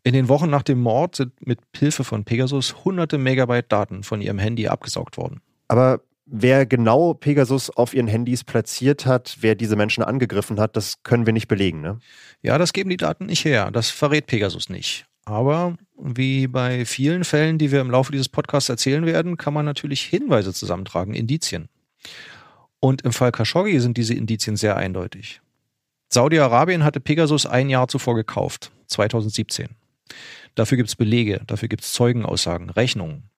In 0.05 0.13
den 0.13 0.29
Wochen 0.29 0.51
nach 0.51 0.61
dem 0.61 0.81
Mord 0.81 1.15
sind 1.15 1.33
mit 1.47 1.57
Hilfe 1.75 2.03
von 2.03 2.25
Pegasus 2.25 2.85
hunderte 2.85 3.17
Megabyte 3.17 3.71
Daten 3.71 4.03
von 4.03 4.21
ihrem 4.21 4.37
Handy 4.37 4.67
abgesaugt 4.67 5.17
worden. 5.17 5.41
Aber 5.67 5.99
wer 6.27 6.67
genau 6.67 7.15
Pegasus 7.15 7.71
auf 7.71 7.95
ihren 7.95 8.07
Handys 8.07 8.43
platziert 8.43 9.07
hat, 9.07 9.37
wer 9.39 9.55
diese 9.55 9.75
Menschen 9.75 10.03
angegriffen 10.03 10.59
hat, 10.59 10.75
das 10.75 11.01
können 11.01 11.25
wir 11.25 11.33
nicht 11.33 11.47
belegen, 11.47 11.81
ne? 11.81 11.97
Ja, 12.43 12.59
das 12.59 12.71
geben 12.71 12.91
die 12.91 12.97
Daten 12.97 13.25
nicht 13.25 13.45
her. 13.45 13.71
Das 13.71 13.89
verrät 13.89 14.27
Pegasus 14.27 14.69
nicht. 14.69 15.07
Aber 15.25 15.75
wie 15.99 16.45
bei 16.45 16.85
vielen 16.85 17.23
Fällen, 17.23 17.57
die 17.57 17.71
wir 17.71 17.81
im 17.81 17.89
Laufe 17.89 18.11
dieses 18.11 18.29
Podcasts 18.29 18.69
erzählen 18.69 19.07
werden, 19.07 19.37
kann 19.37 19.55
man 19.55 19.65
natürlich 19.65 20.01
Hinweise 20.01 20.53
zusammentragen, 20.53 21.15
Indizien. 21.15 21.67
Und 22.79 23.01
im 23.01 23.11
Fall 23.11 23.31
Khashoggi 23.31 23.79
sind 23.79 23.97
diese 23.97 24.13
Indizien 24.13 24.55
sehr 24.55 24.77
eindeutig. 24.77 25.41
Saudi-Arabien 26.09 26.83
hatte 26.83 26.99
Pegasus 26.99 27.47
ein 27.47 27.69
Jahr 27.69 27.87
zuvor 27.87 28.13
gekauft, 28.13 28.71
2017. 28.85 29.69
Dafür 30.55 30.77
gibt 30.77 30.89
es 30.89 30.95
Belege, 30.95 31.41
dafür 31.47 31.67
gibt 31.67 31.83
es 31.83 31.93
Zeugenaussagen, 31.93 32.69
Rechnungen. 32.69 33.29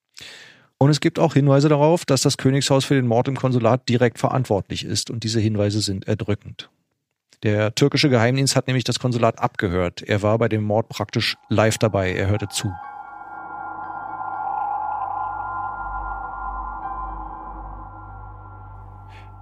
Und 0.78 0.90
es 0.90 1.00
gibt 1.00 1.18
auch 1.18 1.34
Hinweise 1.34 1.68
darauf, 1.68 2.04
dass 2.04 2.22
das 2.22 2.36
Königshaus 2.36 2.84
für 2.84 2.94
den 2.94 3.06
Mord 3.06 3.26
im 3.26 3.36
Konsulat 3.36 3.88
direkt 3.88 4.18
verantwortlich 4.18 4.84
ist 4.84 5.10
und 5.10 5.24
diese 5.24 5.40
Hinweise 5.40 5.80
sind 5.80 6.06
erdrückend. 6.06 6.70
Der 7.42 7.74
türkische 7.74 8.08
Geheimdienst 8.08 8.56
hat 8.56 8.66
nämlich 8.66 8.84
das 8.84 8.98
Konsulat 8.98 9.38
abgehört. 9.38 10.02
Er 10.02 10.22
war 10.22 10.38
bei 10.38 10.48
dem 10.48 10.62
Mord 10.62 10.88
praktisch 10.88 11.36
live 11.48 11.78
dabei. 11.78 12.12
Er 12.12 12.28
hörte 12.28 12.48
zu. 12.48 12.72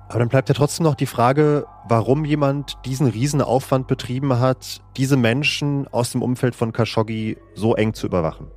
Aber 0.09 0.21
dann 0.21 0.29
bleibt 0.29 0.49
ja 0.49 0.55
trotzdem 0.55 0.85
noch 0.85 0.95
die 0.95 1.07
Frage, 1.07 1.67
warum 1.89 2.25
jemand 2.25 2.77
diesen 2.85 3.09
Riesenaufwand 3.09 3.89
betrieben 3.89 4.39
hat, 4.39 4.81
diese 4.97 5.17
Menschen 5.17 5.89
aus 5.89 6.13
dem 6.13 6.23
Umfeld 6.23 6.55
von 6.55 6.73
Khashoggi 6.73 7.37
so 7.55 7.75
eng 7.75 7.93
zu 7.93 8.07
überwachen. 8.07 8.49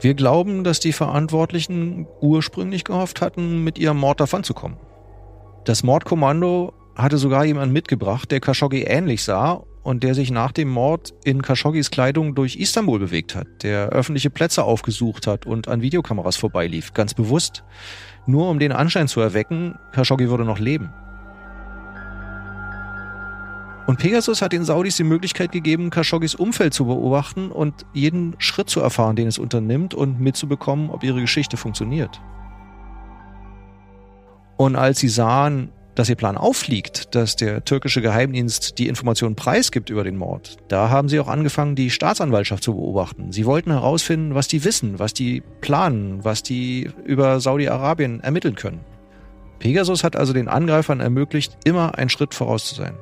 Wir 0.00 0.14
glauben, 0.14 0.64
dass 0.64 0.80
die 0.80 0.92
Verantwortlichen 0.92 2.08
ursprünglich 2.20 2.84
gehofft 2.84 3.20
hatten, 3.20 3.62
mit 3.62 3.78
ihrem 3.78 3.98
Mord 3.98 4.18
davonzukommen. 4.18 4.78
Das 5.64 5.82
Mordkommando 5.82 6.72
hatte 6.96 7.18
sogar 7.18 7.44
jemand 7.44 7.72
mitgebracht, 7.72 8.30
der 8.30 8.40
Khashoggi 8.40 8.82
ähnlich 8.82 9.22
sah 9.22 9.62
und 9.82 10.02
der 10.02 10.14
sich 10.14 10.30
nach 10.30 10.52
dem 10.52 10.68
Mord 10.68 11.14
in 11.24 11.42
Khashoggis 11.42 11.90
Kleidung 11.90 12.34
durch 12.34 12.56
Istanbul 12.56 12.98
bewegt 12.98 13.34
hat, 13.34 13.46
der 13.62 13.88
öffentliche 13.88 14.30
Plätze 14.30 14.64
aufgesucht 14.64 15.26
hat 15.26 15.46
und 15.46 15.68
an 15.68 15.82
Videokameras 15.82 16.36
vorbeilief, 16.36 16.92
ganz 16.92 17.14
bewusst, 17.14 17.64
nur 18.26 18.48
um 18.48 18.58
den 18.58 18.72
Anschein 18.72 19.08
zu 19.08 19.20
erwecken, 19.20 19.78
Khashoggi 19.92 20.28
würde 20.28 20.44
noch 20.44 20.58
leben. 20.58 20.92
Und 23.86 23.98
Pegasus 23.98 24.40
hat 24.40 24.52
den 24.52 24.64
Saudis 24.64 24.96
die 24.96 25.04
Möglichkeit 25.04 25.50
gegeben, 25.50 25.90
Khashoggis 25.90 26.36
Umfeld 26.36 26.74
zu 26.74 26.86
beobachten 26.86 27.50
und 27.50 27.86
jeden 27.92 28.36
Schritt 28.38 28.70
zu 28.70 28.80
erfahren, 28.80 29.16
den 29.16 29.26
es 29.26 29.38
unternimmt 29.38 29.94
und 29.94 30.20
mitzubekommen, 30.20 30.90
ob 30.90 31.02
ihre 31.02 31.20
Geschichte 31.20 31.56
funktioniert. 31.56 32.20
Und 34.56 34.76
als 34.76 35.00
sie 35.00 35.08
sahen, 35.08 35.72
dass 36.00 36.08
ihr 36.08 36.16
Plan 36.16 36.38
auffliegt, 36.38 37.14
dass 37.14 37.36
der 37.36 37.62
türkische 37.62 38.00
Geheimdienst 38.00 38.78
die 38.78 38.88
Informationen 38.88 39.36
preisgibt 39.36 39.90
über 39.90 40.02
den 40.02 40.16
Mord, 40.16 40.56
da 40.68 40.88
haben 40.88 41.10
sie 41.10 41.20
auch 41.20 41.28
angefangen, 41.28 41.74
die 41.74 41.90
Staatsanwaltschaft 41.90 42.64
zu 42.64 42.72
beobachten. 42.72 43.32
Sie 43.32 43.44
wollten 43.44 43.70
herausfinden, 43.70 44.34
was 44.34 44.48
die 44.48 44.64
wissen, 44.64 44.98
was 44.98 45.12
die 45.12 45.42
planen, 45.60 46.24
was 46.24 46.42
die 46.42 46.90
über 47.04 47.38
Saudi-Arabien 47.38 48.20
ermitteln 48.20 48.54
können. 48.54 48.80
Pegasus 49.58 50.02
hat 50.02 50.16
also 50.16 50.32
den 50.32 50.48
Angreifern 50.48 51.00
ermöglicht, 51.00 51.58
immer 51.64 51.98
einen 51.98 52.08
Schritt 52.08 52.32
voraus 52.32 52.64
zu 52.64 52.74
sein. 52.76 52.94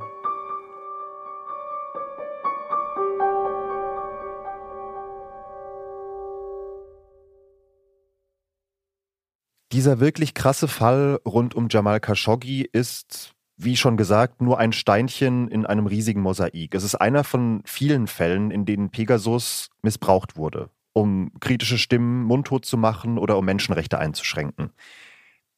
Dieser 9.73 10.01
wirklich 10.01 10.35
krasse 10.35 10.69
Fall 10.69 11.21
rund 11.27 11.55
um 11.55 11.69
Jamal 11.71 12.01
Khashoggi 12.01 12.69
ist, 12.71 13.35
wie 13.57 13.77
schon 13.77 13.97
gesagt, 13.97 14.41
nur 14.41 14.59
ein 14.59 14.73
Steinchen 14.73 15.49
in 15.49 15.67
einem 15.67 15.87
riesigen 15.87 16.23
Mosaik. 16.23 16.75
Es 16.75 16.85
ist 16.85 16.95
einer 16.95 17.25
von 17.25 17.61
vielen 17.65 18.07
Fällen, 18.07 18.51
in 18.51 18.65
denen 18.65 18.91
Pegasus 18.91 19.69
missbraucht 19.83 20.37
wurde, 20.37 20.71
um 20.93 21.33
kritische 21.41 21.77
Stimmen 21.77 22.23
mundtot 22.23 22.65
zu 22.65 22.79
machen 22.79 23.19
oder 23.19 23.37
um 23.37 23.45
Menschenrechte 23.45 23.99
einzuschränken. 23.99 24.71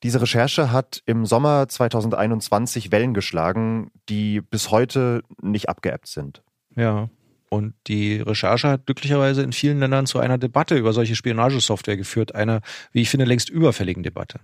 Diese 0.02 0.20
Recherche 0.22 0.72
hat 0.72 1.02
im 1.04 1.26
Sommer 1.26 1.68
2021 1.68 2.90
Wellen 2.90 3.12
geschlagen, 3.12 3.90
die 4.08 4.40
bis 4.40 4.70
heute 4.70 5.22
nicht 5.42 5.68
abgeebbt 5.68 6.06
sind. 6.06 6.42
Ja, 6.74 7.10
und 7.50 7.74
die 7.88 8.16
Recherche 8.16 8.68
hat 8.68 8.86
glücklicherweise 8.86 9.42
in 9.42 9.52
vielen 9.52 9.80
Ländern 9.80 10.06
zu 10.06 10.20
einer 10.20 10.38
Debatte 10.38 10.76
über 10.76 10.92
solche 10.92 11.16
Spionagesoftware 11.16 11.96
geführt, 11.96 12.34
einer, 12.34 12.60
wie 12.92 13.02
ich 13.02 13.10
finde, 13.10 13.26
längst 13.26 13.50
überfälligen 13.50 14.04
Debatte. 14.04 14.38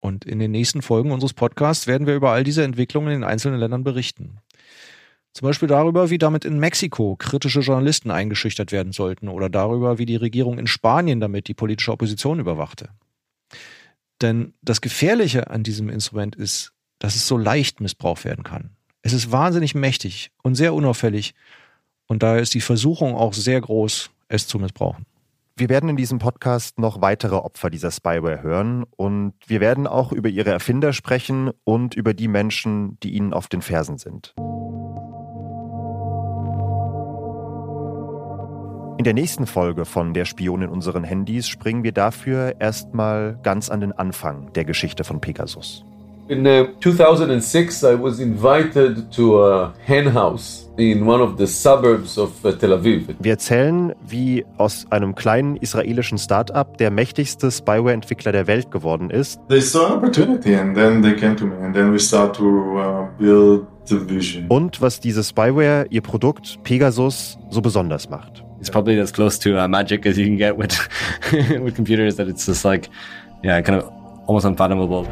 Und 0.00 0.24
in 0.24 0.38
den 0.38 0.52
nächsten 0.52 0.80
Folgen 0.80 1.10
unseres 1.10 1.34
Podcasts 1.34 1.88
werden 1.88 2.06
wir 2.06 2.14
über 2.14 2.30
all 2.30 2.44
diese 2.44 2.62
Entwicklungen 2.62 3.08
in 3.08 3.20
den 3.20 3.28
einzelnen 3.28 3.58
Ländern 3.58 3.82
berichten. 3.82 4.38
Zum 5.32 5.46
Beispiel 5.46 5.68
darüber, 5.68 6.08
wie 6.08 6.18
damit 6.18 6.44
in 6.44 6.60
Mexiko 6.60 7.16
kritische 7.16 7.60
Journalisten 7.60 8.12
eingeschüchtert 8.12 8.70
werden 8.70 8.92
sollten 8.92 9.28
oder 9.28 9.50
darüber, 9.50 9.98
wie 9.98 10.06
die 10.06 10.16
Regierung 10.16 10.58
in 10.58 10.68
Spanien 10.68 11.18
damit 11.18 11.48
die 11.48 11.54
politische 11.54 11.90
Opposition 11.90 12.38
überwachte. 12.38 12.90
Denn 14.22 14.54
das 14.62 14.80
Gefährliche 14.80 15.50
an 15.50 15.64
diesem 15.64 15.88
Instrument 15.88 16.36
ist, 16.36 16.72
dass 17.00 17.16
es 17.16 17.26
so 17.26 17.36
leicht 17.36 17.80
missbraucht 17.80 18.24
werden 18.24 18.44
kann. 18.44 18.76
Es 19.02 19.12
ist 19.12 19.32
wahnsinnig 19.32 19.74
mächtig 19.74 20.30
und 20.42 20.54
sehr 20.54 20.72
unauffällig 20.74 21.34
und 22.06 22.22
daher 22.22 22.40
ist 22.40 22.54
die 22.54 22.60
Versuchung 22.60 23.14
auch 23.14 23.32
sehr 23.32 23.60
groß, 23.60 24.10
es 24.28 24.46
zu 24.46 24.58
missbrauchen. 24.58 25.06
Wir 25.58 25.70
werden 25.70 25.88
in 25.88 25.96
diesem 25.96 26.18
Podcast 26.18 26.78
noch 26.78 27.00
weitere 27.00 27.36
Opfer 27.36 27.70
dieser 27.70 27.90
Spyware 27.90 28.42
hören 28.42 28.84
und 28.96 29.32
wir 29.46 29.60
werden 29.60 29.86
auch 29.86 30.12
über 30.12 30.28
ihre 30.28 30.50
Erfinder 30.50 30.92
sprechen 30.92 31.50
und 31.64 31.94
über 31.94 32.12
die 32.12 32.28
Menschen, 32.28 33.00
die 33.00 33.14
ihnen 33.14 33.32
auf 33.32 33.48
den 33.48 33.62
Fersen 33.62 33.96
sind. 33.96 34.34
In 38.98 39.04
der 39.04 39.14
nächsten 39.14 39.46
Folge 39.46 39.86
von 39.86 40.12
Der 40.12 40.26
Spion 40.26 40.62
in 40.62 40.68
unseren 40.68 41.04
Handys 41.04 41.48
springen 41.48 41.84
wir 41.84 41.92
dafür 41.92 42.56
erstmal 42.60 43.38
ganz 43.42 43.70
an 43.70 43.80
den 43.80 43.92
Anfang 43.92 44.52
der 44.52 44.66
Geschichte 44.66 45.04
von 45.04 45.20
Pegasus. 45.20 45.84
In 46.28 46.44
uh, 46.44 46.66
2006, 46.80 47.84
I 47.84 47.94
was 47.94 48.18
invited 48.18 49.12
to 49.12 49.44
a 49.44 49.72
hen 49.86 50.06
house 50.06 50.68
in 50.76 51.06
one 51.06 51.20
of 51.20 51.36
the 51.38 51.46
suburbs 51.46 52.18
of 52.18 52.44
uh, 52.44 52.50
Tel 52.50 52.72
Aviv. 52.72 53.14
Wir 53.20 53.30
erzählen, 53.34 53.94
wie 54.04 54.44
aus 54.58 54.86
einem 54.90 55.14
kleinen 55.14 55.56
israelischen 55.56 56.18
Start-up 56.18 56.78
der 56.78 56.90
mächtigste 56.90 57.52
Spyware-Entwickler 57.52 58.32
der 58.32 58.48
Welt 58.48 58.72
geworden 58.72 59.10
ist. 59.10 59.38
They 59.48 59.60
saw 59.60 59.86
an 59.86 59.92
opportunity 59.98 60.56
and 60.56 60.74
then 60.74 61.00
they 61.00 61.14
came 61.14 61.36
to 61.36 61.46
me 61.46 61.56
and 61.64 61.72
then 61.72 61.92
we 61.92 61.98
start 62.00 62.34
to 62.34 62.76
uh, 62.76 63.06
build 63.20 63.68
the 63.84 63.96
vision. 63.96 64.46
Und 64.48 64.80
was 64.80 64.98
diese 64.98 65.22
Spyware, 65.22 65.86
ihr 65.90 66.00
Produkt 66.00 66.58
Pegasus, 66.64 67.38
so 67.50 67.60
besonders 67.60 68.10
macht. 68.10 68.42
It's 68.58 68.68
probably 68.68 68.98
as 68.98 69.12
close 69.12 69.38
to 69.38 69.50
uh, 69.50 69.68
magic 69.68 70.04
as 70.04 70.16
you 70.16 70.24
can 70.24 70.36
get 70.36 70.58
with 70.58 70.76
with 71.62 71.76
computers 71.76 72.16
that 72.16 72.26
it's 72.26 72.44
just 72.46 72.64
like, 72.64 72.88
yeah, 73.44 73.62
kind 73.62 73.80
of 73.80 73.88
almost 74.26 74.44
unfathomable. 74.44 75.06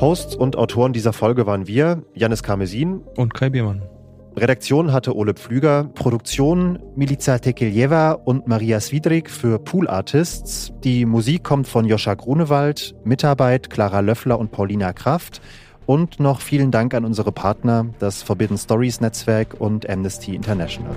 Hosts 0.00 0.34
und 0.34 0.56
Autoren 0.56 0.94
dieser 0.94 1.12
Folge 1.12 1.46
waren 1.46 1.66
wir, 1.66 2.02
Janis 2.14 2.42
Karmesin 2.42 3.02
und 3.16 3.34
Kai 3.34 3.50
Biermann. 3.50 3.82
Redaktion 4.34 4.92
hatte 4.92 5.14
Ole 5.14 5.34
Pflüger, 5.34 5.90
Produktion 5.94 6.78
Milica 6.96 7.38
Tekeljeva 7.38 8.12
und 8.12 8.46
Maria 8.46 8.80
Swidrik 8.80 9.28
für 9.28 9.58
Pool 9.58 9.88
Artists. 9.88 10.72
Die 10.84 11.04
Musik 11.04 11.44
kommt 11.44 11.68
von 11.68 11.84
Joscha 11.84 12.14
Grunewald, 12.14 12.94
Mitarbeit 13.04 13.68
Clara 13.68 14.00
Löffler 14.00 14.38
und 14.38 14.52
Paulina 14.52 14.94
Kraft. 14.94 15.42
Und 15.84 16.20
noch 16.20 16.40
vielen 16.40 16.70
Dank 16.70 16.94
an 16.94 17.04
unsere 17.04 17.32
Partner, 17.32 17.86
das 17.98 18.22
Forbidden 18.22 18.56
Stories 18.56 19.00
Netzwerk 19.00 19.60
und 19.60 19.90
Amnesty 19.90 20.34
International. 20.34 20.96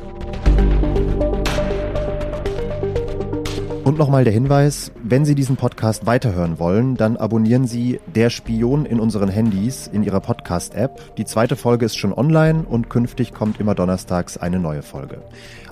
Und 3.93 3.99
nochmal 3.99 4.23
der 4.23 4.33
Hinweis, 4.33 4.91
wenn 5.03 5.23
Sie 5.23 5.35
diesen 5.35 5.55
Podcast 5.55 6.07
weiterhören 6.07 6.57
wollen, 6.57 6.95
dann 6.95 7.15
abonnieren 7.15 7.67
Sie 7.67 7.99
Der 8.15 8.31
Spion 8.31 8.87
in 8.87 8.99
unseren 8.99 9.29
Handys 9.29 9.85
in 9.85 10.01
Ihrer 10.01 10.19
Podcast-App. 10.19 11.15
Die 11.15 11.25
zweite 11.25 11.55
Folge 11.55 11.85
ist 11.85 11.95
schon 11.95 12.11
online 12.11 12.65
und 12.67 12.89
künftig 12.89 13.35
kommt 13.35 13.59
immer 13.59 13.75
donnerstags 13.75 14.35
eine 14.35 14.57
neue 14.57 14.81
Folge. 14.81 15.21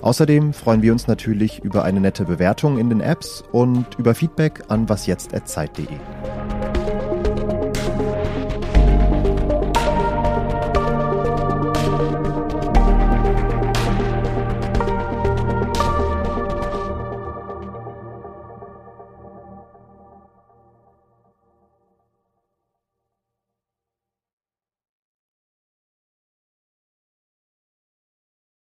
Außerdem 0.02 0.52
freuen 0.52 0.82
wir 0.82 0.92
uns 0.92 1.08
natürlich 1.08 1.64
über 1.64 1.82
eine 1.82 1.98
nette 1.98 2.24
Bewertung 2.24 2.78
in 2.78 2.90
den 2.90 3.00
Apps 3.00 3.42
und 3.50 3.86
über 3.98 4.14
Feedback 4.14 4.62
an 4.68 4.88
wasjetzt.zeit.de. 4.88 5.88